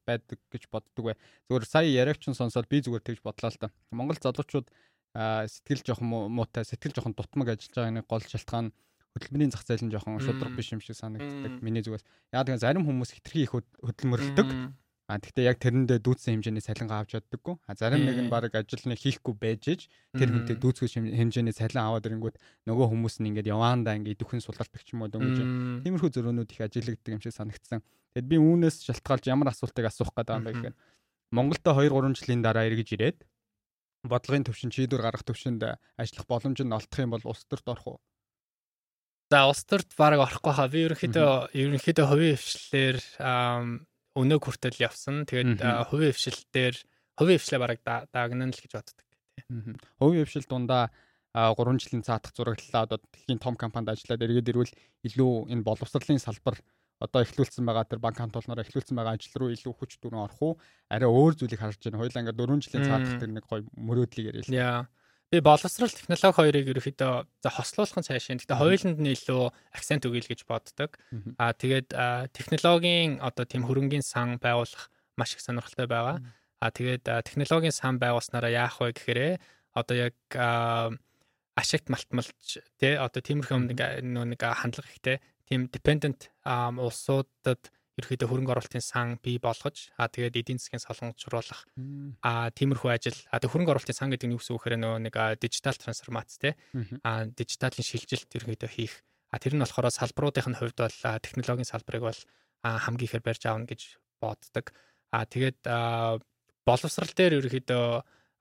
байдаг 0.04 0.36
гэж 0.52 0.68
боддог 0.68 1.04
бай. 1.12 1.16
Зүгээр 1.48 1.64
сая 1.64 1.88
яриагч 1.88 2.28
нь 2.28 2.36
сонсоод 2.36 2.68
би 2.68 2.84
зүгээр 2.84 3.04
тэгж 3.04 3.20
бодлоо 3.24 3.48
л 3.48 3.56
та. 3.56 3.72
Монгол 3.88 4.20
залуучууд 4.20 4.68
сэтгэл 5.16 5.82
жоохон 5.88 6.28
муутай, 6.28 6.68
сэтгэл 6.68 6.92
жоохон 6.92 7.16
дутмаг 7.16 7.56
ажиллаж 7.56 7.72
байгаа 7.72 7.96
нэг 7.96 8.04
гол 8.04 8.20
шалтгаан 8.20 8.68
хөдөлмөрийн 9.16 9.52
зах 9.56 9.64
зээл 9.64 9.88
нь 9.88 9.92
жоохон 9.96 10.20
шудраг 10.20 10.52
биш 10.52 10.68
юм 10.76 10.84
шиг 10.84 11.00
санагддаг. 11.00 11.64
Миний 11.64 11.80
зүгээс. 11.80 12.04
Яг 12.36 12.44
тэгээ 12.44 12.60
зарим 12.60 12.84
хүмүүс 12.84 13.16
хитрхи 13.16 13.48
их 13.48 13.56
хөдөлмөрлөдөг. 13.56 14.76
А 15.08 15.16
тэгтээ 15.16 15.48
яг 15.48 15.56
тэрэндээ 15.56 16.04
дүүцсэн 16.04 16.36
хэмжээний 16.36 16.60
цалингаа 16.60 17.00
авч 17.00 17.16
чаддаггүй. 17.16 17.56
А 17.64 17.72
зарим 17.72 18.04
нэг 18.04 18.28
нь 18.28 18.28
баг 18.28 18.52
ажил 18.52 18.84
нь 18.84 18.92
хийхгүй 18.92 19.34
байж 19.40 19.64
иж 19.72 19.80
тэр 20.12 20.28
хүнтэй 20.28 20.60
дүүцгүй 20.60 21.16
хэмжээний 21.16 21.56
цалин 21.56 21.80
аваад 21.80 22.04
ирэнгүүт 22.04 22.36
нөгөө 22.68 22.86
хүмүүс 22.92 23.24
нь 23.24 23.32
ингээд 23.32 23.48
яваандаа 23.48 23.96
ингээд 23.96 24.20
идэвхэн 24.20 24.44
сулгалдаг 24.44 24.84
ч 24.84 24.92
юм 24.92 25.08
уу 25.08 25.08
дөнгөж. 25.08 25.80
Тиймэрхүү 25.88 26.12
зөрөөнүүд 26.12 26.52
их 26.52 26.60
ажиглагддаг 26.60 27.12
юм 27.16 27.22
шиг 27.24 27.32
санагдсан. 27.32 27.80
Тэгэд 28.12 28.28
би 28.28 28.36
үүнээс 28.36 28.84
шалтгаалж 28.84 29.24
ямар 29.32 29.48
асуултыг 29.48 29.88
асуух 29.88 30.12
гэдэг 30.12 30.36
юм 30.36 30.44
бэ 30.44 30.52
гэхээр 30.60 30.76
Монголд 31.32 31.64
2 31.64 31.88
3 31.88 32.12
жилийн 32.12 32.44
дараа 32.44 32.68
эргэж 32.68 32.88
ирээд 33.00 33.18
бодлогын 34.04 34.44
төвшин 34.44 34.72
шийдвэр 34.76 35.08
гаргах 35.08 35.24
төвшөнд 35.24 35.64
ажиллах 35.96 36.26
боломж 36.28 36.60
нь 36.60 36.76
олдох 36.76 37.00
юм 37.00 37.16
бол 37.16 37.24
улс 37.24 37.48
төрт 37.48 37.64
орох 37.68 37.86
уу? 37.96 37.98
За 39.28 39.44
улс 39.44 39.64
төрт 39.68 39.92
баг 39.96 40.20
орохгүй 40.20 40.52
хаа. 40.56 40.72
Би 40.72 40.88
ерөнхийдөө 40.88 41.52
ерөнхийдөө 41.52 42.06
хувийн 42.08 42.40
хвшлэлээр 42.40 42.96
өнөөг 44.18 44.42
хүртэл 44.42 44.82
явсан. 44.82 45.24
Тэгээд 45.24 45.62
хувийн 45.62 46.14
хвшил 46.14 46.38
дээр 46.50 46.76
хувийн 47.18 47.38
хвшлээ 47.38 47.60
бараг 47.62 47.78
даагнана 47.86 48.50
л 48.50 48.62
гэж 48.62 48.72
боддог 48.74 49.06
тийм. 49.06 49.78
Хувийн 50.02 50.26
хвшил 50.26 50.46
дундаа 50.50 50.90
3 51.34 51.78
жилийн 51.78 52.02
цаатах 52.02 52.34
зураглалаа 52.34 52.82
одоо 52.88 52.98
дэлхийн 52.98 53.38
том 53.38 53.54
компанид 53.54 53.94
ажиллаад 53.94 54.24
эргээд 54.26 54.50
ирвэл 54.50 54.74
илүү 55.06 55.32
энэ 55.52 55.62
боловсролын 55.62 56.18
салбар 56.18 56.58
одоо 56.98 57.22
эхлүүлсэн 57.22 57.62
байгаа 57.62 57.86
тэр 57.86 58.02
банк 58.02 58.18
хамтуулнаараа 58.18 58.66
эхлүүлсэн 58.66 58.98
байгаа 58.98 59.14
ажил 59.14 59.38
руу 59.38 59.54
илүү 59.54 59.72
хүч 59.76 60.02
дүрэн 60.02 60.18
орох 60.18 60.40
уу 60.42 60.52
арай 60.90 61.06
өөр 61.06 61.38
зүйлийг 61.38 61.62
харж 61.62 61.78
байна. 61.78 62.02
Хоёлаа 62.02 62.22
ингээд 62.26 62.40
4 62.42 62.64
жилийн 62.66 62.86
цаатах 62.90 63.14
тэр 63.22 63.30
нэг 63.30 63.44
гоё 63.46 63.62
мөрөөдлийг 63.78 64.26
яриа 64.34 64.42
л. 64.42 64.50
Яа. 64.50 64.80
Би 65.28 65.40
боловсрал 65.44 65.92
технологи 65.92 66.32
хоёрыг 66.32 66.66
ерөөхдөө 66.72 67.12
за 67.44 67.50
хослуулах 67.52 68.00
цааш 68.00 68.32
юм. 68.32 68.40
Гэтэ 68.40 68.56
хоёуланд 68.56 68.96
нь 68.96 69.12
илүү 69.12 69.52
акцент 69.76 70.08
өгье 70.08 70.24
л 70.24 70.30
гэж 70.32 70.48
боддог. 70.48 70.96
Аа 71.36 71.52
тэгээд 71.52 71.92
технологийн 72.32 73.20
одоо 73.20 73.44
тийм 73.44 73.68
хөрөнгөний 73.68 74.00
сан 74.00 74.40
байгуулах 74.40 74.88
маш 75.20 75.36
их 75.36 75.44
сонирхолтой 75.44 75.84
байгаа. 75.84 76.24
Аа 76.64 76.72
тэгээд 76.72 77.04
технологийн 77.28 77.76
сан 77.76 78.00
байгуулснараа 78.00 78.48
яах 78.48 78.80
вэ 78.80 78.96
гэхээр 78.96 79.36
одоо 79.76 79.96
яг 80.08 80.16
ашигт 81.60 81.92
малтмалж 81.92 82.32
тий 82.80 82.96
одоо 82.96 83.20
тиймэрхүү 83.20 83.68
нэг 83.68 83.80
нэг 84.00 84.40
хандлага 84.40 84.88
ихтэй 84.88 85.20
тийм 85.44 85.68
dependent 85.68 86.32
улсуудад 86.44 87.68
ерөөхдөө 87.98 88.28
хөрөнгө 88.30 88.52
оруулалтын 88.54 88.84
сан 88.84 89.18
бий 89.18 89.36
болгож 89.42 89.90
аа 89.98 90.06
тэгээд 90.06 90.38
эдийн 90.38 90.62
засгийн 90.62 90.82
солонгочлуулах 90.82 91.66
аа 92.22 92.48
тиймэрхүү 92.54 92.90
ажил 92.94 93.18
аа 93.34 93.42
тэг 93.42 93.50
хөрөнгө 93.50 93.72
оруулалтын 93.74 93.98
сан 93.98 94.10
гэдэг 94.14 94.26
нь 94.30 94.34
юу 94.34 94.40
гэсэн 94.40 94.54
үг 94.54 94.62
хэрэг 94.62 94.80
нөгөө 94.80 95.00
нэг 95.10 95.16
дижитал 95.42 95.76
трансформац 95.76 96.38
те 96.38 96.54
аа 97.02 97.26
дижиталын 97.26 97.82
шилжилт 97.82 98.30
ерөөхдөө 98.30 98.70
хийх 98.70 98.94
аа 99.34 99.42
тэр 99.42 99.58
нь 99.58 99.62
болохоор 99.66 99.90
салбаруудын 99.90 100.56
хувьд 100.56 100.78
бол 100.78 100.98
технологийн 101.20 101.66
салбарыг 101.66 102.02
бол 102.06 102.20
хамгийн 102.62 103.06
ихээр 103.10 103.26
барьж 103.26 103.42
аавна 103.50 103.66
гэж 103.66 103.82
боддог 104.22 104.70
аа 105.10 105.26
тэгээд 105.26 105.66
боловсрал 106.68 107.12
дээр 107.16 107.42
ерөөхдөө 107.42 107.84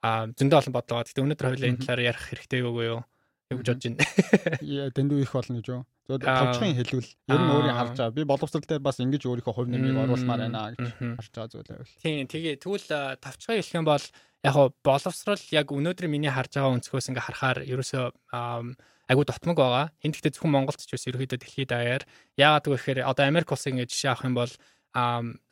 зөндөө 0.04 0.58
олон 0.62 0.74
бодлого. 0.76 1.04
Гэтэ 1.04 1.24
өнөөдөр 1.24 1.48
хоёлаа 1.48 1.70
энэ 1.72 1.82
талаар 1.82 2.02
ярих 2.14 2.24
хэрэгтэй 2.30 2.60
юу 2.62 2.82
юу? 2.82 3.02
Юу 3.50 3.58
гэж 3.60 3.68
бодож 3.68 3.84
байна? 3.88 4.06
Яа, 4.62 4.90
дэндүү 4.94 5.20
их 5.24 5.34
болно 5.34 5.58
гэж 5.60 5.68
юу? 5.74 5.82
Зөв 6.08 6.24
товчхон 6.24 6.72
хэлвэл 6.72 7.04
ер 7.04 7.42
нь 7.44 7.52
өөрийн 7.52 7.76
харж 7.76 8.00
байгаа. 8.00 8.16
Би 8.16 8.24
боловсрал 8.24 8.64
дээр 8.64 8.80
бас 8.80 8.96
ингэж 9.04 9.28
өөрийнхөө 9.28 9.56
хувь 9.60 9.68
нэмийг 9.68 10.00
оруулмаар 10.08 10.48
байна 10.48 10.72
гэж 10.72 10.96
харж 11.20 11.32
байгаа 11.36 11.52
зүйл 11.52 11.68
байв. 11.68 11.92
Тийм, 12.00 12.24
тэгээ 12.32 12.56
тэгвэл 12.64 13.20
товчхон 13.20 13.60
хэлэх 13.60 13.76
юм 13.76 13.84
бол 13.84 14.06
яг 14.48 14.54
го 14.56 14.64
боловсрал 14.88 15.44
яг 15.52 15.68
өнөөдөр 15.68 16.08
миний 16.08 16.32
харж 16.32 16.56
байгаа 16.56 16.80
өнцгөөс 16.80 17.12
ингээ 17.12 17.28
харахаар 17.28 17.60
ерөөсөө 17.68 18.06
айгуу 19.12 19.26
дотмог 19.28 19.58
байгаа. 19.60 19.86
Энд 20.00 20.16
гэхдээ 20.16 20.36
зөвхөн 20.40 20.56
Монголд 20.56 20.80
ч 20.80 20.96
бас 20.96 21.08
ерөөхдөө 21.12 21.40
дэлхийд 21.44 21.72
даяар 21.76 22.04
яагаад 22.40 22.66
гэвэл 22.72 23.04
одоо 23.04 23.24
Америк 23.28 23.52
улсын 23.52 23.76
ингээ 23.76 23.92
жишээ 23.92 24.12
авах 24.16 24.28
юм 24.32 24.36
бол 24.40 24.54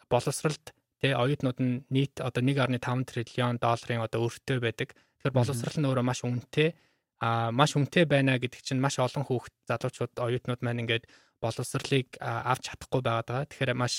боловсралд 0.08 0.66
тэ 1.04 1.20
оюутнууд 1.20 1.60
нь 1.60 1.84
нийт 1.92 2.24
одоо 2.24 2.40
1.5 2.40 2.80
триллион 3.12 3.60
долларын 3.60 4.08
одоо 4.08 4.24
өртөө 4.24 4.64
байдаг. 4.64 4.96
Тэгэхээр 4.96 5.36
боловсрал 5.36 5.78
нь 5.80 5.88
өөрөө 5.88 6.06
маш 6.08 6.24
үнэтэй 6.24 6.76
а 7.22 7.52
маш 7.52 7.74
хүнтэй 7.76 8.06
байна 8.06 8.40
гэдэг 8.40 8.62
чинь 8.62 8.82
маш 8.82 9.00
олон 9.00 9.24
хүүхд 9.24 9.54
залуучууд 9.70 10.14
оюутнууд 10.20 10.62
маань 10.62 10.84
ингээд 10.84 11.06
боловсролыг 11.44 12.18
авч 12.20 12.64
чадахгүй 12.72 13.02
байгаад 13.04 13.28
байгаа. 13.28 13.50
Тэгэхээр 13.50 13.72
маш 13.76 13.96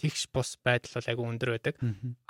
тэгш 0.00 0.30
бус 0.32 0.56
байдал 0.64 0.96
бол 0.96 1.10
айгүй 1.10 1.26
өндөр 1.28 1.50
байдаг. 1.54 1.74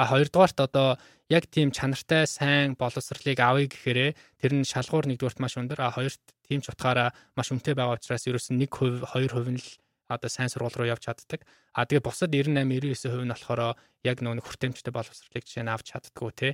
А 0.00 0.04
хоёрдугаарт 0.10 0.58
одоо 0.60 0.88
яг 1.28 1.44
тийм 1.52 1.70
чанартай 1.70 2.26
сайн 2.26 2.74
боловсролыг 2.74 3.38
авъя 3.38 3.68
гэхээрээ 3.68 4.10
тэр 4.40 4.52
нь 4.56 4.66
шалгуур 4.66 5.06
нэгдүгürt 5.06 5.38
маш 5.38 5.54
өндөр. 5.60 5.80
А 5.80 5.94
хоёрт 5.94 6.22
тийм 6.48 6.60
ч 6.64 6.72
утгаараа 6.72 7.14
маш 7.36 7.52
хүнтэй 7.52 7.74
байгаа 7.76 8.00
учраас 8.00 8.26
ерөөс 8.26 8.50
нь 8.50 8.64
1%, 8.64 9.04
2% 9.06 9.54
нь 9.54 9.60
л 9.60 9.68
одоо 10.08 10.30
сайн 10.30 10.48
сургууль 10.48 10.74
руу 10.74 10.88
явж 10.88 11.06
чаддаг. 11.10 11.42
А 11.74 11.86
тэгээ 11.86 12.06
бусад 12.06 12.30
98 12.30 13.06
99% 13.06 13.26
нь 13.26 13.32
болохоор 13.34 13.76
яг 14.06 14.18
нөгөө 14.22 14.46
хүртээмжтэй 14.46 14.92
боловсролыг 14.94 15.44
жишээ 15.44 15.66
нь 15.66 15.72
авч 15.72 15.86
чаддггүй 15.92 16.30
тий. 16.34 16.52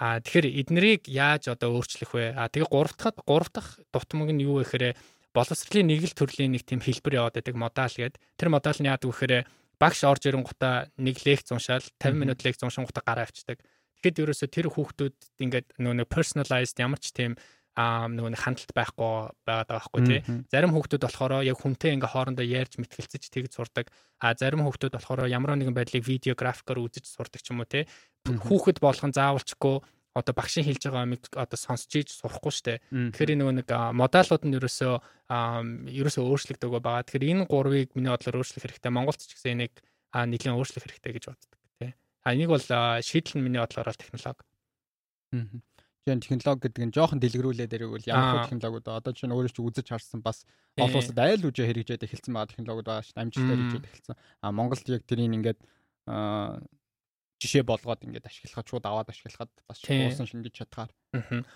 А 0.00 0.20
тэгэхээр 0.24 0.46
эднэрийг 0.64 1.02
яаж 1.08 1.52
одоо 1.52 1.76
өөрчлөх 1.76 2.16
вэ? 2.16 2.34
А 2.34 2.48
тэгээ 2.48 2.72
гурав 2.72 2.96
дахь 2.96 3.20
гурав 3.28 3.50
дахь 3.52 3.70
дутмаг 3.92 4.32
нь 4.32 4.44
юу 4.44 4.60
вэ 4.60 4.64
гэхээр 4.64 4.96
боловсролын 5.36 5.88
нэг 5.90 6.02
л 6.08 6.16
төрлийн 6.16 6.52
нэг 6.56 6.64
тийм 6.64 6.80
хэлбэр 6.80 7.18
яваад 7.20 7.36
байдаг 7.36 7.56
модаль 7.58 7.92
гэдэг. 7.92 8.20
Тэр 8.40 8.48
модаль 8.48 8.80
нь 8.80 8.88
яадаг 8.88 9.10
вэ 9.10 9.14
гэхээр 9.14 9.34
багш 9.76 10.00
орж 10.06 10.22
ирэнгуутаа 10.30 10.88
нэг 10.96 11.16
лекц 11.26 11.50
уншаал 11.52 11.84
50 12.00 12.14
минут 12.16 12.40
лекц 12.46 12.62
уншингуутаа 12.62 13.04
гараа 13.04 13.26
авчдаг. 13.26 13.58
Тэгэхэд 14.00 14.22
ерөөсө 14.22 14.46
тэр 14.48 14.70
хүүхдүүд 14.70 15.16
ингээд 15.42 15.66
нөгөө 15.82 16.06
personalized 16.08 16.78
ямар 16.78 17.00
ч 17.02 17.10
тийм 17.10 17.34
аа 17.74 18.06
нөгөө 18.06 18.30
нэг 18.34 18.40
хандлт 18.40 18.70
байхгүй 18.70 19.34
байгаад 19.42 19.66
байгаа 19.66 19.90
байхгүй 19.90 20.02
тий. 20.06 20.20
Зарим 20.46 20.70
хүүхдүүд 20.70 21.02
болохоор 21.02 21.42
яг 21.42 21.58
хүнтэй 21.58 21.98
ингээ 21.98 22.14
хоорондоо 22.14 22.46
ярьж 22.46 22.78
мэтгэлцэж 22.78 23.22
тэгж 23.34 23.52
сурдаг. 23.58 23.90
А 24.22 24.30
зарим 24.38 24.62
хүүхдүүд 24.62 24.94
болохоор 24.94 25.26
ямар 25.26 25.58
нэгэн 25.58 25.74
байдлыг 25.74 26.06
видео 26.06 26.38
графикаар 26.38 26.78
үзэж 26.78 27.10
сурдаг 27.10 27.42
ч 27.42 27.50
юм 27.50 27.66
уу 27.66 27.68
тий. 27.68 27.90
Хүүхэд 28.30 28.78
болгон 28.78 29.10
заавалчгүй 29.10 29.82
одоо 30.14 30.34
багшийн 30.38 30.62
хэлж 30.70 30.86
байгаа 30.86 31.02
юмыг 31.02 31.26
одоо 31.34 31.58
сонсч 31.58 31.90
ийж 31.98 32.14
сурахгүй 32.14 32.54
штэ. 32.54 32.78
Тэгэхээр 32.94 33.42
нөгөө 33.42 33.54
нэг 33.58 33.68
модалууд 33.98 34.46
нь 34.46 34.54
ерөөсөө 34.54 34.94
ерөөсөө 35.90 36.24
өөрчлөгдөг 36.30 36.70
байгаа. 36.78 37.02
Тэгэхээр 37.02 37.30
энэ 37.34 37.50
гурвыг 37.50 37.90
миний 37.98 38.14
бодлоор 38.14 38.38
өөрчлөх 38.38 38.62
хэрэгтэй. 38.62 38.94
Монголд 38.94 39.18
ч 39.18 39.34
гэсэн 39.34 39.58
энийг 39.58 39.74
нэлийн 40.14 40.54
өөрчлөх 40.54 40.86
хэрэгтэй 40.86 41.12
гэж 41.18 41.24
боддог 41.34 41.50
тий. 41.82 41.90
А 42.22 42.30
энийг 42.30 42.54
бол 42.54 42.62
шийдэл 42.62 43.34
нь 43.34 43.42
миний 43.42 43.58
бодлоор 43.58 43.90
технологи. 43.98 44.46
Жин 46.04 46.20
технологи 46.20 46.68
гэдэг 46.68 46.84
нь 46.84 46.92
жоохон 46.92 47.16
дэлгэрүүлээд 47.16 47.80
ирвэл 47.80 48.04
ямар 48.04 48.44
технологиуд 48.44 48.92
одоо 48.92 49.12
чинь 49.16 49.32
өөрөө 49.32 49.56
ч 49.56 49.58
үзэж 49.64 49.88
харсан 49.88 50.20
бас 50.20 50.44
олон 50.76 51.00
улсад 51.00 51.16
айл 51.16 51.48
үжи 51.48 51.64
хэрэгжээд 51.64 52.04
эхэлсэн 52.04 52.36
байгаа 52.36 52.52
технологиуд 52.52 52.88
байгаа 52.92 53.08
дээ. 53.08 53.22
Амжилттай 53.24 53.56
хэрэгжээд 53.56 53.88
эхэлсэн. 53.88 54.16
А 54.44 54.52
Монголд 54.52 54.84
яг 54.84 55.02
тэрийг 55.08 55.32
ингээд 55.32 55.60
жишээ 57.40 57.64
болгоод 57.64 58.04
ингээд 58.04 58.28
ашиглахад 58.28 58.68
шууд 58.68 58.84
аваад 58.84 59.08
ашиглахад 59.08 59.48
бас 59.64 59.80
уусан 59.80 60.28
шингэж 60.28 60.52
чадхаар. 60.52 60.92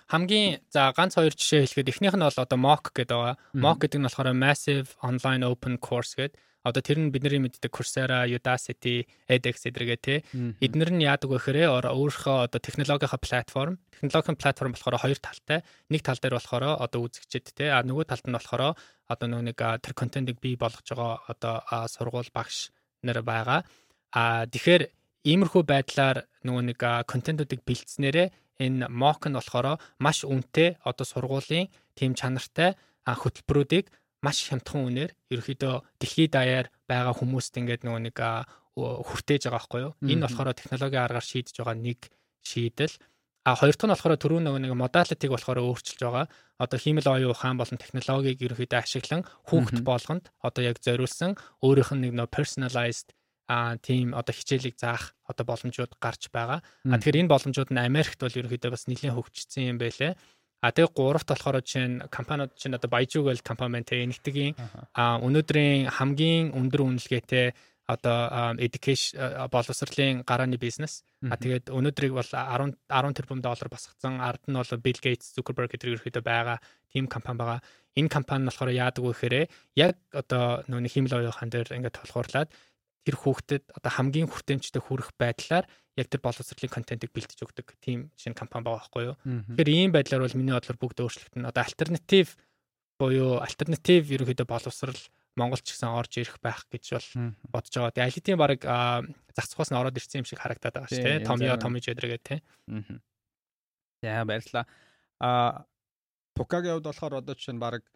Хамгийн 0.08 0.64
за 0.72 0.96
ганц 0.96 1.20
хоёр 1.20 1.36
жишээ 1.36 1.68
хэлэхэд 1.68 1.92
эхнийх 1.92 2.16
нь 2.16 2.24
бол 2.24 2.40
одоо 2.40 2.56
mock 2.56 2.96
гэдэг 2.96 3.16
байгаа. 3.20 3.36
Mock 3.52 3.84
гэдэг 3.84 4.00
нь 4.00 4.06
болохоор 4.08 4.32
massive 4.32 4.96
online 5.04 5.44
open 5.44 5.76
course 5.76 6.16
гэдэг 6.16 6.40
Одоо 6.66 6.82
тэр 6.82 6.98
нь 6.98 7.12
бидний 7.14 7.38
мэддэг 7.38 7.70
Coursera, 7.70 8.26
Udacity, 8.26 9.06
edX 9.30 9.66
эдрэгээ 9.70 9.98
те. 10.02 10.14
Эднэр 10.58 10.90
нь 10.90 11.06
яадаг 11.06 11.30
вэ 11.30 11.38
гэхээр 11.38 11.86
өөрийнхөө 11.86 12.50
одоо 12.50 12.60
технологийн 12.60 13.14
платформ, 13.22 13.78
технологийн 13.94 14.36
платформ 14.36 14.72
болохоор 14.74 14.98
хоёр 14.98 15.18
талтай. 15.22 15.62
Нэг 15.88 16.02
тал 16.02 16.18
дээр 16.18 16.36
болохоор 16.36 16.82
одоо 16.82 17.06
үзэгчд 17.06 17.54
те. 17.54 17.70
А 17.70 17.80
нөгөө 17.86 18.10
талд 18.10 18.26
нь 18.26 18.34
болохоор 18.34 18.74
одоо 19.06 19.26
нөгөө 19.30 19.46
нэг 19.54 19.58
тэр 19.80 19.94
контентыг 19.94 20.42
бий 20.42 20.58
болгож 20.58 20.86
байгаа 20.90 21.22
одоо 21.30 21.86
сургууль 21.86 22.34
багш 22.34 22.74
нар 23.06 23.22
байгаа. 23.22 23.62
А 24.10 24.44
тэгэхээр 24.50 24.90
иймэрхүү 25.28 25.62
байдлаар 25.62 26.26
нөгөө 26.42 26.62
нэг 26.74 26.80
контентуудыг 27.06 27.62
бэлдснээрээ 27.62 28.28
энэ 28.58 28.90
mock 28.90 29.30
нь 29.30 29.38
болохоор 29.38 29.78
маш 30.02 30.26
үнэтэй 30.26 30.82
одоо 30.82 31.06
сургуулийн 31.06 31.70
тийм 31.94 32.18
чанартай 32.18 32.74
хөтөлбөрүүдийг 33.06 33.86
маш 34.24 34.38
хямдхан 34.48 34.82
үнээр 34.88 35.10
ерөөхдөө 35.30 35.74
дэлхийд 36.02 36.32
даяар 36.34 36.66
байгаа 36.90 37.14
хүмүүст 37.14 37.54
ингээд 37.58 37.86
нөгөө 37.86 38.02
нэг 38.10 38.18
хүртээж 38.78 39.42
байгаа 39.46 39.58
байхгүй 39.58 39.80
юу. 39.82 39.92
Энэ 40.06 40.24
болохоор 40.26 40.54
технологийн 40.54 41.04
аргаар 41.06 41.26
шийдэж 41.26 41.54
байгаа 41.58 41.76
нэг 41.78 42.00
шийдэл. 42.42 42.96
А 43.46 43.56
хоёр 43.56 43.74
дахь 43.74 43.86
нь 43.86 43.94
болохоор 43.94 44.18
түрүү 44.18 44.40
нөгөө 44.44 44.60
нэг 44.62 44.72
модалитиг 44.76 45.30
болохоор 45.32 45.58
өөрчилж 45.62 46.00
байгаа. 46.04 46.26
Одоо 46.58 46.78
хиймэл 46.78 47.08
оюун 47.08 47.32
ухаан 47.32 47.56
болон 47.56 47.78
технологиг 47.78 48.38
ерөөхдөө 48.44 48.78
ашиглан 48.78 49.22
хүүхд 49.48 49.80
болгонд 49.86 50.24
одоо 50.42 50.62
яг 50.62 50.76
зориулсан 50.84 51.38
өөрийнх 51.64 51.92
нь 51.94 52.02
нэг 52.06 52.12
нөгөө 52.18 52.34
personalized 52.34 53.14
а 53.48 53.80
тийм 53.80 54.12
одоо 54.12 54.36
хичээлийг 54.36 54.76
заах 54.76 55.16
одоо 55.24 55.48
боломжууд 55.48 55.96
гарч 55.96 56.28
байгаа. 56.28 56.60
А 56.60 57.00
тэгэхээр 57.00 57.24
энэ 57.24 57.32
боломжууд 57.32 57.72
нь 57.72 57.80
Америкт 57.80 58.20
бол 58.20 58.36
ерөөхдөө 58.36 58.70
бас 58.76 58.84
нэлээд 58.84 59.16
хөгжсөн 59.16 59.72
юм 59.72 59.78
байлээ. 59.80 60.12
А 60.60 60.74
тэгээ 60.74 60.90
гуравт 60.90 61.28
болохоор 61.30 61.62
чинь 61.62 62.02
компаниуд 62.10 62.54
чинь 62.58 62.74
одоо 62.74 62.90
Баяжуугэл 62.90 63.46
компани 63.46 63.78
байна 63.78 63.86
те 63.86 64.02
нэгтгийн 64.02 64.58
а 64.94 65.22
өнөөдрийн 65.22 65.86
хамгийн 65.86 66.50
өндөр 66.50 66.82
үнэлгээтэй 66.82 67.54
одоо 67.88 68.58
education 68.60 69.16
боловсролын 69.48 70.26
гарааны 70.28 70.58
бизнес. 70.60 71.06
А 71.24 71.40
тэгээд 71.40 71.72
өнөөдрийг 71.72 72.12
бол 72.12 72.26
10 72.26 72.76
10 72.90 73.16
тэрбум 73.16 73.40
доллар 73.40 73.68
босгоцсон. 73.72 74.20
Ард 74.20 74.44
нь 74.44 74.58
бол 74.58 74.82
Bill 74.84 75.00
Gates, 75.00 75.32
Zuckerberg 75.32 75.72
гэдэг 75.72 75.96
ерөөхдөө 75.96 76.22
байгаа 76.26 76.58
тийм 76.92 77.08
компани 77.08 77.38
байгаа. 77.38 77.60
Энэ 77.96 78.12
компани 78.12 78.44
болохоор 78.44 78.70
яадаг 78.76 79.02
вэ 79.02 79.12
гэхээр 79.14 79.34
яг 79.80 79.96
одоо 80.12 80.66
нөгөө 80.68 80.92
химэл 80.92 81.16
оюухан 81.16 81.48
дээр 81.48 81.80
ингээд 81.80 81.96
толгуурлаад 81.96 82.52
тэр 83.08 83.16
хүүхдэд 83.16 83.64
одоо 83.72 83.90
хамгийн 83.96 84.28
хүртээмжтэй 84.28 84.82
хүрэх 84.84 85.16
байдлаар 85.16 85.64
яг 85.98 86.06
тэр 86.06 86.22
боловсролын 86.22 86.70
контентыг 86.70 87.10
бэлдэж 87.10 87.42
өгдөг 87.42 87.74
тийм 87.82 88.08
шинэ 88.14 88.38
компани 88.38 88.64
байгаа 88.64 88.78
байхгүй 88.86 89.04
юу. 89.10 89.16
Тэгэхээр 89.58 89.70
ийм 89.74 89.90
байдлаар 89.90 90.22
бол 90.22 90.38
миний 90.38 90.54
бодлоор 90.54 90.78
бүгд 90.78 90.98
өөрчлөгдөн. 91.02 91.50
Одоо 91.50 91.62
альтернатив 91.66 92.38
буюу 92.98 93.42
альтернатив 93.42 94.06
ерөнхийдөө 94.14 94.46
боловсрал 94.46 95.00
Монгол 95.38 95.62
ч 95.62 95.74
гэсэн 95.74 95.94
орж 95.94 96.12
ирэх 96.18 96.38
байх 96.42 96.66
гэж 96.66 96.84
бол 96.98 97.08
бодож 97.50 97.74
байгаа. 97.74 97.94
Тэгээ 97.94 98.08
алитийн 98.10 98.38
баг 98.38 98.62
зах 99.34 99.46
цухаас 99.46 99.70
нь 99.70 99.78
ороод 99.78 99.98
ирсэн 99.98 100.22
юм 100.22 100.26
шиг 100.26 100.42
харагдаад 100.42 100.74
байгаа 100.74 100.90
шүү 100.90 101.06
дээ. 101.06 101.26
Томьё 101.26 101.54
Томиж 101.58 101.86
эдрэгээ 101.90 102.22
тий. 102.26 102.40
За 104.02 104.26
баярлалаа. 104.26 104.66
А 105.22 105.66
Тукагийн 106.34 106.78
хувьд 106.78 106.90
болохоор 106.90 107.22
одоо 107.22 107.34
чинь 107.38 107.62
баг 107.62 107.86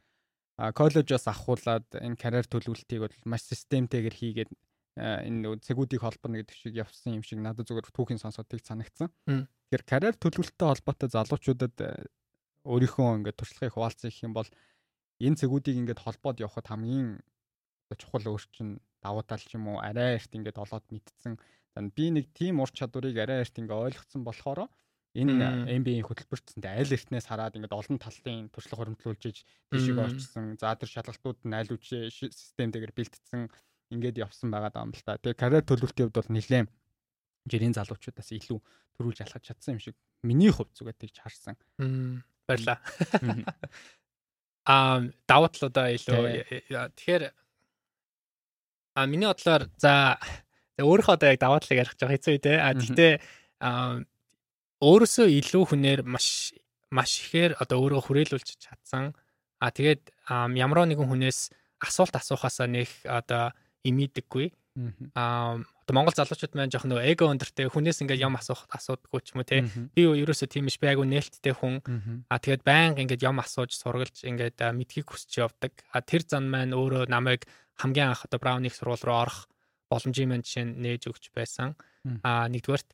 коллежоос 0.59 1.27
авахуулаад 1.27 1.87
энэ 1.99 2.19
карьер 2.19 2.47
төлөвлөлтийг 2.47 3.01
бол 3.03 3.17
маш 3.27 3.43
системтэйгээр 3.51 4.15
хийгээд 4.15 4.51
энэ 4.97 5.57
цэгүүдийг 5.65 6.05
холбоно 6.05 6.45
гэдэг 6.45 6.57
шиг 6.57 6.75
явсан 6.77 7.17
юм 7.17 7.25
шиг 7.25 7.41
надад 7.41 7.65
зүгээр 7.65 7.89
түүхийн 7.97 8.21
сонсоод 8.21 8.49
тийг 8.49 8.61
санагдсан. 8.61 9.09
Тэгэхээр 9.25 9.85
карьер 9.89 10.17
төлөвлөлттэй 10.21 10.69
холбоотой 10.69 11.09
залуучуудад 11.09 11.77
өөрийнхөө 12.69 13.09
ингээд 13.25 13.41
туршлагыг 13.41 13.73
хуваалцах 13.73 14.13
юм 14.21 14.37
бол 14.37 14.49
энэ 15.17 15.39
цэгүүдийг 15.41 15.81
ингээд 15.81 16.05
холбоод 16.05 16.45
явхад 16.45 16.69
хамгийн 16.69 17.25
чухал 17.97 18.37
өөрчин 18.37 18.81
давуу 19.01 19.25
тал 19.25 19.41
ч 19.41 19.57
юм 19.57 19.73
уу 19.73 19.79
арай 19.81 20.21
эрт 20.21 20.33
ингээд 20.33 20.61
олоод 20.61 20.85
мэдсэн. 20.93 21.41
Би 21.97 22.13
нэг 22.13 22.29
тийм 22.37 22.61
ур 22.61 22.69
чадварыг 22.69 23.17
арай 23.17 23.43
эрт 23.43 23.57
ингээд 23.57 23.97
ойлгоцсон 23.97 24.23
болохоор 24.29 24.69
энэ 25.13 25.69
MBA-ийн 25.81 26.09
хөтөлбөртөнд 26.09 26.65
аль 26.65 26.93
эртнээс 26.97 27.29
хараад 27.29 27.57
ингээд 27.57 27.77
олон 27.77 27.99
талын 28.01 28.49
туршлага 28.49 28.81
хөрөмтлүүлж 28.81 29.23
иж 29.29 29.39
тийшээ 29.69 29.97
очсон. 30.01 30.57
За 30.57 30.73
тэр 30.73 30.89
шалгалтууд 30.89 31.45
нь 31.45 31.53
аль 31.53 31.69
үчи 31.69 32.09
системтэйгээр 32.09 32.97
бэлтгэсэн 32.97 33.53
ингээд 33.93 34.23
явсан 34.25 34.51
байгаа 34.51 34.83
юм 34.83 34.97
л 34.97 35.05
та. 35.05 35.21
Тэгээ 35.21 35.39
карьер 35.39 35.65
төлөвлөлтийн 35.69 36.09
хувьд 36.09 36.19
бол 36.19 36.35
нэлээд 36.35 36.69
жирийн 37.49 37.75
залуучуудаас 37.77 38.31
илүү 38.33 38.59
төрүүлж 38.97 39.19
алхаж 39.25 39.43
чадсан 39.47 39.77
юм 39.77 39.83
шиг 39.83 39.97
миний 40.23 40.51
хувьд 40.51 40.73
зүгээр 40.79 40.99
тэгж 40.99 41.17
харсан. 41.21 41.57
Баярлаа. 42.47 42.79
Аа 44.63 45.11
давуу 45.27 45.51
талуудаа 45.51 45.91
илүү 45.91 46.23
тэгэхээр 46.95 47.25
а 48.95 49.07
миний 49.11 49.27
бодлоор 49.27 49.67
за 49.75 50.23
өөрийнхөө 50.79 51.17
одоо 51.19 51.29
яг 51.35 51.41
давуу 51.43 51.59
талыг 51.59 51.83
ярих 51.83 51.95
гэж 51.99 52.07
хэцүү 52.07 52.33
үү 52.39 52.43
те. 52.47 52.55
А 52.63 52.71
гэхдээ 52.71 53.13
өөрөөсөө 54.83 55.27
илүү 55.43 55.65
хүнээр 55.67 56.01
маш 56.07 56.55
маш 56.95 57.11
ихээр 57.27 57.59
одоо 57.59 57.83
өөрөө 57.83 58.03
хүрээлүүлж 58.07 58.49
чадсан. 58.63 59.17
А 59.59 59.71
тэгээд 59.75 60.15
ямар 60.31 60.87
нэгэн 60.87 61.11
хүнээс 61.11 61.51
асуулт 61.83 62.15
асуухаасаа 62.15 62.71
нэг 62.71 62.91
одоо 63.03 63.51
имидэггүй. 63.85 64.53
Аа 65.15 65.61
одоо 65.83 65.95
Монгол 65.99 66.17
залуучууд 66.17 66.57
маань 66.57 66.73
жоох 66.73 66.89
нөгөө 66.89 67.05
эго 67.13 67.29
өндөртэй 67.29 67.69
хүнээс 67.69 68.01
ингээд 68.07 68.25
юм 68.25 68.39
асуух 68.39 68.65
асуудаггүй 68.73 69.21
ч 69.21 69.37
юм 69.37 69.43
уу 69.43 69.49
те. 69.49 69.67
Би 69.93 70.09
ерөөсөө 70.09 70.49
тийм 70.49 70.71
биш 70.71 70.79
байгу 70.81 71.05
нээлттэй 71.05 71.53
хүн. 71.53 71.85
Аа 72.33 72.41
тэгээд 72.41 72.65
байнга 72.65 73.03
ингээд 73.05 73.27
юм 73.27 73.43
асууж 73.43 73.77
сургалж 73.77 74.25
ингээд 74.25 74.63
мэдхийг 74.63 75.13
хүсч 75.13 75.43
явдаг. 75.43 75.77
Аа 75.93 76.01
тэр 76.01 76.25
зан 76.25 76.49
маань 76.49 76.73
өөрөө 76.73 77.11
намайг 77.13 77.45
хамгийн 77.77 78.17
анх 78.17 78.25
одоо 78.25 78.41
Брауныг 78.41 78.73
сургууль 78.73 79.05
руу 79.05 79.19
орох 79.29 79.51
боломжийн 79.93 80.31
маань 80.33 80.47
жишээ 80.47 80.65
нээж 80.73 81.11
өгч 81.11 81.35
байсан. 81.37 81.77
Аа 82.25 82.49
нэгдүгээрт 82.49 82.89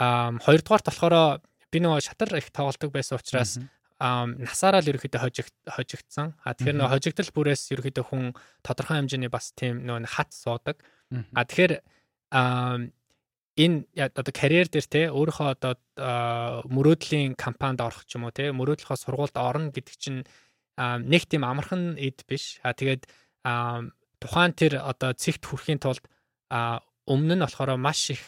Аа 0.00 0.32
хоёрдугаарт 0.40 0.88
болохоор 0.88 1.40
би 1.72 1.78
нөгөө 1.80 2.00
шатар 2.00 2.32
их 2.36 2.48
тоглолдог 2.52 2.90
байсан 2.92 3.20
учраас 3.20 3.60
насаараа 4.02 4.82
л 4.82 4.90
ерөөхдөө 4.90 5.22
хожигт 5.22 5.54
хожигдсан. 5.70 6.34
А 6.42 6.58
тэгэхээр 6.58 6.78
нөгөө 6.82 6.92
хожигдол 6.98 7.30
бүрээс 7.30 7.62
ерөөхдөө 7.70 8.04
хүн 8.10 8.34
тодорхой 8.66 8.98
хэмжээний 8.98 9.30
бас 9.30 9.54
тийм 9.54 9.86
нөгөө 9.86 10.10
хат 10.10 10.34
суудаг. 10.34 10.82
А 11.32 11.46
тэгэхээр 11.46 11.82
энэ 12.32 13.76
одоо 13.94 14.32
карьер 14.32 14.66
дээр 14.72 14.86
те 14.88 15.02
өөрийнхөө 15.12 15.48
одоо 15.54 15.76
мөрөөдлийн 16.66 17.36
кампанид 17.36 17.84
орох 17.84 18.08
ч 18.08 18.16
юм 18.16 18.26
уу 18.26 18.34
те 18.34 18.50
мөрөөдлөхөө 18.50 18.96
сургуульд 18.96 19.36
орно 19.36 19.70
гэдэг 19.70 19.96
чинь 20.00 20.24
нэг 20.80 21.22
тийм 21.28 21.44
амархан 21.44 22.00
эд 22.00 22.24
биш. 22.24 22.58
А 22.64 22.72
тэгээд 22.72 23.06
тухайн 23.44 24.52
тэр 24.56 24.80
одоо 24.80 25.12
цэгт 25.12 25.44
хүрэхийн 25.46 25.84
тулд 25.84 26.02
өмнө 27.06 27.34
нь 27.36 27.44
болохоор 27.44 27.76
маш 27.76 28.16
их 28.16 28.22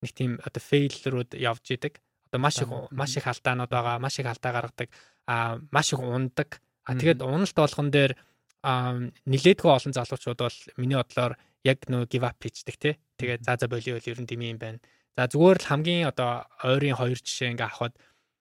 нэг 0.00 0.12
тийм 0.14 0.30
одоо 0.40 0.62
фейлрүүд 0.62 1.34
явж 1.34 1.66
идэг. 1.74 1.98
Одоо 2.30 2.40
маш 2.40 2.62
их 2.62 2.70
маш 2.94 3.16
их 3.18 3.26
алдаанууд 3.26 3.70
байгаа, 3.74 3.98
маш 3.98 4.22
их 4.22 4.30
алдаа 4.30 4.52
гаргадаг, 4.54 4.88
аа 5.26 5.60
маш 5.70 5.92
их 5.92 6.00
ундаг. 6.00 6.60
А 6.84 6.94
тэгээд 6.94 7.22
уналт 7.22 7.56
болгон 7.56 7.90
дээр 7.90 8.16
нилээдгүй 8.62 9.70
олон 9.72 9.92
залуучууд 9.96 10.40
бол 10.40 10.58
миний 10.76 10.96
бодлоор 10.96 11.36
яг 11.64 11.78
нөө 11.88 12.08
give 12.08 12.24
up 12.24 12.40
хийдэг 12.40 12.76
те. 12.76 12.90
Тэгээд 13.16 13.44
за 13.44 13.56
за 13.60 13.66
болио 13.68 13.96
ер 13.96 14.20
нь 14.20 14.28
дими 14.28 14.52
юм 14.52 14.58
байна. 14.58 14.80
За 15.16 15.28
зүгээр 15.28 15.58
л 15.60 15.68
хамгийн 15.68 16.08
одоо 16.08 16.48
ойрын 16.64 16.96
хоёр 16.96 17.18
жишээ 17.20 17.52
ингээ 17.56 17.68
авахад 17.68 17.94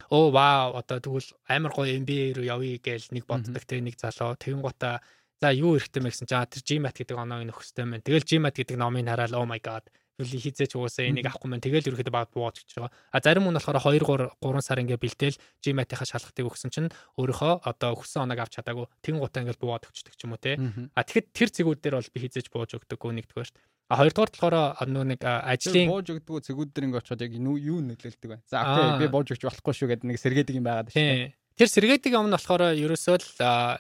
оо 0.10 0.32
вау 0.32 0.76
одоо 0.80 1.00
тэгвэл 1.00 1.30
амар 1.48 1.72
гоё 1.72 2.00
MBA 2.04 2.36
руу 2.36 2.46
явъя 2.46 2.80
гэж 2.80 3.12
нэг 3.12 3.26
боддог 3.28 3.64
те 3.64 3.80
нэг 3.80 3.96
залуу 4.00 4.36
тэгэн 4.36 4.64
гута 4.64 5.00
за 5.42 5.52
юу 5.54 5.78
эрэхтэй 5.78 6.04
мэгсэн 6.04 6.28
чаа 6.28 6.48
тэр 6.48 6.64
GMAT 6.68 6.96
гэдэг 7.00 7.16
оноог 7.16 7.48
нөхөстэй 7.48 7.86
байна. 7.88 8.04
Тэгэл 8.04 8.28
GMAT 8.28 8.56
гэдэг 8.60 8.78
номыг 8.80 9.08
хараад 9.08 9.36
oh 9.36 9.48
my 9.48 9.60
god 9.60 9.88
Юли 10.20 10.38
хизээч 10.38 10.76
угаасаа 10.76 11.08
энийг 11.08 11.32
авахгүй 11.32 11.48
маань 11.48 11.64
тэгэл 11.64 11.96
ерөөхдөө 11.96 12.12
баг 12.12 12.30
буугаад 12.36 12.60
гэж 12.60 12.70
байгаа. 12.76 12.92
А 12.92 13.18
зарим 13.24 13.48
хүн 13.48 13.56
болохоор 13.56 13.80
2 13.80 14.04
3 14.04 14.36
3 14.44 14.68
сар 14.68 14.80
ингээ 14.84 15.00
бэлдээл 15.00 15.40
GMAT-ийнхаа 15.64 16.12
шалгалтыг 16.12 16.46
өгсөн 16.52 16.70
чинь 16.76 16.92
өөрийнхөө 17.16 17.54
одоо 17.64 17.90
өгсөн 17.96 18.28
оног 18.28 18.44
авч 18.44 18.60
чадаагүй 18.60 18.86
тэгэн 19.00 19.24
гутаа 19.24 19.42
ингээл 19.48 19.64
буугаад 19.64 19.88
өгчдөг 19.88 20.14
ч 20.20 20.22
юм 20.28 20.36
уу 20.36 20.44
те. 20.44 20.60
А 20.92 21.08
тэгэхэд 21.08 21.28
тэр 21.32 21.50
зэгүүд 21.56 21.80
дээр 21.80 21.96
бол 21.96 22.12
би 22.12 22.20
хизээч 22.20 22.48
бууж 22.52 22.72
өгдөггүй 22.76 23.12
нэгдүгээр. 23.16 23.50
А 23.90 23.98
хоёрдугаар 23.98 24.30
болохоор 24.30 24.56
нөө 24.86 25.06
нэг 25.16 25.22
ажлын 25.24 25.90
бууж 25.90 26.08
өгдөг 26.14 26.46
зэгүүд 26.46 26.70
дээр 26.76 26.86
ингээ 26.92 27.02
очиод 27.02 27.24
яг 27.26 27.34
юу 27.34 27.80
нөлөөлдөг 27.80 28.30
вэ? 28.30 28.38
За 28.46 28.62
окей 28.62 29.02
би 29.02 29.08
бууж 29.10 29.34
өгч 29.34 29.48
болохгүй 29.48 29.74
шүү 29.74 29.90
гэдэг 29.90 30.06
нэг 30.06 30.20
сэргээдэг 30.22 30.60
юм 30.60 30.68
байгаад 30.68 30.94
шүү. 30.94 31.34
Тэр 31.58 31.70
сэргээдэг 31.74 32.14
юм 32.14 32.30
нь 32.30 32.36
болохоор 32.38 32.78
ерөөсөө 32.78 33.18
л 33.18 33.28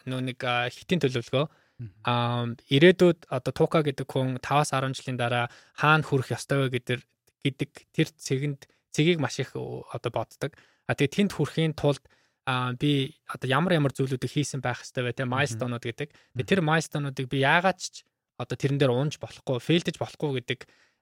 нөө 0.10 0.22
нэг 0.34 0.40
хитийн 0.74 1.00
төлөвлөгөө 1.00 1.46
Аа 2.04 2.52
ирээдүйд 2.68 3.32
одоо 3.32 3.54
Тука 3.56 3.80
гэдэг 3.84 4.08
хүн 4.08 4.40
5-10 4.44 5.00
жилийн 5.00 5.18
дараа 5.20 5.48
хаана 5.80 6.04
хүрэх 6.04 6.36
ёстой 6.36 6.68
вэ 6.68 6.76
гэдэг 6.76 7.00
гэдэг 7.44 7.72
тэр 7.96 8.08
цэгэнд 8.12 8.62
цэгийг 8.92 9.20
маш 9.24 9.40
их 9.40 9.56
одоо 9.56 10.12
боддог. 10.12 10.52
А 10.88 10.96
тэгээ 10.98 11.16
тэнд 11.16 11.32
хүрэхийн 11.38 11.74
тулд 11.80 12.04
а 12.44 12.74
би 12.74 13.16
одоо 13.30 13.48
ямар 13.48 13.78
ямар 13.78 13.94
зүйлүүдийг 13.94 14.28
хийсэн 14.28 14.60
байх 14.60 14.84
вэ 14.84 15.14
те 15.14 15.24
майлстоунууд 15.24 15.86
гэдэг. 15.86 16.10
Тэгээ 16.36 16.52
тэр 16.52 16.62
майлстоунуудыг 16.66 17.30
би 17.30 17.46
яагаад 17.46 17.80
ч 17.80 18.04
одоо 18.40 18.56
тэрэн 18.58 18.80
дээр 18.80 18.96
унж 18.96 19.20
болохгүй, 19.20 19.60
фейлдэж 19.60 19.96
болохгүй 20.00 20.42
гэдэг 20.42 20.60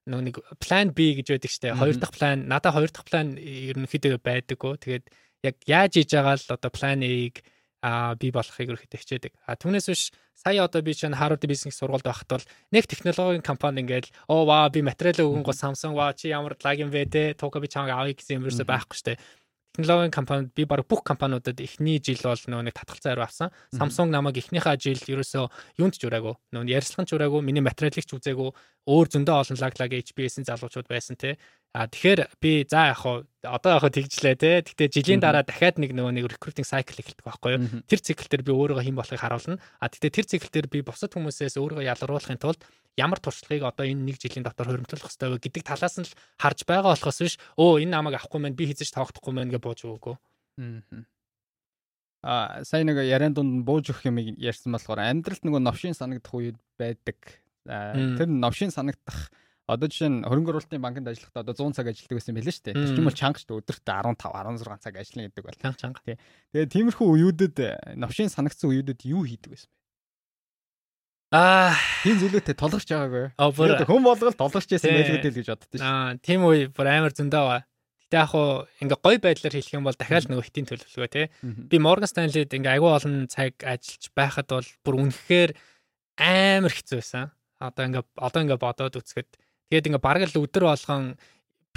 нөгөө 0.09 0.25
нэг 0.27 0.37
план 0.59 0.91
B 0.91 1.13
гэж 1.19 1.27
байдаг 1.37 1.51
штэ. 1.51 1.77
Хоёр 1.77 1.97
дахь 1.99 2.15
план, 2.15 2.47
надаа 2.49 2.73
хоёр 2.73 2.89
дахь 2.89 3.05
план 3.05 3.37
ерөнхийдөө 3.37 4.19
байдаггүй. 4.23 4.73
Тэгээд 4.81 5.05
яг 5.45 5.55
яаж 5.67 5.91
хийж 5.95 6.11
байгаа 6.17 6.35
л 6.35 6.53
одоо 6.57 6.71
план 6.71 6.99
A-г 7.05 7.43
а 7.81 8.15
би 8.17 8.31
болохыг 8.33 8.73
ерөөхдөө 8.73 8.99
хичээдэг. 9.01 9.33
А 9.45 9.53
түүнээс 9.53 9.87
биш 9.89 10.03
сая 10.33 10.65
одоо 10.65 10.81
би 10.81 10.93
чинь 10.93 11.13
Harvard 11.13 11.43
Business 11.45 11.77
сургуульд 11.77 12.05
байхад 12.05 12.29
бол 12.29 12.45
нэг 12.73 12.89
технологийн 12.89 13.45
компани 13.45 13.85
ингээл 13.85 14.09
оо 14.29 14.45
ваа 14.49 14.69
би 14.73 14.81
материал 14.81 15.29
өгөнгөө 15.29 15.53
Samsung 15.53 15.93
ваа 15.93 16.13
чи 16.17 16.33
ямар 16.33 16.57
лагин 16.61 16.89
вэ 16.89 17.05
те 17.05 17.23
тука 17.37 17.61
би 17.61 17.69
чамайг 17.69 17.93
авъя 17.93 18.17
гэсэн 18.17 18.41
юм 18.41 18.45
ерөөсөй 18.49 18.65
байхгүй 18.65 18.97
штэ. 18.97 19.13
Технологийн 19.77 20.11
компанид 20.11 20.49
би 20.57 20.65
баг 20.65 20.81
бүх 20.89 21.05
компаниудад 21.05 21.61
эхний 21.61 22.01
жил 22.01 22.17
бол 22.25 22.33
нөгөө 22.33 22.65
нэг 22.65 22.73
татгалцаа 22.73 23.13
хариу 23.13 23.25
авсан. 23.29 23.53
Samsung 23.69 24.09
намайг 24.09 24.41
эхнийхээ 24.41 24.73
жил 24.81 24.97
ерөөсөө 24.97 25.45
юунд 25.77 25.93
ч 25.93 26.09
ураагүй. 26.09 26.33
Нөгөө 26.49 26.73
ярилцлагын 26.73 27.05
ч 27.05 27.13
ураагүй, 27.13 27.41
миний 27.45 27.61
материалыг 27.61 28.01
ч 28.01 28.11
үзээгүй. 28.17 28.49
Өөр 28.89 29.07
зөндөө 29.13 29.35
олон 29.37 29.57
лаг 29.61 29.73
лаг 29.77 29.91
HBS-ийн 29.93 30.49
залуучууд 30.49 30.89
байсан 30.89 31.13
те. 31.13 31.37
А 31.77 31.85
тэгэхээр 31.85 32.41
би 32.41 32.65
за 32.65 32.89
яг 32.89 33.05
хуу 33.05 33.29
одоо 33.45 33.77
яг 33.77 33.81
хуу 33.85 33.93
тэгжлээ 33.93 34.35
те. 34.41 34.65
Гэтэ 34.65 34.89
жилийн 34.97 35.21
дараа 35.21 35.45
дахиад 35.45 35.77
нэг 35.77 35.93
нөгөө 35.93 36.13
нэг 36.17 36.25
recruiting 36.25 36.65
cycle 36.65 36.97
эхэлдэг 36.97 37.21
байхгүй 37.21 37.51
юу? 37.53 37.85
Тэр 37.85 38.01
цикл 38.01 38.25
дээр 38.25 38.41
би 38.41 38.51
өөрийгөө 38.57 38.81
хэн 38.81 38.97
болохыг 38.97 39.21
харуулна. 39.21 39.61
А 39.77 39.85
гэтэ 39.93 40.09
тэр 40.09 40.25
цикл 40.25 40.49
дээр 40.49 40.67
би 40.73 40.81
бусад 40.81 41.13
хүмүүсээс 41.13 41.61
өөрийгөө 41.61 41.85
ялгаруулахын 41.85 42.41
тулд 42.41 42.65
ямар 42.97 43.21
туршлагыг 43.21 43.63
одоо 43.63 43.85
энэ 43.85 44.09
нэг 44.09 44.17
жилийн 44.17 44.43
дотор 44.43 44.73
хөрөмтлөх 44.73 45.05
хэрэгтэй 45.05 45.29
вэ 45.29 45.39
гэдэг 45.39 45.63
талаас 45.63 45.95
нь 46.01 46.09
л 46.09 46.17
харж 46.41 46.65
байгаа 46.65 46.97
болохоос 46.97 47.19
биш 47.21 47.35
өө 47.55 47.85
энэ 47.85 47.93
намайг 47.93 48.17
авахгүй 48.17 48.41
мэн 48.41 48.57
би 48.57 48.65
хийж 48.65 48.89
тоогдохгүй 48.89 49.33
мэн 49.37 49.53
гэж 49.53 49.61
бууж 49.61 49.81
өгөө. 49.85 50.15
Аа 52.25 52.65
сайн 52.65 52.89
нэг 52.89 52.97
яриан 53.05 53.37
дунд 53.37 53.61
бууж 53.61 53.93
өгөх 53.93 54.09
юм 54.09 54.17
ярьсан 54.41 54.73
болохоор 54.73 54.99
амьдралд 55.05 55.45
нөгөө 55.45 55.61
новшин 55.61 55.93
санагдах 55.93 56.33
үед 56.33 56.57
байдаг. 56.81 57.21
Тэр 57.63 58.27
новшин 58.27 58.73
санагдах 58.73 59.29
Одоо 59.67 59.91
жишээ 59.91 60.07
нь 60.07 60.23
хөрөнгө 60.23 60.51
оруулалтын 60.55 60.79
банкнд 60.79 61.11
ажиллахдаа 61.11 61.43
одоо 61.43 61.51
100 61.51 61.75
цаг 61.75 61.91
ажилладаг 61.91 62.15
байсан 62.15 62.35
байлээ 62.39 62.55
шүү 62.55 62.65
дээ. 62.71 62.75
Тэр 62.79 62.91
чинь 62.95 63.03
бол 63.03 63.19
чанга 63.19 63.39
шүү 63.43 63.47
дээ. 63.51 63.59
Өдөрт 63.67 63.83
15 63.83 64.63
16 64.63 64.79
цаг 64.79 64.95
ажиллана 64.95 65.27
гэдэг 65.27 65.43
бол. 65.43 65.59
Чанга 65.59 65.79
чанга. 65.83 65.99
Тий. 66.07 66.15
Тэгээд 66.55 66.71
тиймэрхүү 66.71 67.07
үеүүдэд 67.11 67.57
новшин 67.99 68.31
санагдсан 68.31 68.71
үеүүдэд 68.71 69.03
юу 69.11 69.27
хийдэг 69.27 69.51
байсан? 69.51 69.67
Аа, 71.35 71.75
тийм 72.07 72.21
зүйлүүтэй 72.21 72.55
толгорч 72.55 72.87
байгаагүй. 72.87 73.25
Тэгээд 73.35 73.89
хүн 73.91 74.03
болгол 74.05 74.37
толгорч 74.39 74.69
байсан 74.71 74.95
байлгүй 74.95 75.19
дээ 75.27 75.35
гэж 75.35 75.47
боддоо 75.51 75.67
шүү. 75.75 75.83
Аа, 75.83 76.15
тийм 76.23 76.45
үе 76.47 76.71
бүр 76.71 76.87
амар 76.87 77.11
зөндөө 77.11 77.43
ба. 77.43 77.57
Гэтэ 78.07 78.15
яг 78.15 78.29
хуу 78.31 78.63
ингээ 78.79 78.99
гой 79.03 79.17
байдлаар 79.19 79.55
хэлэх 79.59 79.75
юм 79.75 79.83
бол 79.83 79.99
дахиад 79.99 80.31
нөгөө 80.31 80.47
хитийн 80.47 80.67
төлөвлөгөө 80.71 81.11
тий. 81.11 81.27
Би 81.67 81.77
Morgan 81.83 82.07
Stanley-д 82.07 82.55
ингээ 82.55 82.79
агүй 82.79 82.91
олон 82.95 83.27
цаг 83.27 83.59
ажиллаж 83.59 84.03
байхад 84.15 84.47
бол 84.47 84.69
бүр 84.87 84.95
үнэхээр 85.03 85.51
амар 86.15 86.71
хэцүү 86.71 87.03
байсан. 87.03 87.35
Одоо 87.59 87.83
ингээ 87.91 88.03
одоо 88.15 88.39
ингээ 88.47 88.63
бодоод 88.63 88.95
үзэхэд 88.95 89.27
тэгээд 89.67 89.87
ингээ 89.91 89.99
бараг 90.07 90.31
л 90.31 90.39
өдөр 90.47 90.63
болгон 90.71 91.19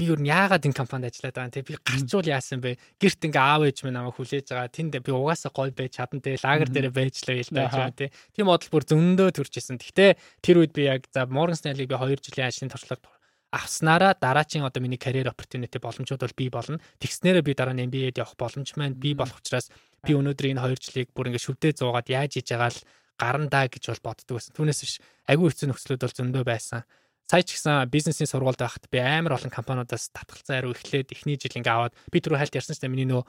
би 0.01 0.09
юу 0.09 0.16
яагаад 0.16 0.64
энэ 0.64 0.72
компанид 0.80 1.12
ажиллаад 1.12 1.36
байгаа 1.36 1.53
те 1.53 1.61
би 1.61 1.76
гарчул 1.76 2.24
яасан 2.24 2.64
бэ? 2.64 2.80
Гэрт 2.96 3.20
ингээ 3.28 3.44
аав 3.44 3.68
ээж 3.68 3.84
минь 3.84 3.92
намайг 3.92 4.16
хүлээж 4.16 4.48
байгаа. 4.48 4.72
Тэнд 4.72 4.96
би 5.05 5.12
угаасаа 5.12 5.53
гой 5.53 5.68
байж 5.76 6.01
чадан 6.01 6.24
те 6.24 6.40
лагер 6.40 6.72
дээр 6.72 6.88
байж 6.88 7.20
л 7.20 7.28
байл 7.28 7.68
тааж 7.68 7.92
те. 8.01 8.09
Тийм 8.32 8.48
бодол 8.48 8.72
бүр 8.72 8.84
зөндөө 8.88 9.28
төрчихсэн 9.36 9.76
гэхдээ 9.76 10.11
тэр 10.40 10.57
үед 10.64 10.72
би 10.72 10.88
яг 10.88 11.05
за 11.12 11.28
Morgan 11.28 11.61
Stanley-г 11.61 11.92
би 11.92 12.01
2 12.01 12.16
жилийн 12.32 12.48
ажлын 12.48 12.72
туршлага 12.72 13.12
авснараа 13.53 14.14
дараачийн 14.14 14.64
одоо 14.64 14.80
миний 14.80 14.96
карьер 14.96 15.28
opportunity 15.28 15.76
боломжууд 15.82 16.22
бол 16.22 16.38
бий 16.38 16.48
болно. 16.48 16.80
Тэгснээрээ 17.03 17.44
би 17.44 17.53
дараа 17.53 17.74
нь 17.74 17.84
MBA-д 17.90 18.22
явах 18.22 18.38
боломж 18.38 18.72
маань 18.78 18.94
бий 18.94 19.12
болох 19.12 19.42
учраас 19.42 19.68
би 20.07 20.14
өнөөдөр 20.14 20.55
энэ 20.55 20.62
2 20.64 20.80
жилийг 20.80 21.09
бүр 21.12 21.34
ингээ 21.34 21.44
шүвдээ 21.44 21.72
зуугаад 21.76 22.09
яаж 22.09 22.38
хийж 22.38 22.55
байгаа 22.55 22.70
л 22.70 22.80
гарандаа 23.18 23.66
гэж 23.66 23.84
бол 23.90 24.07
боддог 24.14 24.38
байсан. 24.38 24.55
Түүнээс 24.55 24.80
биш. 24.80 24.94
Агүй 25.26 25.51
хэцүү 25.51 25.66
нөхцлүүд 25.66 26.01
бол 26.01 26.14
зөндөө 26.14 26.44
байсан 26.46 26.86
сая 27.31 27.47
ч 27.47 27.55
гэсэн 27.55 27.87
бизнесийн 27.95 28.26
сургуульд 28.26 28.59
байхад 28.59 28.91
би 28.91 28.99
амар 28.99 29.39
олон 29.39 29.55
компаниудаас 29.55 30.11
татгалцсан 30.11 30.59
хариу 30.59 30.74
эхлээд 30.74 31.14
эхний 31.14 31.39
жил 31.39 31.55
ингээ 31.55 31.70
аваад 31.70 31.95
би 32.11 32.18
түрүү 32.18 32.43
хальт 32.43 32.59
ярьсан 32.59 32.74
ч 32.74 32.83
миний 32.91 33.07
нөө 33.07 33.22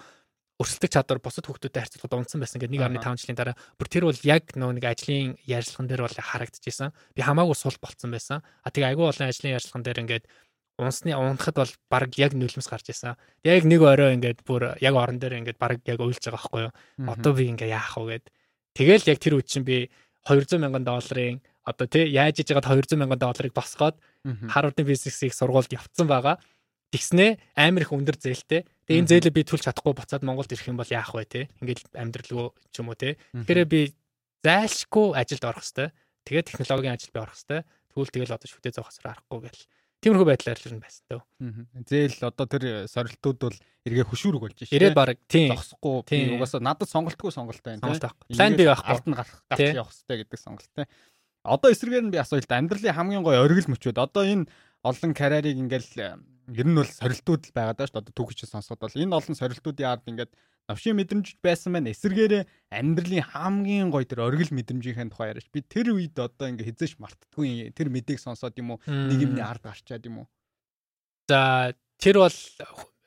өрсөлдөх 0.61 0.89
чадвар 0.93 1.21
бусад 1.21 1.45
хүмүүстэй 1.45 1.73
харьцуулахад 1.73 2.17
унтсан 2.17 2.41
байсан 2.41 2.61
гэдэг 2.61 2.81
1.5 2.81 3.21
жилийн 3.21 3.37
дараа 3.37 3.55
бүр 3.77 3.89
тэр 3.89 4.05
бол 4.09 4.21
яг 4.25 4.45
нөө 4.57 4.71
нэг 4.77 4.85
ажлын 4.89 5.37
ярилцлаган 5.45 5.89
дээр 5.89 6.01
бол 6.05 6.17
харагдчихсан. 6.17 6.93
Би 7.17 7.21
хамаагүй 7.25 7.57
сул 7.57 7.77
болцсон 7.81 8.13
байсан. 8.13 8.45
А 8.61 8.69
тэгээ 8.69 8.93
айгүй 8.93 9.05
олон 9.09 9.29
ажлын 9.29 9.55
ярилцлаган 9.57 9.85
дээр 9.85 10.01
ингээд 10.05 10.25
унсны 10.77 11.17
унахад 11.17 11.55
бол 11.57 11.73
баг 11.89 12.13
яг 12.17 12.37
нулимс 12.37 12.69
гарч 12.69 12.93
исэн. 12.93 13.17
Яг 13.41 13.65
нэг 13.65 13.81
орой 13.81 14.13
ингээд 14.17 14.45
бүр 14.45 14.77
яг 14.81 14.93
орон 14.93 15.17
дээр 15.17 15.41
ингээд 15.41 15.57
баг 15.57 15.81
яг 15.85 15.97
уйлж 15.97 16.21
байгаа 16.21 16.37
байхгүй 16.37 16.61
юу. 16.69 16.73
Одоо 17.09 17.31
би 17.33 17.49
ингээ 17.49 17.73
яах 17.73 17.97
вэ 17.97 18.21
гэд. 18.21 18.25
Тэгэл 18.77 19.09
яг 19.09 19.17
тэр 19.17 19.41
үед 19.41 19.49
чинь 19.49 19.65
би 19.65 19.89
200 20.29 20.61
мянган 20.61 20.85
долларын 20.85 21.41
одоо 21.65 21.87
тий 21.87 22.09
яаж 22.09 22.41
иж 22.41 22.49
байгаад 22.51 22.85
200 22.89 22.97
мянган 22.97 23.21
долларыг 23.21 23.53
босгоод 23.53 23.97
Харвардын 24.23 24.85
бизнесийг 24.85 25.33
сургуульд 25.33 25.73
явцсан 25.73 26.07
байгаа. 26.09 26.41
Тэгснээ 26.91 27.39
амар 27.55 27.87
их 27.87 27.95
өндөр 27.95 28.19
зээлтэй. 28.19 28.67
Тэгээ 28.83 28.99
энэ 28.99 29.11
зээлээ 29.15 29.31
би 29.31 29.47
төлж 29.47 29.63
чадахгүй 29.63 29.95
буцаад 29.95 30.27
Монголд 30.27 30.51
ирэх 30.51 30.67
юм 30.67 30.75
бол 30.75 30.91
яах 30.91 31.15
вэ 31.15 31.23
те? 31.23 31.41
Ингээд 31.63 31.95
амьдралгүй 31.95 32.51
ч 32.67 32.75
юм 32.83 32.91
уу 32.91 32.99
те. 32.99 33.15
Тэгэхээр 33.31 33.69
би 33.71 33.95
зайлшгүй 34.43 35.15
ажилд 35.15 35.45
орох 35.47 35.63
хэвээр. 35.63 35.95
Тэгээ 36.27 36.43
технологийн 36.51 36.95
ажилд 36.99 37.13
би 37.15 37.19
орох 37.23 37.39
хэвээр. 37.39 37.63
Тэгвэл 37.95 38.11
тэгэл 38.11 38.35
одоо 38.35 38.49
шүтээ 38.51 38.73
зоох 38.75 38.91
хэсрэ 38.91 39.07
арахгүй 39.07 39.39
гэл. 39.47 39.63
Тиймэрхүү 40.01 40.27
байдлаар 40.33 40.57
л 40.57 40.73
юм 40.73 40.81
байсан 40.81 41.03
дөө. 41.13 41.21
Зээл 41.85 42.19
одоо 42.25 42.45
тэр 42.49 42.63
сорилтууд 42.89 43.37
бол 43.37 43.57
эргээ 43.85 44.09
хөшүүрэг 44.09 44.41
болж 44.41 44.57
шээ. 44.65 44.73
Ирээд 44.73 44.97
баг 44.97 45.13
тийм. 45.29 45.53
Зогсохгүй 45.53 45.95
би 46.09 46.35
угаасаа 46.41 46.57
надад 46.57 46.89
сонголтгүй 46.89 47.29
сонголт 47.29 47.61
байна 47.61 47.85
тийм. 47.85 48.01
План 48.33 48.57
би 48.57 48.65
байхгүй. 48.65 48.89
Алд 48.89 49.05
нь 49.05 49.13
гарах 49.13 49.45
гарч 49.45 49.61
явах 49.77 49.93
хэрэгтэй 49.93 50.17
гэдэг 50.25 50.39
сонголт 50.41 50.69
тийм. 50.73 50.89
Одоо 51.41 51.73
эсрэгээр 51.73 52.05
нь 52.05 52.13
би 52.13 52.21
асуулт 52.21 52.45
амьдралын 52.45 52.93
хамгийн 52.93 53.25
гоё 53.25 53.41
оргил 53.41 53.69
мөчүүд 53.73 53.97
одоо 53.97 54.23
энэ 54.25 54.45
олон 54.85 55.11
карьерийг 55.17 55.57
ингээл 55.57 56.21
ер 56.53 56.67
нь 56.69 56.77
бол 56.77 56.85
сорилтууд 56.85 57.49
л 57.49 57.55
байгаад 57.55 57.77
байна 57.81 57.89
шүү. 57.89 58.01
Одоо 58.01 58.13
түүхч 58.13 58.45
сонсоход 58.45 58.81
бол 58.85 59.01
энэ 59.01 59.17
олон 59.17 59.35
сорилтуудын 59.37 59.89
ард 59.89 60.05
ингээд 60.05 60.31
навшийн 60.69 60.97
мэдрэмж 61.01 61.41
байсан 61.41 61.73
байна. 61.73 61.89
Эсэргээрээ 61.89 62.45
амьдралын 62.69 63.25
хамгийн 63.25 63.89
гоё 63.89 64.05
тэр 64.05 64.21
оргил 64.25 64.53
мэдрэмжийн 64.53 65.09
тухай 65.09 65.33
яриач. 65.33 65.49
Би 65.49 65.65
тэр 65.65 65.97
үед 65.97 66.13
одоо 66.17 66.45
ингээ 66.49 66.69
хизээш 66.77 67.01
мартдаггүй 67.01 67.73
тэр 67.73 67.89
мэдээг 67.89 68.19
сонсоод 68.21 68.57
юм 68.61 68.77
уу 68.77 68.79
нэг 68.85 69.17
юмны 69.17 69.41
ард 69.41 69.65
гарчаад 69.65 70.05
юм 70.05 70.25
уу. 70.25 70.27
За 71.29 71.73
тэр 71.97 72.21
бол 72.21 72.37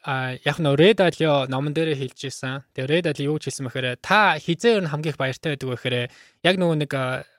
яг 0.04 0.56
нөө 0.60 0.74
Red 0.76 0.98
Alio 1.00 1.46
номон 1.48 1.72
дээр 1.72 1.96
хэлж 1.96 2.28
ирсэн. 2.28 2.66
Тэгээ 2.76 2.90
Red 2.90 3.06
Alio 3.14 3.34
юу 3.34 3.38
ч 3.40 3.48
хэлсэн 3.48 3.66
бэхээр 3.66 3.98
та 4.04 4.36
хизээ 4.36 4.78
ер 4.78 4.84
нь 4.84 4.90
хамгийн 4.92 5.16
их 5.16 5.20
баяртай 5.20 5.56
байдаг 5.56 5.68
бэхээр 5.72 5.96
яг 6.44 6.54
нөгөө 6.60 6.76
нэг 6.84 6.92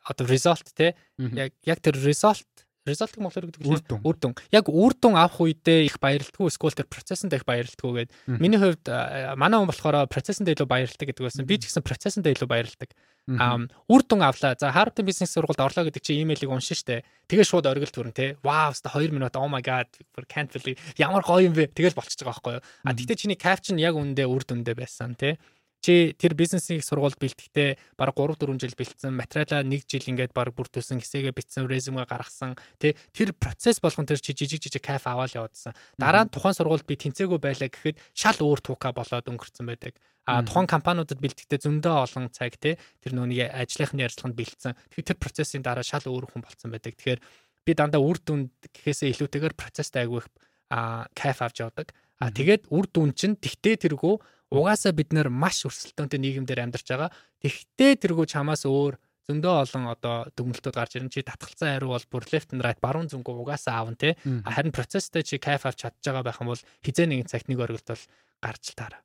одоо 0.06 0.26
result 0.30 0.70
те 0.78 0.94
яг 1.18 1.52
яг 1.66 1.82
тэр 1.82 1.98
result 2.00 2.46
result 2.86 3.18
монголоор 3.18 3.50
гэдэг 3.50 3.90
дүн. 3.90 4.02
Үр 4.06 4.16
дүн. 4.22 4.34
Яг 4.54 4.70
үр 4.70 4.94
дүн 4.94 5.18
авах 5.18 5.42
үедээ 5.42 5.90
их 5.90 5.98
баярлтгүй 5.98 6.54
эсвэл 6.54 6.78
тэр 6.78 6.86
процессонд 6.86 7.34
их 7.34 7.42
баярлтгүй 7.42 8.06
гээд 8.06 8.10
миний 8.38 8.62
хувьд 8.62 8.86
манай 9.34 9.58
хүн 9.58 9.70
болохоор 9.74 10.06
процессонд 10.06 10.54
илүү 10.54 10.70
баярлдаг 10.70 11.10
гэдэг 11.10 11.26
байсан. 11.26 11.50
Би 11.50 11.58
ч 11.58 11.66
гэсэн 11.66 11.82
процессонд 11.82 12.30
илүү 12.30 12.46
баярлдаг. 12.46 12.94
Аа 13.26 13.66
үр 13.90 14.02
дүн 14.06 14.22
авлаа. 14.22 14.54
За 14.54 14.70
Harvard 14.70 15.02
бизнес 15.02 15.34
сургуульд 15.34 15.66
орлоо 15.66 15.90
гэдэг 15.90 16.02
чи 16.06 16.22
имэйлийг 16.22 16.54
уншин 16.54 16.78
штэ. 16.78 17.02
Тэгээ 17.26 17.50
шууд 17.50 17.66
оргил 17.66 17.90
төрн 17.90 18.14
те. 18.14 18.38
Вау, 18.46 18.70
ста 18.78 18.94
2 18.94 19.10
минут. 19.10 19.34
Oh 19.34 19.50
my 19.50 19.66
god. 19.66 19.90
For 20.14 20.30
can't 20.30 20.54
believe. 20.54 20.78
Ямар 21.02 21.26
гоё 21.26 21.50
юм 21.50 21.58
бэ. 21.58 21.74
Тэгэл 21.74 21.98
болчихж 21.98 22.22
байгаа 22.22 22.38
байхгүй 22.38 22.54
юу. 22.54 22.66
А 22.86 22.94
тэгтээ 22.94 23.18
чиний 23.18 23.40
caption 23.42 23.82
яг 23.82 23.98
үндэ 23.98 24.30
үр 24.30 24.46
дүндээ 24.46 24.78
байсан 24.78 25.18
те 25.18 25.42
чи 25.86 26.18
тэр 26.18 26.34
бизнесийн 26.34 26.82
сургуульд 26.82 27.22
бэлтгэхдээ 27.22 27.94
баг 27.94 28.18
3 28.18 28.42
4 28.42 28.58
жил 28.58 28.74
бэлдсэн 28.74 29.14
материалаа 29.14 29.62
1 29.62 29.86
жил 29.86 30.10
ингээд 30.10 30.34
баг 30.34 30.50
бүртүүлсэн 30.58 30.98
хэсэгээ 30.98 31.38
битсэн 31.38 31.70
резюме 31.70 32.10
гаргасан 32.10 32.58
тий 32.82 32.98
тэр 33.14 33.38
процесс 33.38 33.78
болгон 33.78 34.10
тэр 34.10 34.18
чи 34.18 34.34
жижиг 34.34 34.66
жижиг 34.66 34.82
кайф 34.82 35.06
аваад 35.06 35.38
явуулсан 35.38 35.78
дараа 36.02 36.26
нь 36.26 36.34
тухайн 36.34 36.58
сургуульд 36.58 36.90
би 36.90 36.98
тэнцээгүй 36.98 37.38
байлаа 37.38 37.70
гэхэд 37.70 38.02
шал 38.18 38.42
өөр 38.42 38.66
тука 38.66 38.98
болоод 38.98 39.30
өнгөрцөн 39.30 39.70
байдаг. 39.70 39.94
А 40.26 40.42
тухайн 40.42 40.66
компаниудад 40.66 41.22
бэлтгэхдээ 41.22 41.62
зөндөө 41.62 41.96
олон 42.02 42.34
цаг 42.34 42.58
тий 42.58 42.82
тэр 43.06 43.14
нүуний 43.14 43.46
ажлынхны 43.46 44.02
ярилцлаганд 44.10 44.34
бэлдсэн 44.34 44.74
тэгэхээр 44.90 45.10
тэр 45.14 45.22
процессын 45.22 45.62
дараа 45.62 45.86
шал 45.86 46.02
өөр 46.02 46.34
хүн 46.34 46.42
болцсон 46.42 46.74
байдаг. 46.74 46.98
Тэгэхээр 46.98 47.22
би 47.62 47.72
дандаа 47.78 48.02
үр 48.02 48.18
дүнд 48.18 48.50
гэхээсээ 48.74 49.14
илүүтэйгээр 49.14 49.54
процесстай 49.54 50.10
айгүй 50.10 50.26
а 50.74 51.06
кайф 51.14 51.46
авч 51.46 51.62
явдаг. 51.62 51.94
А 52.18 52.34
тэгээд 52.34 52.74
үр 52.74 52.90
дүн 52.90 53.14
чинь 53.14 53.38
тэгтээ 53.38 53.86
тэргүү 53.86 54.16
Угаасаа 54.54 54.94
бид 54.94 55.10
нэр 55.16 55.30
маш 55.34 55.66
өрсөлдөөнтэй 55.66 56.20
нийгэмдэр 56.22 56.62
амьдарч 56.62 56.88
байгаа. 56.90 57.10
Тэгтээ 57.42 57.92
тэргүй 58.02 58.30
чамаас 58.30 58.66
өөр 58.70 59.00
зөндөө 59.26 59.54
олон 59.66 59.86
одоо 59.90 60.30
дүгнэлтүүд 60.38 60.76
гарч 60.78 61.02
ирэн 61.02 61.10
чи 61.10 61.26
татгалцсан 61.26 61.74
хариу 61.74 61.98
бол 61.98 62.06
бүр 62.14 62.26
left 62.30 62.54
and 62.54 62.62
right 62.62 62.78
баруун 62.78 63.10
зүнгөө 63.10 63.42
угаасаа 63.42 63.82
аавн 63.82 63.98
те 63.98 64.14
харин 64.22 64.70
процесстэй 64.70 65.26
чи 65.26 65.42
кайф 65.42 65.66
авч 65.66 65.82
чадж 65.82 65.98
байгаа 66.06 66.30
байх 66.30 66.42
юм 66.46 66.54
бол 66.54 66.62
хизээ 66.86 67.10
нэгэн 67.10 67.30
цагт 67.34 67.50
нэг 67.50 67.58
оргилт 67.58 67.90
бол 67.90 68.06
гарч 68.46 68.64
л 68.70 68.78
таараа. 68.78 69.02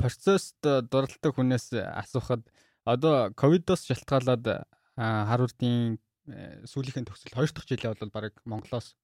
Процесст 0.00 0.60
дуралдаг 0.64 1.32
хүнээс 1.36 1.76
асуухад 1.76 2.48
одоо 2.88 3.36
ковидоос 3.36 3.84
шалтгаалаад 3.84 4.64
Харвардын 4.96 5.98
э, 6.30 6.62
сүүлийнхэн 6.64 7.04
төгсөл 7.04 7.34
2 7.34 7.52
дахь 7.52 7.68
жилээ 7.68 7.92
бол 7.98 8.14
баг 8.14 8.32
Монголоос 8.46 8.94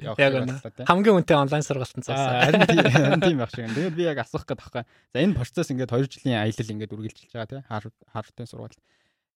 Явах 0.00 0.18
хэрэгтэй. 0.18 0.86
Хамгийн 0.86 1.16
үнэтэй 1.22 1.38
онлайн 1.38 1.64
сургалтанд 1.64 2.06
зогсоо. 2.06 2.34
Харин 2.44 3.20
тийм 3.22 3.38
байх 3.38 3.50
шиг. 3.54 3.70
Тэгээд 3.70 3.94
би 3.94 4.04
яг 4.06 4.18
асуух 4.22 4.46
гээд 4.46 4.60
байхгүй. 4.60 4.82
За 4.84 5.18
энэ 5.22 5.38
процесс 5.38 5.70
ингээд 5.70 5.90
2 5.90 6.10
жилийн 6.10 6.42
аялал 6.42 6.72
ингээд 6.74 6.94
үргэлжилж 6.94 7.32
байгаа 7.34 7.50
тийм 7.50 7.62
Харвардын 8.10 8.50
сургууль. 8.50 8.78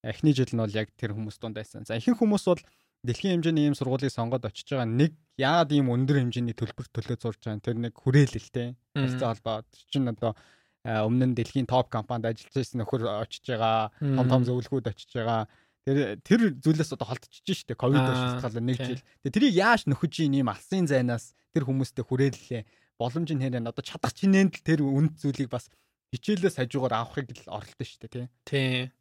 Эхний 0.03 0.35
жил 0.35 0.51
нь 0.51 0.63
бол 0.63 0.75
яг 0.75 0.91
тэр 0.99 1.15
хүмүүс 1.15 1.39
дунд 1.39 1.59
байсан. 1.59 1.87
За 1.87 1.99
ихэнх 1.99 2.19
хүмүүс 2.19 2.45
бол 2.47 2.63
дэлхийн 3.07 3.39
хэмжээний 3.39 3.71
ийм 3.71 3.79
сургуулийг 3.79 4.11
сонгоод 4.11 4.47
очиж 4.47 4.75
байгаа 4.75 4.87
нэг 4.87 5.15
яагаад 5.39 5.71
ийм 5.75 5.91
өндөр 5.95 6.19
хэмжээний 6.19 6.55
төлбөр 6.59 6.87
төлөө 6.91 7.19
зурж 7.19 7.41
байгаа 7.47 7.63
тэр 7.63 7.79
нэг 7.79 7.95
хүрээлэлтэй. 7.95 8.75
Харилцаа 8.95 9.31
холбоо 9.35 9.57
чинь 9.91 10.11
одоо 10.11 10.35
өмнө 10.83 11.31
нь 11.31 11.37
дэлхийн 11.39 11.67
топ 11.71 11.91
компанид 11.91 12.31
ажиллаж 12.31 12.55
байсан 12.55 12.83
нөхөр 12.83 13.07
очиж 13.23 13.45
байгаа, 13.55 13.91
том 13.99 14.27
том 14.27 14.43
зөвлөгөөд 14.47 14.91
очиж 14.91 15.11
байгаа 15.15 15.47
Тэр 15.89 16.21
тэр 16.21 16.41
зүйлээс 16.61 16.93
одоо 16.93 17.09
холдчихж 17.09 17.65
штэ 17.65 17.73
ковид 17.73 18.05
шалтгаалаа 18.05 18.61
нэг 18.61 18.77
жил. 18.77 19.01
Тэгээ 19.25 19.33
тэрийг 19.33 19.55
яаж 19.57 19.89
нөхөж 19.89 20.13
ийн 20.21 20.45
ийм 20.45 20.53
алсын 20.53 20.85
зайнаас 20.85 21.33
тэр 21.57 21.65
хүмүүстэй 21.65 22.05
хүрээллээ. 22.05 22.63
Боломж 23.01 23.33
нь 23.33 23.41
хэрэг 23.41 23.65
одоо 23.65 23.81
чадах 23.81 24.13
чинээнд 24.13 24.61
л 24.61 24.67
тэр 24.69 24.85
үнд 24.85 25.17
зүйлийг 25.17 25.49
бас 25.49 25.73
хичээлээс 26.13 26.61
хажуугаар 26.61 27.09
авахыг 27.09 27.33
л 27.33 27.57
оролдсон 27.57 27.89
штэ 27.89 28.09
тий. 28.13 28.27
Тий. 28.45 28.93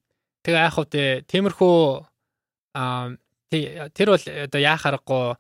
Тэгээ 0.47 0.63
яах 0.63 0.79
вэ? 0.79 1.27
Тиймэрхүү 1.27 1.77
аа 2.79 3.19
тэр 3.51 4.07
бол 4.15 4.23
одоо 4.23 4.61
яах 4.63 4.83
аргагүй 4.88 5.35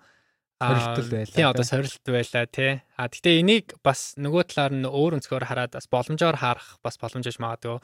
сорилт 0.57 1.11
байлаа. 1.11 1.25
Тий 1.25 1.45
одоо 1.45 1.63
сорилт 1.63 2.03
байлаа 2.03 2.45
тий. 2.47 2.71
А 2.97 3.07
гэхдээ 3.07 3.39
энийг 3.39 3.65
бас 3.83 4.15
нөгөө 4.17 4.43
талаар 4.51 4.73
нь 4.73 4.87
өөр 4.87 5.21
өнцгөр 5.21 5.45
хараад 5.47 5.77
бас 5.77 5.87
боломжоор 5.87 6.37
харах 6.39 6.79
бас 6.81 6.97
боломжж 6.97 7.37
магадгүй 7.37 7.77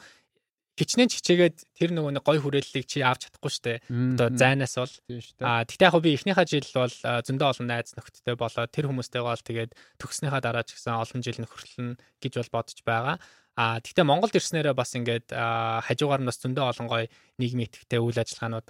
хичнээн 0.74 1.10
чичээгээд 1.10 1.56
тэр 1.78 1.90
нөгөө 1.94 2.12
нэг 2.18 2.24
гой 2.26 2.38
хүрээллийг 2.42 2.86
чи 2.90 2.98
авч 3.06 3.30
чадахгүй 3.30 3.52
штэ. 3.52 3.72
Одоо 3.86 4.28
зайнаас 4.34 4.74
бол. 4.74 4.94
Аа 5.38 5.62
тэгтээ 5.62 5.86
яг 5.86 5.96
би 6.02 6.10
эхнийхээ 6.18 6.46
жил 6.50 6.70
бол 6.74 6.94
зөндөө 6.98 7.48
олон 7.54 7.68
найз 7.70 7.94
нөхдөдтэй 7.94 8.34
болоод 8.34 8.74
тэр 8.74 8.90
хүмүүстэйгээ 8.90 9.30
бол 9.30 9.46
тэгээд 9.46 9.72
төгснөхийн 10.02 10.42
дараа 10.42 10.66
ч 10.66 10.74
гэсэн 10.74 10.98
олон 10.98 11.20
жил 11.22 11.38
нөхөрлөн 11.38 11.90
гэж 12.18 12.32
бол 12.42 12.50
бодож 12.58 12.78
байгаа. 12.82 13.16
Аа 13.54 13.78
тэгтээ 13.78 14.02
Монголд 14.02 14.34
ирснээрээ 14.34 14.74
бас 14.74 14.98
ингээд 14.98 15.30
хажуугаар 15.30 16.26
нь 16.26 16.28
бас 16.28 16.42
зөндөө 16.42 16.64
олон 16.74 16.88
гой 16.90 17.04
нийгмийн 17.38 17.70
идэвхтэй 17.70 18.02
үйл 18.02 18.18
ажиллагаанууд 18.18 18.66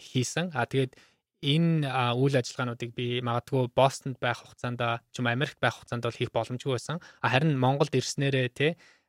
хийсэн. 0.00 0.56
Аа 0.56 0.64
тэгээд 0.64 0.96
энэ 1.44 1.86
үйл 2.18 2.34
ажиллагаануудыг 2.34 2.90
би 2.96 3.22
магадгүй 3.22 3.70
Бостонд 3.70 4.18
байх 4.18 4.42
хугацаанд 4.42 4.80
ч 5.12 5.22
юм 5.22 5.28
Америкт 5.30 5.60
байх 5.62 5.78
хугацаанд 5.78 6.02
бол 6.02 6.18
хийх 6.18 6.34
боломжгүй 6.34 6.74
байсан. 6.74 6.98
Харин 7.22 7.54
Монголд 7.54 7.94
ирснээрээ 7.94 8.48
те 8.50 8.68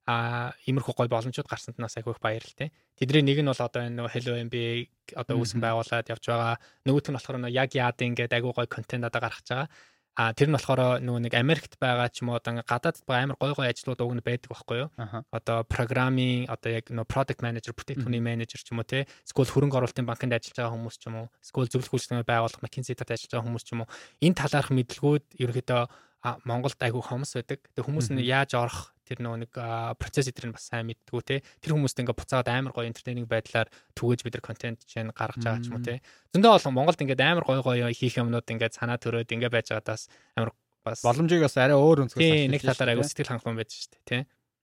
а 0.10 0.58
иймэрхүү 0.66 0.96
гой 0.98 1.10
боломжууд 1.14 1.46
гарсанд 1.46 1.78
нас 1.78 1.94
айгүй 1.94 2.18
их 2.18 2.22
баярлалтай. 2.24 2.74
Тэдний 2.98 3.22
нэг 3.22 3.46
нь 3.46 3.52
бол 3.52 3.62
одоо 3.62 3.86
энэ 3.86 4.02
нөгөө 4.02 4.14
Hello 4.18 4.34
MBA 4.42 4.90
одоо 5.14 5.38
үүсгэн 5.38 5.62
байгуулад 5.62 6.10
явж 6.10 6.24
байгаа. 6.26 6.58
Нөгөөх 6.90 7.14
нь 7.14 7.18
болохоор 7.22 7.38
нөгөө 7.38 7.54
яг 7.54 7.70
яад 7.78 8.02
ингээд 8.02 8.34
айгүй 8.34 8.54
гой 8.58 8.66
контент 8.66 9.06
одоо 9.06 9.22
гаргаж 9.22 9.46
байгаа. 9.46 9.70
А 10.18 10.34
тэр 10.34 10.50
нь 10.50 10.58
болохоор 10.58 10.98
нөгөө 11.06 11.22
нэг 11.30 11.34
Америкт 11.38 11.78
байгаа 11.78 12.10
ч 12.10 12.26
юм 12.26 12.34
уу 12.34 12.42
одоо 12.42 12.58
гадаадд 12.66 13.06
байгаа 13.06 13.24
амар 13.30 13.38
гой 13.38 13.54
гой 13.54 13.68
ажлууд 13.70 14.02
уг 14.02 14.14
нь 14.18 14.26
байдаг 14.26 14.50
байхгүй 14.50 14.78
юу? 14.82 14.90
Одоо 15.30 15.62
программинг 15.70 16.50
одоо 16.50 16.70
яг 16.74 16.90
нөгөө 16.90 17.06
product 17.06 17.40
manager, 17.46 17.78
бүтээгдэхүүний 17.78 18.20
менежер 18.20 18.60
ч 18.66 18.74
юм 18.74 18.82
уу 18.82 18.90
те. 18.90 19.06
Эсвэл 19.30 19.54
хөрөнгө 19.54 19.78
оруулалтын 19.78 20.10
банкнд 20.10 20.34
ажиллаж 20.34 20.58
байгаа 20.58 20.74
хүмүүс 20.74 20.98
ч 20.98 21.06
юм 21.06 21.16
уу. 21.22 21.28
Эсвэл 21.40 21.70
зөвлөх 21.70 21.94
үйлчлэгээ 21.94 22.26
байгуулах 22.26 22.62
McKinsey-д 22.66 23.06
ажиллаж 23.06 23.32
байгаа 23.32 23.48
хүмүүс 23.48 23.64
ч 23.64 23.70
юм 23.78 23.86
уу. 23.86 23.92
Энэ 24.26 24.40
талаарх 24.42 24.74
мэдлгүүд 24.74 25.26
ерөөдөө 25.40 25.82
Монголд 26.20 26.80
айгүй 26.84 27.04
хомс 27.04 27.36
байдаг. 27.38 27.64
Тэгээ 27.76 27.88
хүмүүс 27.88 28.08
нь 28.12 28.24
яаж 28.28 28.52
орох 28.60 28.92
тэр 29.08 29.24
нөгөө 29.24 29.40
нэг 29.48 29.54
процесс 29.96 30.28
эдрийг 30.28 30.54
бас 30.54 30.68
сайн 30.68 30.86
мэддгүү 30.92 31.22
те. 31.24 31.40
Тэр 31.64 31.74
хүмүүст 31.80 32.04
ингээ 32.04 32.14
буцаад 32.14 32.52
амар 32.52 32.76
гоё 32.76 32.92
энтертейнинг 32.92 33.26
байдлаар 33.32 33.72
түгэж 33.96 34.28
бид 34.28 34.36
нар 34.36 34.44
контент 34.44 34.84
чинь 34.84 35.16
гаргаж 35.16 35.40
байгаа 35.40 35.64
ч 35.64 35.72
юм 35.72 35.80
уу 35.80 35.88
те. 35.88 36.04
Зөндөө 36.36 36.52
олон 36.60 36.76
Монголд 36.76 37.00
ингээ 37.00 37.24
амар 37.24 37.48
гоё 37.48 37.64
гоё 37.64 37.88
хийх 37.96 38.20
юмнууд 38.20 38.46
ингээ 38.46 38.76
санаа 38.76 39.00
төрөөд 39.00 39.32
ингээ 39.32 39.50
байж 39.50 39.72
байгаадаас 39.72 40.12
амар 40.36 40.52
бас 40.84 41.00
боломжийг 41.08 41.42
бас 41.48 41.56
арай 41.56 41.80
өөр 41.80 42.06
өнцгөөс 42.06 42.52
нэг 42.52 42.62
талаар 42.68 42.92
айгүй 42.94 43.08
сэтгэл 43.08 43.32
хангалуун 43.34 43.60
байж 43.64 43.72
штэ 43.80 44.00
те. 44.06 44.18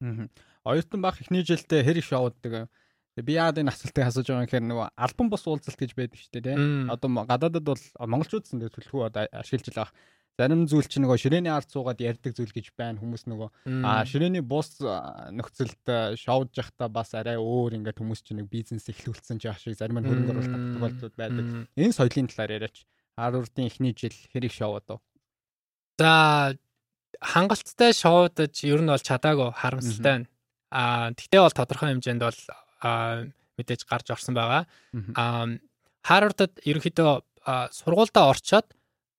Аа. 0.04 0.28
Оюутан 0.68 1.00
баг 1.00 1.18
эхний 1.18 1.42
жилдээ 1.42 1.82
хэр 1.82 1.98
их 1.98 2.07
шоуддаг 2.07 2.68
би 3.16 3.32
яагаад 3.32 3.64
энэ 3.64 3.72
асуултыг 3.72 4.04
асууж 4.04 4.28
байгаа 4.28 4.44
юм 4.44 4.48
гэхээр 4.48 4.66
нөгөө 4.68 4.88
альбом 4.92 5.28
бос 5.32 5.48
уулзалт 5.48 5.80
гэж 5.80 5.96
байдаг 5.96 6.20
шүү 6.20 6.32
дээ 6.36 6.44
тийм. 6.52 6.92
Одоо 6.92 7.09
гадаадад 7.24 7.64
бол 7.64 7.84
монголчууд 7.96 8.44
төлхөө 8.44 9.09
одоо 9.09 9.24
ашиглаж 9.32 9.72
байгаа 9.72 9.88
зарим 10.37 10.66
зүйл 10.68 10.84
чи 10.84 11.01
нөгөө 11.01 11.16
ширээний 11.16 11.49
ард 11.53 11.72
суугаад 11.72 12.01
ярьдаг 12.01 12.37
зүйл 12.37 12.53
гэж 12.53 12.76
байна 12.76 13.01
хүмүүс 13.01 13.24
нөгөө 13.24 13.49
а 13.89 14.05
ширээний 14.05 14.45
бус 14.45 14.76
нөхцөлд 14.84 16.20
шоудж 16.20 16.53
явахдаа 16.61 16.93
бас 16.93 17.16
арай 17.16 17.41
өөр 17.41 17.80
ингээд 17.80 17.97
хүмүүс 17.97 18.20
чи 18.20 18.37
нэг 18.37 18.53
бизнес 18.53 18.84
эхлүүлсэн 18.93 19.41
ч 19.41 19.49
яах 19.49 19.57
шиг 19.57 19.80
зарим 19.80 19.97
нь 19.97 20.05
хөрөнгө 20.05 20.32
оруулалт 20.37 20.68
тохиолдлууд 20.76 21.16
байдаг. 21.16 21.45
Энэ 21.80 21.97
соёлын 21.97 22.28
талаар 22.28 22.53
яриач. 22.53 22.84
Харвардын 23.16 23.64
эхний 23.64 23.97
жил 23.97 24.12
хэрэг 24.12 24.53
шоуд 24.53 24.84
уу? 24.93 25.01
За 25.97 26.53
хангалттай 27.24 27.97
шоудаж 27.97 28.61
ер 28.61 28.84
нь 28.84 28.93
бол 28.93 29.01
чадаагүй 29.01 29.57
харамсалтай 29.57 30.12
байна. 30.20 30.28
А 30.68 31.16
тэгтээ 31.16 31.41
бол 31.41 31.57
тодорхой 31.57 31.97
хэмжээнд 31.97 32.20
бол 32.20 32.41
мэдээж 33.57 33.89
гарч 33.89 34.12
орсон 34.12 34.37
байгаа. 34.37 34.68
А 35.16 35.49
Харвардд 36.05 36.61
ерөнхийдөө 36.61 37.24
сургуультай 37.72 38.24
орчоод 38.28 38.68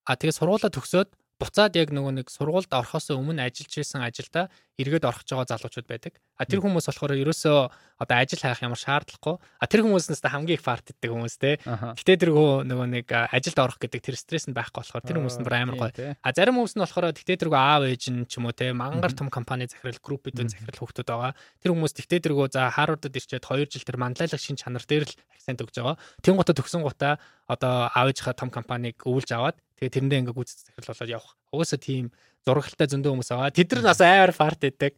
А 0.08 0.16
тэгээ 0.16 0.40
сургуулаа 0.40 0.72
төгсөөд 0.72 1.12
буцаад 1.38 1.76
яг 1.78 1.94
нөгөө 1.94 2.12
нэг 2.18 2.26
сургуульд 2.34 2.72
орохоос 2.74 3.14
өмнө 3.14 3.46
ажиллаж 3.46 3.74
исэн 3.78 4.02
ажилдаа 4.02 4.50
эргээд 4.74 5.06
орох 5.06 5.22
байгаа 5.22 5.46
залуучууд 5.54 5.86
байдаг. 5.86 6.18
А 6.34 6.42
тэр 6.42 6.58
хүмүүс 6.62 6.90
болохоор 6.90 7.14
ерөөсөө 7.14 7.58
одоо 8.02 8.16
ажил 8.18 8.42
хайх 8.42 8.62
ямар 8.62 8.78
шаардлагагүй. 8.78 9.38
А 9.38 9.64
тэр 9.70 9.86
хүмүүснээс 9.86 10.22
хамгийн 10.22 10.58
их 10.58 10.66
фарт 10.66 10.90
иддэг 10.90 11.10
хүмүүс 11.14 11.38
те. 11.38 11.62
Гэтэ 11.62 12.26
тэргөө 12.26 12.66
нөгөө 12.66 12.86
нэг 12.90 13.06
ажилд 13.10 13.58
орох 13.58 13.78
гэдэг 13.78 14.02
тэр 14.02 14.18
стресс 14.18 14.50
нь 14.50 14.54
байхгүй 14.54 14.82
болохоор 14.82 15.02
тэр 15.06 15.18
хүмүүс 15.22 15.38
нь 15.38 15.46
бүр 15.46 15.56
амар 15.62 15.76
гоё. 15.78 16.18
А 16.18 16.28
зарим 16.34 16.58
хүмүүс 16.58 16.74
нь 16.74 16.82
болохоор 16.82 17.14
гэтэ 17.14 17.38
тэргөө 17.38 17.58
аав 17.58 17.82
ээж 17.86 18.04
нь 18.10 18.26
ч 18.26 18.42
юм 18.42 18.50
уу 18.50 18.54
те 18.54 18.74
мангар 18.74 19.14
том 19.14 19.30
компани 19.30 19.70
захирал 19.70 19.98
группүүдийн 19.98 20.50
захирал 20.50 20.78
хүүхдүүд 20.78 21.06
байгаа. 21.06 21.38
Тэр 21.62 21.70
хүмүүс 21.74 21.94
гэтэ 21.94 22.22
тэргөө 22.22 22.50
за 22.50 22.70
Харвардд 22.70 23.14
ирчээд 23.14 23.46
2 23.46 23.66
жил 23.66 23.86
тэр 23.86 23.98
манлайлах 23.98 24.42
шин 24.42 24.58
чанар 24.58 24.82
дээр 24.86 25.06
л 25.06 25.14
акцент 25.34 25.62
өгж 25.62 25.74
байгаа. 25.82 25.98
Тэн 26.22 26.38
гутаа 26.38 26.54
төгсөн 26.54 26.82
гутаа 26.86 27.18
одоо 27.50 27.90
аав 27.90 28.10
ээжийнхаа 28.14 28.38
том 28.38 28.50
компанийг 28.50 29.02
өвлж 29.02 29.30
аваад 29.34 29.58
тэгээ 29.78 29.94
тэрэндээ 29.94 30.20
ингээ 30.26 30.36
гүйцэтгэх 30.36 30.74
захирал 30.74 30.94
болоод 30.98 31.14
явах. 31.14 31.32
Угаасаа 31.54 31.80
тийм 31.80 32.10
зурагтай 32.48 32.88
зөндөө 32.88 33.12
хүмүүс 33.12 33.30
байгаа. 33.32 33.52
Тэд 33.52 33.72
нар 33.76 33.84
бас 33.90 34.00
амар 34.02 34.32
фарт 34.32 34.60
байдаг. 34.64 34.92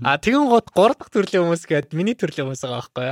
А 0.00 0.16
тэгэн 0.16 0.48
гот 0.48 0.70
3 0.72 0.96
дахь 0.96 1.12
төрлийн 1.12 1.44
хүмүүс 1.44 1.64
гээд 1.68 1.92
миний 1.92 2.16
төрлийн 2.16 2.48
хүмүүс 2.48 2.64
байгаа 2.64 2.80
байхгүй 2.80 3.06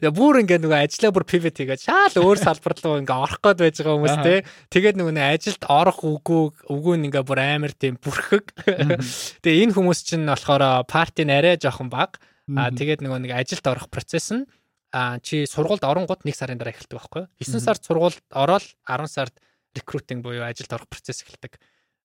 юу. 0.00 0.14
Бүр 0.16 0.40
ингээ 0.42 0.60
нөгөө 0.64 0.80
ажиллаа 0.80 1.12
бүр 1.12 1.26
pivot 1.28 1.56
хийгээд 1.60 1.84
шаал 1.84 2.16
өөр 2.24 2.38
салбар 2.40 2.74
руу 2.80 2.96
ингээ 3.04 3.20
орох 3.20 3.40
гээд 3.44 3.60
байж 3.60 3.76
байгаа 3.80 3.96
хүмүүс 4.00 4.16
те. 4.24 4.34
Тэгээд 4.72 4.96
нөгөө 4.96 5.14
ажилд 5.20 5.62
орох 5.68 6.00
үгүй 6.04 6.42
үгүй 6.72 6.94
ингээ 7.04 7.24
бүр 7.26 7.40
амар 7.42 7.72
тийм 7.76 8.00
бүрхэг. 8.00 8.46
Тэгээ 9.44 9.62
энэ 9.68 9.76
хүмүүс 9.76 10.00
чинь 10.08 10.24
болохоор 10.24 10.88
парти 10.88 11.28
нарай 11.28 11.60
жоохон 11.60 11.92
баг. 11.92 12.16
А 12.56 12.72
тэгээд 12.72 13.04
нөгөө 13.04 13.28
нэг 13.28 13.32
ажилд 13.36 13.64
орох 13.68 13.88
процесс 13.92 14.32
нь 14.32 14.48
а 14.94 15.18
чи 15.18 15.42
сургуульд 15.42 15.82
оронгууд 15.82 16.22
1 16.22 16.38
сарын 16.38 16.60
дараа 16.60 16.70
эхэлдэг 16.70 16.94
байхгүй 16.94 17.26
юу? 17.26 17.28
9 17.42 17.66
сард 17.66 17.82
сургуульд 17.82 18.22
ороод 18.30 18.62
10 18.86 19.10
сард 19.10 19.34
рекрутинг 19.74 20.22
буюу 20.24 20.46
ажилд 20.46 20.72
орох 20.72 20.88
процесс 20.88 21.22
эхэлдэг. 21.22 21.58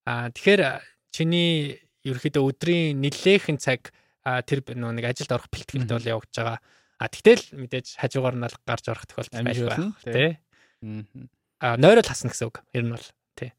А 0.06 0.30
тэгэхээр 0.34 0.82
чиний 1.14 1.80
ерөөхдөө 2.04 2.44
өдрийн 2.44 3.00
нэлээхэн 3.02 3.58
цаг 3.62 3.94
тэр 4.26 4.60
нэг 4.76 5.06
ажилд 5.06 5.32
орох 5.32 5.50
бэлтгэлд 5.50 5.90
бол 5.90 6.12
явагдаж 6.20 6.36
байгаа. 6.38 6.60
А 7.00 7.06
тэгтэл 7.08 7.56
мэдээж 7.56 7.96
хажуугаар 7.96 8.36
нь 8.36 8.46
гарч 8.68 8.86
орох 8.92 9.06
тохиолдол 9.08 9.40
байна 9.40 9.56
тий. 10.04 10.32
А 11.60 11.78
нойрол 11.80 12.08
хасна 12.08 12.32
гэсэн 12.32 12.48
үг. 12.52 12.60
Ер 12.76 12.84
нь 12.84 12.92
бол 12.92 13.08
тий. 13.40 13.52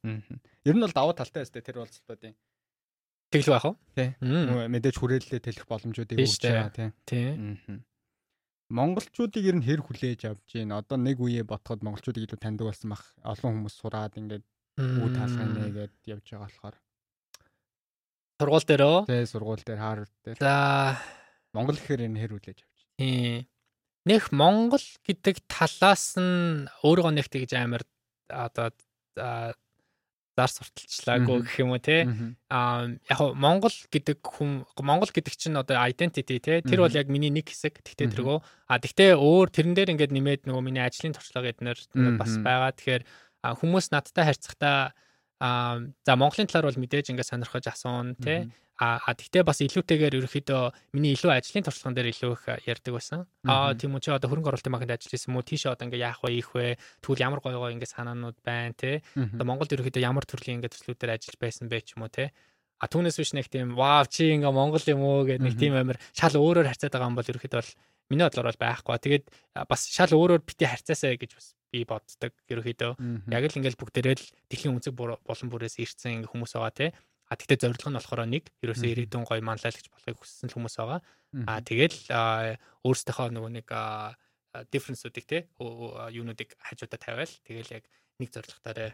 Ер 0.64 0.74
нь 0.76 0.84
бол 0.84 0.92
давуу 0.92 1.16
талтай 1.16 1.44
өстэй 1.44 1.64
тэр 1.64 1.80
уулзалтуудын. 1.80 2.36
Тэглүү 3.30 3.54
яах 3.54 3.64
вэ? 3.64 3.74
Тий. 3.96 4.08
Мэдээж 4.20 4.96
хүрээлэлээ 4.98 5.40
тэлэх 5.40 5.66
боломжуудыг 5.70 6.18
өгч 6.18 6.42
байгаа 6.44 6.72
тий. 6.74 6.88
Тий. 7.06 7.80
Монголчуудыг 8.70 9.42
ер 9.44 9.56
нь 9.58 9.66
хэр 9.66 9.82
хүлээж 9.82 10.30
авч 10.30 10.62
гин 10.62 10.70
одоо 10.70 10.94
нэг 10.94 11.18
үеэ 11.18 11.42
ботход 11.42 11.82
монголчуудыг 11.82 12.30
илүү 12.30 12.38
таньдаг 12.38 12.70
болсон 12.70 12.94
бах 12.94 13.04
олон 13.26 13.66
хүмүүс 13.66 13.74
сураад 13.74 14.14
ингээд 14.14 14.46
үү 14.78 15.08
таалгын 15.10 15.50
нэгээд 15.58 15.94
явж 16.06 16.26
байгаа 16.30 16.46
болохоор 16.46 16.76
Сургууль 18.40 18.64
дээр 18.64 18.82
өө? 18.88 18.98
Тий, 19.04 19.24
сургууль 19.28 19.60
дээр 19.60 19.80
Харвард 19.84 20.14
дээр. 20.24 20.38
За 20.40 20.96
Монгол 21.52 21.76
гэхээр 21.76 22.08
энэ 22.08 22.20
хэр 22.24 22.32
хүлээж 22.32 22.58
авч. 22.64 22.80
Тий. 22.96 23.44
Нэх 24.08 24.32
Монгол 24.32 24.86
гэдэг 25.04 25.44
талаас 25.44 26.16
нь 26.16 26.64
өөрийгөө 26.80 27.12
нэг 27.20 27.28
тэгж 27.28 27.52
амар 27.58 27.84
одоо 28.32 28.72
зар 30.36 30.50
сурталчлаагүй 30.50 31.38
гэх 31.46 31.56
юм 31.62 31.74
уу 31.74 31.82
те? 31.82 32.06
А 32.50 32.86
яг 33.08 33.20
Монгол 33.34 33.74
гэдэг 33.90 34.18
хүн 34.22 34.66
Монгол 34.78 35.10
гэдэг 35.10 35.34
чинь 35.34 35.58
одоо 35.58 35.78
identity 35.82 36.38
те? 36.38 36.62
Тэр 36.62 36.86
бол 36.86 36.94
яг 36.94 37.10
миний 37.10 37.30
нэг 37.30 37.50
хэсэг 37.50 37.82
тэгтээ 37.82 38.14
тэргөө 38.14 38.38
а 38.70 38.78
тэгтээ 38.78 39.18
өөр 39.18 39.48
тэрэн 39.50 39.74
дээр 39.74 39.92
ингээд 39.94 40.14
нэмээд 40.14 40.42
нөгөө 40.46 40.62
миний 40.64 40.82
ажлын 40.82 41.14
туршлага 41.14 41.50
эднэр 41.50 41.78
бас 42.18 42.38
байгаа. 42.40 42.72
Тэгэхээр 42.74 43.04
хүмүүс 43.42 43.90
надтай 43.90 44.24
харьцахдаа 44.30 44.94
Аа 45.40 45.80
за 46.04 46.16
Монголын 46.20 46.46
талаар 46.52 46.68
бол 46.68 46.82
мэдээж 46.84 47.16
ингээд 47.16 47.32
сонирхож 47.32 47.64
асуун 47.64 48.12
тий. 48.20 48.52
А 48.80 49.12
тэгтээ 49.12 49.44
бас 49.44 49.60
илүүтэйгээр 49.60 50.16
ерөөхдөө 50.24 50.96
миний 50.96 51.12
илүү 51.12 51.36
ажлын 51.36 51.68
туршлаган 51.68 51.96
дээр 52.00 52.16
илүү 52.16 52.32
их 52.32 52.44
ярьдаг 52.64 52.92
байсан. 52.96 53.28
Аа 53.44 53.76
тийм 53.76 53.92
үү 53.92 54.00
чи 54.00 54.08
одоо 54.08 54.32
хөрөнгө 54.32 54.56
оруулалтын 54.56 54.72
банкнд 54.72 54.96
ажиллаж 54.96 55.12
байсан 55.20 55.36
мó 55.36 55.44
тийшээ 55.44 55.76
одоо 55.76 55.84
ингээд 55.84 56.00
яах 56.00 56.24
вэ 56.24 56.32
ийх 56.40 56.48
вэ 56.56 56.80
тэгвэл 57.04 57.24
ямар 57.28 57.44
гоё 57.44 57.60
гоё 57.60 57.76
ингээд 57.76 57.92
санаанууд 57.92 58.40
байна 58.40 58.72
тий. 58.72 59.04
Одоо 59.36 59.44
Монголд 59.44 59.76
ерөөхдөө 59.76 60.00
ямар 60.00 60.24
төрлийн 60.24 60.64
ингээд 60.64 60.80
төслүүдээр 60.80 61.12
ажиллаж 61.12 61.36
байсан 61.36 61.68
бэ 61.68 61.78
ч 61.84 61.92
юм 61.92 62.08
уу 62.08 62.12
тий. 62.12 62.32
А 62.80 62.88
түүнээс 62.88 63.20
биш 63.20 63.36
нэг 63.36 63.52
тийм 63.52 63.76
вау 63.76 64.08
чи 64.08 64.32
ингээ 64.32 64.48
Монгол 64.48 64.80
юм 64.88 65.04
уу 65.04 65.28
гэдэг 65.28 65.44
нэг 65.44 65.60
тийм 65.60 65.76
амир 65.76 66.00
шал 66.16 66.32
өөрөөр 66.40 66.72
харьцаад 66.72 66.96
байгаа 66.96 67.12
юм 67.12 67.18
бол 67.20 67.28
ерөөхдөө 67.28 67.60
бол 67.60 67.72
миний 68.08 68.24
бодлоор 68.24 68.48
бол 68.48 68.64
байхгүй. 68.64 68.96
Тэгээд 68.96 69.24
бас 69.68 69.80
шал 69.92 70.08
өөрөөр 70.16 70.40
бити 70.40 70.64
харьцаасаа 70.64 71.20
гэж 71.20 71.36
бас 71.36 71.52
би 71.68 71.84
боддог 71.84 72.32
ерөөхдөө. 72.48 72.92
Яг 73.28 73.44
л 73.44 73.58
ингээл 73.60 73.76
бүгдээрээ 73.76 74.16
л 74.16 74.26
дэлхийн 74.48 74.74
үнцэг 74.74 74.96
болон 74.96 75.48
бүрээс 75.52 75.76
ирсэн 75.78 76.24
ингээ 76.24 76.32
хүмүүс 76.32 76.56
байгаа 76.56 76.72
те. 76.74 76.86
А 77.30 77.38
тэгтээ 77.38 77.62
зорилго 77.62 77.88
нь 77.94 77.98
болохоор 77.98 78.26
нэг 78.26 78.44
ерөөсөө 78.58 78.90
ирээдүйн 78.90 79.22
гоё 79.22 79.38
манлайлагч 79.38 79.86
болохыг 79.86 80.18
хүссэн 80.18 80.50
хүмүүс 80.50 80.74
байгаа. 80.82 81.00
А 81.46 81.62
тэгэл 81.62 81.98
өөрсдийнхөө 82.82 83.30
нөгөө 83.30 83.50
нэг 83.54 83.68
difference-үүдийг 84.74 85.26
те 85.30 85.38
юунуудыг 86.10 86.58
хажуудаа 86.58 86.98
тавиал. 86.98 87.30
Тэгэл 87.46 87.78
яг 87.78 87.84
нэг 88.18 88.34
зорилготойроо 88.34 88.90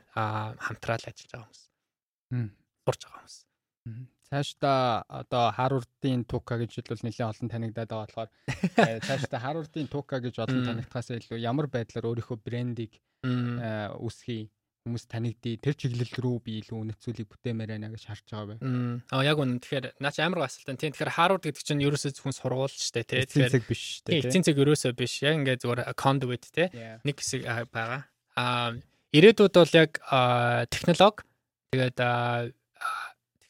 хамтраал 0.61 1.09
ажиллаж 1.09 1.32
байгаа 1.32 1.49
хүмүүс. 1.49 1.62
Сурж 2.84 3.01
байгаа 3.09 3.20
хүмүүс. 3.24 3.37
Цаашдаа 4.26 5.07
одоо 5.07 5.55
Харвардын 5.55 6.26
Тука 6.26 6.59
гэж 6.59 6.82
хэлбэл 6.82 7.07
нэлээд 7.07 7.30
олон 7.30 7.47
танигдаад 7.47 7.89
байгаа 7.89 8.05
болохоор 8.11 8.30
э, 8.91 8.99
цаашдаа 9.07 9.39
Харвардын 9.39 9.87
Тука 9.87 10.18
гэж 10.18 10.43
олон 10.43 10.66
танигдахаас 10.66 11.14
илүү 11.14 11.39
ямар 11.39 11.70
байдлаар 11.70 12.11
өөрийнхөө 12.11 12.39
брендийг 12.43 12.99
үүсгэе 13.22 14.51
хүмүүс 14.87 15.05
танигдъя 15.11 15.59
тэр 15.59 15.74
чиглэл 15.74 16.14
рүү 16.16 16.37
би 16.47 16.53
илүү 16.62 16.78
үнэцүүлийг 16.78 17.26
бүтээмээр 17.26 17.70
байна 17.74 17.91
гэж 17.91 18.03
харж 18.07 18.24
байгаа 18.30 18.47
бай. 18.55 18.59
Аа 19.11 19.26
яг 19.26 19.37
үнэ 19.43 19.59
тэгэхээр 19.66 19.87
наач 19.99 20.16
амар 20.22 20.47
гасалтай. 20.47 20.78
Тийм 20.78 20.95
тэгэхээр 20.95 21.16
Харвард 21.18 21.45
гэдэг 21.45 21.62
чинь 21.66 21.82
ерөөсөө 21.82 22.14
зөвхөн 22.14 22.39
сургууль 22.39 22.70
шүү 22.70 22.95
дээ 23.03 23.26
тий. 23.26 23.26
Тэгэхээр 23.26 23.66
биш 23.66 23.82
шүү 23.82 24.05
дээ. 24.07 24.20
Эцсийн 24.22 24.47
цаг 24.47 24.57
ерөөсөө 24.62 24.93
биш. 24.95 25.14
Яг 25.26 25.34
ингээд 25.43 25.62
зүгээр 25.66 25.80
conduit 25.99 26.45
тий. 26.55 26.70
Нэг 27.03 27.16
хэсэг 27.18 27.43
байгаа. 27.74 28.07
Аа 28.39 28.78
ирээдүйд 29.11 29.55
бол 29.59 29.74
яг 29.74 29.93
технологи 30.70 31.26
тэгээд 31.74 31.99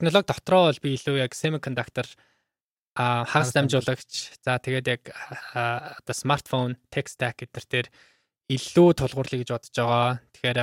технологи 0.00 0.28
дотроо 0.32 0.62
бол 0.72 0.82
би 0.82 0.96
илүү 0.96 1.20
яг 1.20 1.36
semiconductor 1.36 2.08
а 2.96 3.24
хагас 3.28 3.52
дамжуулагч 3.52 4.40
за 4.40 4.56
тэгээд 4.56 4.86
яг 4.88 5.02
одоо 5.52 6.16
смартфон 6.16 6.80
tech 6.88 7.12
stack 7.12 7.44
гэдэр 7.44 7.64
дээр 7.68 7.86
илүү 8.46 8.94
тулгуурлая 8.94 9.42
гэж 9.42 9.50
бодож 9.50 9.74
байгаа. 9.74 10.12
Тэгэхээр 10.34 10.58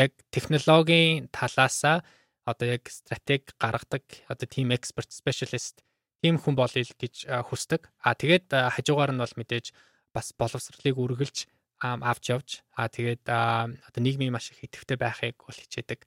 яг 0.00 0.12
технологийн 0.32 1.28
талаасаа 1.28 2.00
одоо 2.48 2.66
яг 2.66 2.88
стратеги 2.88 3.52
гаргадаг 3.60 4.04
одоо 4.32 4.46
team 4.48 4.72
expert 4.72 5.12
specialist 5.12 5.84
тийм 6.24 6.40
хүн 6.40 6.56
болъё 6.56 6.88
гэж 6.96 7.28
хүсдэг. 7.28 7.92
А 8.00 8.16
тэгээд 8.16 8.48
хажуугаар 8.48 9.12
нь 9.12 9.20
бол 9.20 9.34
мэдээж 9.36 9.76
бас 10.16 10.32
боловсролыг 10.32 10.96
үргэлж 10.96 11.46
авч 11.84 12.24
явж 12.32 12.48
а 12.74 12.88
тэгээд 12.88 13.28
одоо 13.28 14.00
нийгмийн 14.00 14.32
маш 14.32 14.50
их 14.50 14.64
идэвхтэй 14.64 14.96
байхыг 14.96 15.36
бол 15.44 15.54
хичээдэг. 15.54 16.00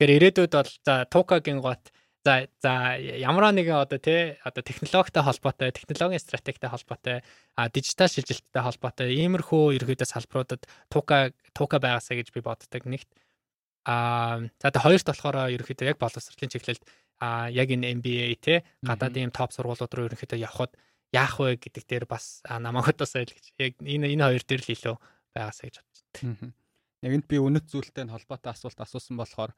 Тэгэхээр 0.00 0.16
ирээдүйд 0.16 0.52
бол 0.56 0.72
за 0.82 1.04
Тукагийн 1.12 1.60
гот 1.60 1.92
за 2.24 2.48
за 2.64 2.96
ямар 2.96 3.52
нэгэн 3.52 3.84
одоо 3.84 4.00
тий 4.00 4.40
одоо 4.40 4.62
технологитой 4.64 5.22
холбоотой, 5.22 5.72
технологийн 5.72 6.20
стратегтэй 6.20 6.70
холбоотой, 6.70 7.22
а 7.54 7.68
дижитал 7.68 8.08
шилжилттэй 8.08 8.62
холбоотой 8.64 9.12
иймэрхүү 9.12 9.76
ерөөдөө 9.76 10.08
салбаруудад 10.08 10.64
Тука 10.88 11.36
Тука 11.52 11.76
байгаасаа 11.78 12.16
гэж 12.16 12.32
би 12.32 12.40
боддог 12.40 12.82
нэгт. 12.88 13.08
А 13.84 14.40
за 14.56 14.72
тэ 14.72 14.80
хоёрт 14.80 15.04
болохоор 15.04 15.52
ерөөдөө 15.52 15.84
яг 15.84 16.00
боловсролын 16.00 16.48
чиглэлд 16.48 16.82
а 17.20 17.52
яг 17.52 17.68
энэ 17.68 18.00
MBA 18.00 18.26
те 18.40 18.54
гадаадын 18.80 19.28
топ 19.28 19.52
сургуулиуд 19.52 19.92
руу 19.92 20.08
ерөөдөө 20.08 20.40
явхад 20.40 20.72
яах 21.12 21.36
вэ 21.38 21.60
гэдэг 21.60 21.84
дээр 21.84 22.04
бас 22.08 22.40
намайг 22.48 22.88
удаас 22.88 23.14
ойл 23.20 23.28
гэж 23.28 23.52
яг 23.60 23.76
энэ 23.84 24.16
энэ 24.16 24.24
хоёр 24.32 24.44
дээр 24.48 24.62
л 24.64 24.74
илүү 24.74 24.96
байгаасаа 25.36 25.64
гэж 25.68 25.76
байна. 25.78 26.52
Нэгэнт 27.04 27.26
би 27.28 27.36
үнэт 27.36 27.68
зүйлтэй 27.68 28.08
холбоотой 28.08 28.50
асуулт 28.56 28.80
асуусан 28.80 29.20
болохоор 29.20 29.52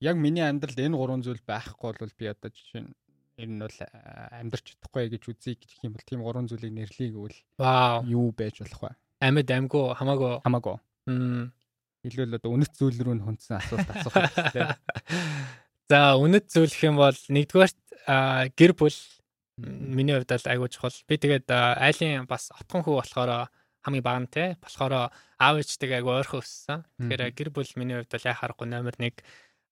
яг 0.00 0.16
миний 0.16 0.44
амьдралд 0.44 0.80
энэ 0.80 0.96
гурван 0.96 1.22
зүйл 1.22 1.40
байхгүй 1.44 1.92
бол 2.00 2.14
би 2.16 2.26
одоо 2.26 2.50
жишээ 2.50 2.82
нь 2.84 2.92
энэ 3.40 3.52
нь 3.56 3.62
бол 3.64 3.78
амьдрч 4.40 4.64
чадахгүй 4.74 5.08
гэж 5.12 5.22
үзье 5.28 5.54
гэх 5.56 5.84
юм 5.84 5.92
бол 5.96 6.04
тийм 6.04 6.20
гурван 6.24 6.48
зүйлийг 6.48 6.72
нэрлэе 6.72 7.12
гэвэл 7.12 7.38
вау 7.60 8.04
юу 8.04 8.32
байж 8.32 8.60
болох 8.60 8.80
вэ? 8.84 8.92
Амьд 9.20 9.48
амьгу 9.52 9.92
хамаагүй 9.96 10.40
хамаагүй. 10.44 10.76
Мм 11.08 11.52
илүү 12.04 12.24
л 12.28 12.36
одоо 12.40 12.50
үнэт 12.56 12.72
зүйл 12.76 12.96
рүү 12.96 13.20
хүндсэн 13.20 13.60
асуулт 13.60 13.88
асуух 13.92 14.14
хэрэгтэй. 14.16 14.64
За 15.90 16.16
үнэт 16.16 16.48
зүйл 16.48 16.72
гэх 16.72 16.88
юм 16.88 16.96
бол 16.96 17.18
нэгдүгээр 17.28 17.72
гэр 18.56 18.72
бүл 18.72 18.96
миний 19.60 20.16
хувьд 20.16 20.32
л 20.32 20.48
айгуу 20.48 20.68
чухал. 20.72 20.96
Би 21.04 21.20
тэгээд 21.20 21.52
айлын 21.52 22.24
бас 22.24 22.48
отхон 22.56 22.80
хүү 22.80 22.96
болохоор 23.04 23.52
хамгийн 23.84 24.04
бага 24.04 24.20
нь 24.24 24.32
те 24.32 24.44
болохоор 24.64 25.12
аав 25.12 25.54
ээжтэйг 25.60 26.00
айгуу 26.00 26.16
ойрхон 26.16 26.40
өссөн. 26.40 26.88
Тэгэхээр 26.96 27.36
гэр 27.36 27.50
бүл 27.52 27.68
миний 27.76 28.00
хувьд 28.00 28.12
бол 28.16 28.28
яхаарахгүй 28.32 28.68
номер 28.68 28.96
1 28.96 29.20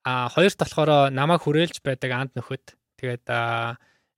а 0.09 0.33
хоёрт 0.33 0.57
болохоор 0.57 1.13
намайг 1.13 1.45
хүрээлж 1.45 1.85
байдаг 1.85 2.11
анд 2.17 2.33
нөхөд 2.33 2.73
тэгээд 2.97 3.29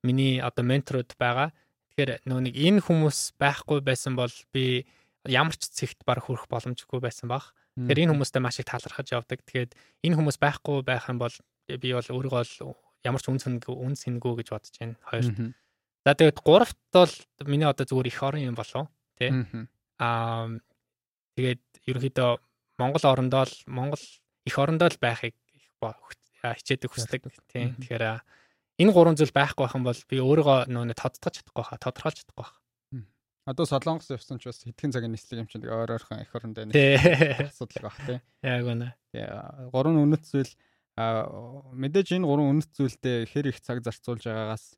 миний 0.06 0.38
одоо 0.38 0.62
менторуд 0.62 1.10
байгаа. 1.18 1.50
Тэгэхээр 1.90 2.30
нөө 2.30 2.40
нэг 2.46 2.54
энэ 2.54 2.80
хүмүүс 2.86 3.34
байхгүй 3.34 3.82
байсан 3.82 4.14
бол 4.14 4.30
би 4.54 4.86
ямар 5.26 5.58
ч 5.58 5.66
цэгт 5.66 6.06
баг 6.06 6.22
хүрэх 6.22 6.46
боломжгүй 6.46 7.02
байсан 7.02 7.26
баг. 7.26 7.50
Тэгэхээр 7.74 8.06
энэ 8.06 8.12
хүмүүстэй 8.14 8.38
маш 8.38 8.62
их 8.62 8.70
талархаж 8.70 9.10
явдаг. 9.10 9.42
Тэгээд 9.42 9.74
энэ 10.06 10.14
хүмүүс 10.14 10.38
байхгүй 10.38 10.86
байх 10.86 11.10
юм 11.10 11.18
бол 11.18 11.34
би 11.66 11.88
бол 11.90 12.06
өөрийгөө 12.06 12.42
л 12.46 12.78
ямар 13.02 13.20
ч 13.20 13.26
үн 13.26 13.42
сэнгүй 13.42 13.74
үн 13.74 13.94
сэнгүй 13.98 14.32
гэж 14.38 14.48
бодож 14.54 14.74
байна. 14.78 14.94
Хоёрт. 15.10 15.34
За 16.06 16.14
тэгээд 16.14 16.38
гуравт 16.38 16.78
бол 16.94 17.14
миний 17.50 17.66
одоо 17.66 17.82
зүгээр 17.82 18.08
их 18.14 18.22
орон 18.22 18.46
юм 18.46 18.54
болов 18.54 18.86
тий. 19.18 19.34
Аа 19.98 20.46
тэгээд 21.34 21.62
ерөнхийдөө 21.90 22.30
Монгол 22.78 23.04
орондоо 23.10 23.44
л 23.44 23.54
Монгол 23.66 24.04
их 24.46 24.54
орондоо 24.54 24.88
л 24.88 25.02
байхыг 25.02 25.34
хичээдэг 25.80 26.90
хүсдэг 26.92 27.20
тийм. 27.48 27.76
Тэгэхээр 27.80 28.04
энэ 28.80 28.92
гурван 28.92 29.16
зүйл 29.16 29.32
байхгүй 29.32 29.64
байх 29.64 29.76
юм 29.76 29.84
бол 29.84 30.00
би 30.08 30.16
өөрийгөө 30.20 30.58
нөө 30.72 30.96
тодтогч 30.96 31.44
чадахгүй 31.44 31.64
хаа, 31.64 31.80
тодорхойлж 31.80 32.24
чадахгүй 32.24 32.46
хаа. 32.48 32.60
Одоо 33.48 33.64
Солонгос 33.64 34.12
явсан 34.12 34.38
ч 34.38 34.46
бас 34.46 34.62
хэдхэн 34.62 34.92
цагийн 34.92 35.12
нислэг 35.16 35.42
юм 35.42 35.48
чинь 35.48 35.64
өөр 35.64 35.96
өөрхөн 35.96 36.22
их 36.22 36.32
нэг 36.70 36.76
асуудал 37.50 37.88
байх 37.88 37.98
тийм. 38.04 38.20
Яг 38.44 38.68
үнэ. 38.68 38.94
Тэгээ 39.10 39.72
гурван 39.72 39.96
үнэт 39.96 40.24
зүйл 40.28 40.52
мэдээж 41.74 42.20
энэ 42.20 42.28
гурван 42.28 42.60
үнэт 42.60 42.70
зүйлдээ 42.76 43.32
хэр 43.32 43.46
их 43.50 43.58
цаг 43.64 43.80
зарцуулж 43.80 44.28
байгаагаас 44.28 44.76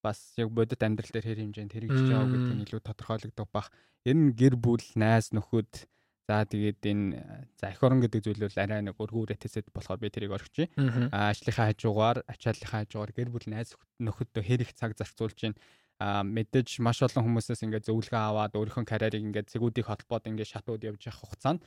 бас 0.00 0.18
яг 0.40 0.48
бодит 0.50 0.80
амьдрал 0.80 1.12
дээр 1.12 1.26
хэр 1.28 1.40
хэмжээнд 1.44 1.74
хэрэгжиж 1.74 2.08
байгаа 2.08 2.32
гэдэг 2.32 2.54
нь 2.56 2.64
илүү 2.64 2.80
тодорхойлогдох 2.80 3.48
бах. 3.52 3.68
Энэ 4.08 4.32
гэр 4.32 4.54
бүл, 4.56 4.82
найз 4.96 5.30
нөхөд 5.36 5.84
За 6.28 6.44
тэгээд 6.44 6.84
энэ 6.84 7.48
за 7.56 7.72
эх 7.72 7.80
орон 7.80 8.04
гэдэг 8.04 8.20
зүйл 8.20 8.44
бол 8.44 8.60
арай 8.60 8.84
нэг 8.84 9.00
өргүүрээ 9.00 9.40
тэсэд 9.40 9.72
болохоор 9.72 9.96
би 9.96 10.12
тэрийг 10.12 10.36
орхиж. 10.36 10.68
Аа 10.76 11.32
ажлынхаа 11.32 11.72
хажуугаар, 11.72 12.20
ачааллынхаа 12.28 12.84
хажуугаар 12.84 13.12
гэр 13.16 13.32
бүл 13.32 13.48
найз 13.48 13.72
нөхөдөө 13.96 14.44
хэр 14.44 14.60
их 14.68 14.76
цаг 14.76 14.92
зарцуулж 14.92 15.40
байна. 15.40 15.56
Аа 16.04 16.28
мэдээж 16.28 16.84
маш 16.84 17.00
олон 17.00 17.24
хүмүүсээс 17.24 17.64
ингээд 17.64 17.88
зөвлөгөө 17.88 18.20
аваад 18.20 18.52
өөрийнхөө 18.60 18.84
карьерийг 18.84 19.24
ингээд 19.24 19.48
зэгүүдийг 19.56 19.88
холбоод 19.88 20.28
ингээд 20.28 20.52
шатууд 20.52 20.84
явж 20.84 21.08
явах 21.08 21.24
хугацаанд 21.24 21.64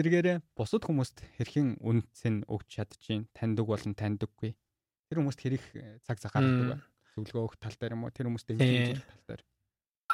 эсэргээрээ 0.00 0.36
бусад 0.56 0.82
хүмүүст 0.88 1.20
хэрхэн 1.36 1.84
үнц 1.84 2.24
нь 2.24 2.40
өгч 2.48 2.68
чадчихин 2.72 3.28
таньдаг 3.36 3.68
болон 3.68 3.92
таньдаггүй. 3.92 4.56
Тэр 5.12 5.16
хүмүүст 5.20 5.40
хэрэг 5.44 5.64
цаг 6.08 6.16
цаг 6.24 6.32
гаргадаг 6.40 6.80
байна. 6.80 6.84
Зөвлөгөө 7.20 7.42
өгөх 7.44 7.60
тал 7.60 7.76
дээр 7.76 7.94
юм 8.00 8.08
уу? 8.08 8.14
Тэр 8.16 8.32
хүмүүст 8.32 8.48
дэмжих 8.48 9.04
тал 9.04 9.24
дээр. 9.28 9.42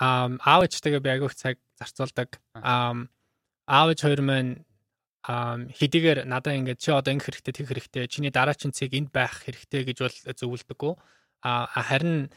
Аа 0.03 0.27
аав 0.43 0.67
ээжтэйгээ 0.67 1.07
би 1.07 1.11
агиох 1.15 1.39
цаг 1.39 1.63
зарцуулдаг. 1.79 2.43
Аа 2.57 3.07
аав 3.67 3.89
ээж 3.93 4.01
хоёр 4.03 4.23
маань 4.23 4.53
хэдийгээр 5.27 6.25
надад 6.27 6.55
ингээд 6.55 6.79
чи 6.79 6.91
одоо 6.95 7.13
ингэ 7.13 7.27
хэрэгтэй 7.27 7.55
тэг 7.55 7.67
хэрэгтэй 7.67 8.05
чиний 8.07 8.31
дараачин 8.31 8.71
цэг 8.71 8.95
энд 8.95 9.11
байх 9.11 9.43
хэрэгтэй 9.43 9.83
гэж 9.91 9.99
бол 10.07 10.17
зөвлөдөггүй 10.39 10.95
а 11.43 11.83
харин 11.83 12.31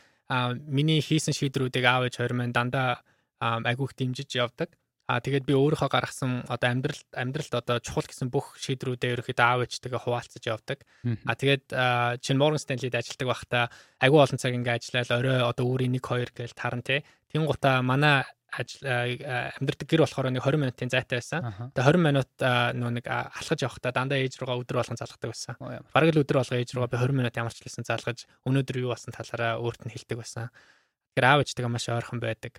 миний 0.66 1.02
хийсэн 1.02 1.38
шийдрүүдийг 1.38 1.86
аав 1.86 2.10
ээж 2.10 2.18
хоёр 2.18 2.34
маань 2.34 2.54
дандаа 2.54 3.06
айгүйх 3.40 3.94
дэмжиж 3.94 4.34
явдаг 4.42 4.74
А 5.10 5.18
тэгээд 5.26 5.50
би 5.50 5.58
өөрийнхөө 5.58 5.90
гаргасан 5.90 6.46
одоо 6.46 6.70
амьдрал 6.70 7.02
амьдралд 7.18 7.54
одоо 7.58 7.82
чухал 7.82 8.06
гэсэн 8.06 8.30
бүх 8.30 8.54
шийдрүүдээ 8.62 9.18
ерөөхдөө 9.18 9.42
аав 9.42 9.66
ээжтэйгээ 9.66 10.06
хуваалцаж 10.06 10.44
явдаг. 10.46 10.86
А 11.26 11.34
тэгээд 11.34 11.66
чин 12.22 12.38
Morgan 12.38 12.62
Stanley-д 12.62 12.94
ажилладаг 12.94 13.28
байхдаа 13.34 13.64
айгүй 14.06 14.20
олон 14.22 14.38
цаг 14.38 14.54
ингээ 14.54 14.78
ажиллаад 14.78 15.10
орой 15.10 15.42
одоо 15.50 15.66
өөрийн 15.66 15.98
1 15.98 16.30
2 16.30 16.30
гээл 16.38 16.54
таран 16.54 16.86
тий. 16.86 17.02
Тин 17.34 17.50
гута 17.50 17.82
манай 17.82 18.22
амьдрдаг 18.52 19.88
гэр 19.88 20.04
болохоор 20.04 20.30
нэг 20.34 20.44
20 20.44 20.60
минутын 20.60 20.90
зайтай 20.90 21.22
байсан. 21.22 21.72
Тэгээ 21.74 21.88
20 21.94 22.02
минут 22.02 22.32
нөө 22.42 22.92
нэг 22.98 23.06
алхаж 23.08 23.60
явахдаа 23.64 23.94
дандаа 23.94 24.20
ээж 24.20 24.42
руугаа 24.42 24.60
өдөр 24.62 24.82
болгон 24.82 25.00
залгадаг 25.00 25.30
байсан. 25.30 25.56
Бараг 25.94 26.10
л 26.14 26.22
өдөр 26.26 26.42
болго 26.42 26.56
ээж 26.58 26.74
руугаа 26.74 26.92
би 26.92 26.98
20 26.98 27.18
минут 27.20 27.38
ямар 27.38 27.54
ч 27.54 27.62
хэлсэн 27.62 27.86
залгаж 27.86 28.26
өнөөдөр 28.50 28.82
юу 28.82 28.92
болсон 28.94 29.14
талаараа 29.14 29.62
өөрт 29.62 29.86
нь 29.86 29.94
хэлдэг 29.94 30.18
байсан. 30.18 30.50
Тэгэхээр 31.14 31.28
аав 31.30 31.42
ээжтэйгээ 31.46 31.74
маш 31.74 31.86
ойрхон 31.90 32.20
байдаг. 32.20 32.54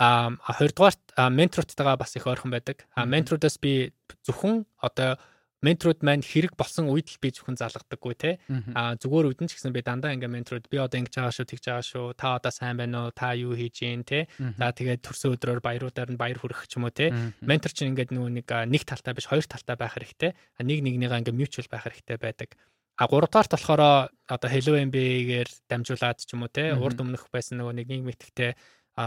А 0.00 0.32
хоёрдугаарт 0.56 1.02
ментортойгоо 1.16 1.96
бас 2.00 2.16
их 2.16 2.26
ойрхон 2.26 2.50
байдаг. 2.50 2.88
А 2.96 3.04
менторудаас 3.04 3.60
би 3.60 3.92
зөвхөн 4.24 4.64
одоо 4.80 5.20
менторуд 5.60 6.00
маань 6.00 6.24
хэрэг 6.24 6.56
болсон 6.56 6.88
үед 6.88 7.12
л 7.12 7.20
би 7.20 7.28
зөвхөн 7.32 7.60
залгадаггүй 7.60 8.14
те. 8.16 8.30
А 8.72 8.96
зүгээр 8.96 9.36
үдэн 9.36 9.48
ч 9.48 9.60
гэсэн 9.60 9.76
би 9.76 9.84
дандаа 9.84 10.16
ингээ 10.16 10.32
менторуд 10.32 10.66
би 10.72 10.80
одоо 10.80 10.98
ингэж 11.04 11.20
байгаа 11.20 11.36
шүү 11.36 11.46
тэгж 11.52 11.64
байгаа 11.68 11.84
шүү. 11.84 12.06
Та 12.16 12.40
одоо 12.40 12.52
сайн 12.52 12.80
байна 12.80 13.08
уу? 13.08 13.12
Та 13.12 13.36
юу 13.36 13.52
хийж 13.52 13.84
гин 13.84 14.04
те? 14.04 14.24
За 14.56 14.72
тэгээд 14.72 15.04
төрсөн 15.04 15.36
өдрөөр 15.36 15.60
баяруудаар 15.60 16.10
нь 16.12 16.20
баяр 16.20 16.40
хүргэх 16.40 16.64
ч 16.64 16.80
юм 16.80 16.88
уу 16.88 16.94
те? 16.96 17.12
Ментор 17.44 17.72
чинь 17.76 17.92
ингээд 17.92 18.16
нөгөө 18.16 18.32
нэг 18.40 18.46
нэг 18.48 18.82
талтай 18.88 19.12
биш 19.12 19.28
хоёр 19.28 19.44
талтай 19.44 19.76
байх 19.76 19.94
хэрэгтэй. 20.00 20.32
Нэг 20.64 20.80
нэгнийгаа 20.80 21.20
ингээ 21.20 21.36
mutual 21.36 21.68
байх 21.68 21.84
хэрэгтэй 21.84 22.16
байдаг. 22.16 22.56
А 23.00 23.08
гуравдугаарт 23.08 23.52
болохоор 23.56 24.12
одоо 24.28 24.48
Hello 24.52 24.76
MBA-гээр 24.76 25.48
дамжуулаад 25.68 26.20
ч 26.20 26.36
юм 26.36 26.44
уу 26.44 26.52
те? 26.52 26.76
Урд 26.76 27.00
өмнөх 27.00 27.32
байсан 27.32 27.60
нөгөө 27.60 27.80
нэг 27.80 27.88
нийгмийн 27.88 28.12
итгэвтэй 28.12 28.52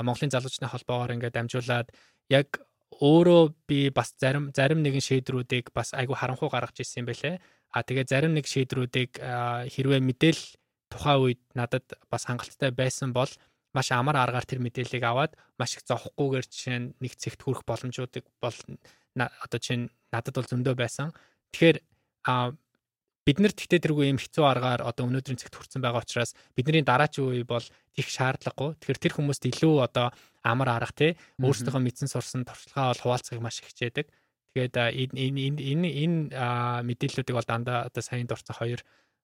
Монголын 0.01 0.33
залуучны 0.33 0.65
холбоогоор 0.65 1.13
ингээ 1.13 1.29
дамжуулаад 1.29 1.93
яг 2.33 2.57
өөрөө 3.01 3.43
би 3.67 3.89
бас 3.89 4.13
зарим 4.19 4.51
зарим 4.53 4.83
нэгэн 4.83 5.01
шийдрүүдийг 5.01 5.71
бас 5.73 5.93
айгүй 5.93 6.15
харанхуй 6.17 6.49
гаргаж 6.49 6.83
ирсэн 6.83 7.05
юм 7.05 7.09
байлээ. 7.09 7.35
А 7.73 7.81
тэгээ 7.81 8.05
зарим 8.05 8.33
нэг 8.37 8.45
шийдрүүдийг 8.45 9.17
хэрвээ 9.73 10.01
мэдээл 10.03 10.41
тухайн 10.93 11.19
үед 11.25 11.41
надад 11.57 11.85
бас 12.11 12.29
хангалттай 12.29 12.69
байсан 12.69 13.13
бол 13.13 13.29
маш 13.73 13.89
амар 13.89 14.17
аргаар 14.21 14.45
тэр 14.45 14.61
мэдээллийг 14.61 15.03
аваад 15.03 15.33
маш 15.57 15.77
их 15.77 15.83
зовхгүйгээр 15.89 16.45
жишээ 16.45 16.77
нь 16.77 16.93
нэг 17.01 17.17
цэгт 17.17 17.41
хүрэх 17.41 17.65
боломжуудыг 17.65 18.29
бол 18.37 18.53
одоо 19.17 19.59
чинь 19.59 19.89
надад 20.13 20.37
бол 20.37 20.45
зөндөө 20.45 20.75
байсан. 20.77 21.09
Тэгэхээр 21.49 21.81
бид 23.25 23.37
нар 23.41 23.53
тэгтээ 23.55 23.81
тэргүй 23.81 24.13
юм 24.13 24.21
хэцүү 24.21 24.45
аргаар 24.45 24.85
одоо 24.85 25.09
өнөөдрийн 25.09 25.41
цэгт 25.41 25.57
хүрсэн 25.57 25.81
байгаа 25.81 26.05
учраас 26.05 26.37
бидний 26.53 26.85
дараачийн 26.85 27.41
үе 27.41 27.43
бол 27.47 27.65
их 27.97 28.07
шаардлагагүй. 28.13 28.77
Тэгэхээр 28.77 29.01
тэр 29.01 29.13
хүмүүст 29.17 29.43
илүү 29.49 29.75
одоо 29.81 30.13
амар 30.43 30.69
арга 30.75 30.93
тий 30.93 31.11
өөрсдийнхөө 31.39 31.81
мэдсэн 31.81 32.11
сурсан 32.11 32.43
туршлагаа 32.45 32.91
бол 32.91 33.03
хуваалцахыг 33.03 33.41
маш 33.41 33.59
их 33.63 33.71
хичээдэг. 33.71 34.07
Тэгээд 34.53 34.75
энэ 34.77 35.15
энэ 35.17 35.61
энэ 35.71 35.89
энэ 36.03 36.17
мэдээллүүдийг 36.87 37.35
бол 37.35 37.49
дандаа 37.49 37.89
одоо 37.89 38.03
сайн 38.03 38.27
дурцах 38.27 38.59
хоёр 38.59 38.81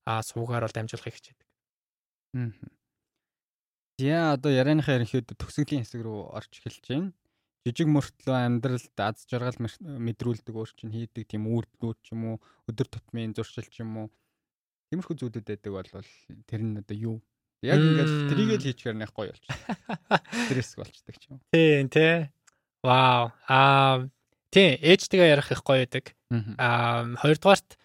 суугаар 0.08 0.66
бол 0.66 0.76
дамжуулахыг 0.76 1.16
хичээдэг. 1.16 1.48
Аа. 2.40 2.52
Яа 4.00 4.26
одоо 4.40 4.52
ярианыхаа 4.52 4.98
ерөнхийдөө 4.98 5.36
төгсгөлийн 5.38 5.84
хэсэг 5.84 6.02
рүү 6.08 6.20
орж 6.34 6.52
эхэлж 6.56 6.86
байна 6.88 7.12
жижиг 7.68 7.90
мөртлөө 7.92 8.38
амьдралд 8.40 9.02
аз 9.04 9.28
жаргал 9.30 9.60
мэдрүүлдэг 9.60 10.56
өөр 10.56 10.72
чинь 10.80 10.96
хийдэг 10.96 11.28
тийм 11.28 11.44
үйлдэлүүд 11.52 11.98
ч 12.02 12.16
юм 12.16 12.22
уу 12.32 12.38
өдөр 12.72 12.88
тутмын 12.88 13.36
зуршил 13.36 13.68
ч 13.68 13.84
юм 13.84 13.92
уу 14.00 14.08
тиймэрхүү 14.90 15.16
зүйлүүд 15.20 15.46
байдаг 15.46 15.72
бол 15.76 15.90
тэр 16.48 16.62
нь 16.64 16.80
одоо 16.80 16.98
юу 16.98 17.18
яг 17.66 17.80
ингээд 17.80 18.12
трийг 18.32 18.50
л 18.56 18.64
хийчихээр 18.64 18.98
нэг 18.98 19.12
гоё 19.12 19.34
болчих. 19.34 19.56
Стресс 20.48 20.74
болчдаг 20.80 21.16
ч 21.20 21.24
юм. 21.30 21.42
Тийм 21.52 21.90
тий. 21.92 22.30
Вау. 22.84 23.32
Аа 23.48 24.08
тий 24.54 24.80
ээжтэйгээ 24.80 25.34
ярих 25.36 25.52
их 25.52 25.64
гоё 25.64 25.84
байдаг. 25.84 26.16
Аа 26.58 27.10
хоёрдугаарт 27.20 27.76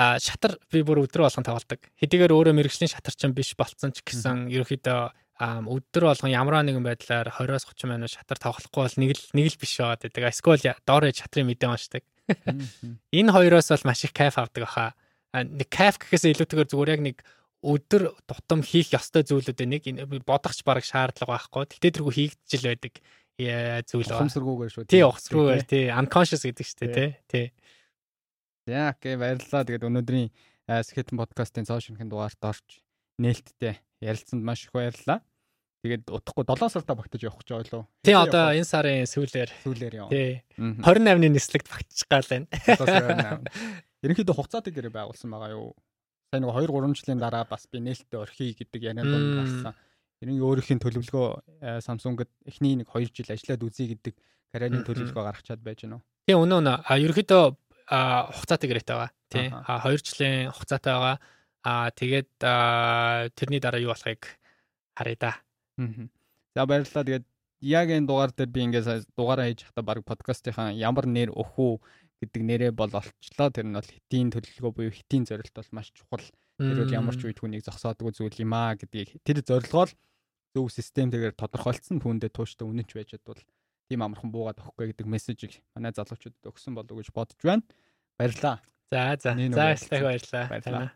а 0.00 0.18
шатар 0.18 0.56
би 0.72 0.82
бүр 0.82 1.04
өдрө 1.04 1.26
болгон 1.26 1.44
тоглодог. 1.44 1.80
Хэдийгээр 2.00 2.32
өөрөө 2.32 2.54
мэрэгжлийн 2.56 2.90
шатар 2.90 3.14
ч 3.14 3.26
биш 3.30 3.52
болцсон 3.58 3.92
ч 3.92 4.00
гэсэн 4.00 4.48
ерөөхдөө 4.48 5.00
өдөр 5.40 6.04
болгон 6.08 6.30
ямар 6.32 6.60
нэгэн 6.60 6.84
байдлаар 6.84 7.32
20-30 7.32 7.88
минут 7.88 8.12
шатар 8.12 8.36
тоглохгүй 8.36 8.80
бол 8.84 8.96
нэг 9.00 9.10
л 9.16 9.24
нэг 9.32 9.46
л 9.52 9.60
биш 9.60 9.80
байгаад 9.80 10.04
байдаг. 10.04 10.22
Эсвэл 10.28 10.76
доор 10.84 11.04
шатрын 11.08 11.48
мэдээ 11.48 11.68
уншдаг. 11.68 12.04
Энэ 13.16 13.32
хоёроос 13.32 13.72
бол 13.72 13.88
маш 13.88 14.04
их 14.04 14.12
кайф 14.12 14.36
авдаг 14.36 14.68
баха. 14.68 14.92
Нэг 15.32 15.68
кайф 15.72 15.96
гэхээс 15.96 16.28
илүүтэйгээр 16.36 16.70
зүгээр 16.70 16.92
яг 16.92 17.00
нэг 17.00 17.16
өдөр 17.60 18.16
тутам 18.24 18.64
хийх 18.64 18.92
ёстой 18.96 19.24
зүйлүүд 19.24 19.60
нэг 19.68 19.84
бодохч 20.24 20.64
бараг 20.64 20.84
шаардлага 20.84 21.36
байхгүй. 21.36 21.68
Тэгтээ 21.76 21.92
тэргүй 22.00 22.14
хийгдэж 22.16 22.52
л 22.56 22.68
байдаг 22.72 22.94
зүйл 23.88 24.08
байна. 24.08 24.20
Ухамсаргүйгээр 24.20 24.72
шүү. 24.72 24.84
Тий, 24.88 25.02
ухамсаргүйгээр 25.04 25.64
тий. 25.68 25.84
Unconscious 25.92 26.44
гэдэг 26.44 26.66
шүү 26.66 26.88
дээ, 26.88 27.10
тий. 27.28 27.46
За, 28.68 28.92
окей, 28.92 29.16
баярлалаа. 29.20 29.64
Тэгээд 29.68 29.86
өнөөдрийн 29.88 30.28
Skeleton 30.86 31.18
podcast-ын 31.20 31.66
цоо 31.68 31.80
шинхэн 31.82 32.08
дугаарт 32.08 32.40
орж 32.46 32.80
нээлттэй 33.20 33.80
ярилцсанд 34.00 34.44
маш 34.44 34.64
их 34.68 34.72
баярлалаа. 34.72 35.20
Тэгээд 35.80 36.12
утахгүй 36.12 36.44
7 36.44 36.68
сартаа 36.68 36.96
багтаж 36.96 37.24
явах 37.24 37.40
гэж 37.40 37.72
лөө. 37.72 37.84
Тий 38.04 38.12
одоо 38.12 38.52
энэ 38.52 38.68
сарын 38.68 39.08
сүүлээр. 39.08 39.50
Сүүлээр 39.64 39.94
яа. 39.96 40.08
Тий. 40.12 40.44
28-ны 40.60 41.32
нислэгт 41.32 41.72
багтчих 41.72 42.04
гал 42.04 42.28
байна. 42.28 43.40
Ерөнхийдөө 44.04 44.36
хугацаатай 44.36 44.76
гэрээ 44.76 44.92
байгуулсан 44.92 45.32
байгаа 45.32 45.56
юу? 45.56 45.72
Сайн 46.30 46.46
нэг 46.46 46.54
2 46.54 46.70
3 46.70 46.94
жилийн 46.94 47.18
дараа 47.18 47.42
бас 47.42 47.66
би 47.66 47.80
нээлттэй 47.82 48.14
орхий 48.14 48.54
гэдэг 48.54 48.78
яриад 48.86 49.02
байна 49.02 49.42
гарсан. 49.42 49.74
Ерөнхий 50.22 50.46
өөрийнхөө 50.46 50.78
төлөвлөгөө 50.78 51.26
э, 51.58 51.82
Samsung-д 51.82 52.30
эхний 52.46 52.78
нэг 52.78 52.86
2 52.86 53.10
жил 53.10 53.34
ажиллаад 53.34 53.66
үзье 53.66 53.90
гэдэг 53.90 54.14
карьерийн 54.54 54.86
төлөвлөгөө 54.86 55.26
гаргачаад 55.26 55.58
байж 55.58 55.82
гэнэ. 55.82 55.98
Тий 56.30 56.38
өнөө 56.38 56.62
өнөө. 56.62 56.76
А 56.86 56.92
ерөнхийдөө 57.02 57.42
хугацаатай 58.30 58.68
гэрээтэй 58.70 58.94
байгаа. 58.94 59.10
Тий. 59.26 59.50
А 59.50 59.82
2 59.82 60.06
жилийн 60.06 60.54
хугацаатай 60.54 60.94
байгаа. 60.94 61.16
А 61.66 61.90
тэгээд 61.98 62.30
тэрний 63.34 63.58
дараа 63.58 63.82
юу 63.82 63.90
болохыг 63.90 64.22
харъя 64.94 65.18
да. 65.18 65.32
За 66.54 66.62
баярлалаа. 66.62 67.02
Тэгээд 67.10 67.26
яг 67.58 67.90
энэ 67.90 68.06
дугаар 68.06 68.30
дээр 68.30 68.54
би 68.54 68.70
ингээд 68.70 69.10
дугаараа 69.18 69.50
хийж 69.50 69.66
байхдаа 69.66 69.82
баг 69.82 70.06
подкастынхаа 70.06 70.70
ямар 70.78 71.10
нэр 71.10 71.34
өхөө 71.34 71.82
гэдэг 72.20 72.42
нэрээ 72.44 72.72
бол 72.76 72.92
олчлоо. 72.92 73.48
Тэр 73.50 73.66
нь 73.66 73.76
бол 73.76 73.88
хитийн 73.88 74.30
төлөвлөгөө 74.30 74.72
буюу 74.76 74.92
хитийн 74.92 75.24
зорилт 75.24 75.52
бол 75.56 75.70
маш 75.72 75.90
чухал. 75.96 76.24
Тэр 76.60 76.84
бол 76.84 76.92
ямар 76.92 77.16
ч 77.16 77.24
үед 77.24 77.40
хүнийг 77.40 77.64
зогсоодгүй 77.64 78.12
зүйл 78.12 78.44
юм 78.44 78.52
аа 78.52 78.76
гэдгийг 78.76 79.24
тэр 79.24 79.40
зорилгоо 79.40 79.88
л 79.88 79.96
зөв 80.52 80.66
системтэйгээр 80.68 81.34
тодорхойлцсон 81.38 82.02
түүндээ 82.02 82.30
тууштай 82.34 82.66
үнэнч 82.68 82.90
байж 82.92 83.16
бол 83.24 83.40
тийм 83.88 84.04
амархан 84.04 84.30
буугаад 84.30 84.60
өгөхгүй 84.60 84.92
гэдэг 84.92 85.06
мессежийг 85.08 85.64
манай 85.74 85.94
залуучуудад 85.96 86.50
өгсөн 86.50 86.76
болов 86.76 86.92
уу 86.92 87.00
гэж 87.00 87.10
бодож 87.14 87.40
байна. 87.40 87.64
Баярлалаа. 88.18 88.60
За 88.90 89.16
за. 89.16 89.30
За 89.34 89.74
баярлалаа. 89.88 90.46
Баярлалаа. 90.50 90.90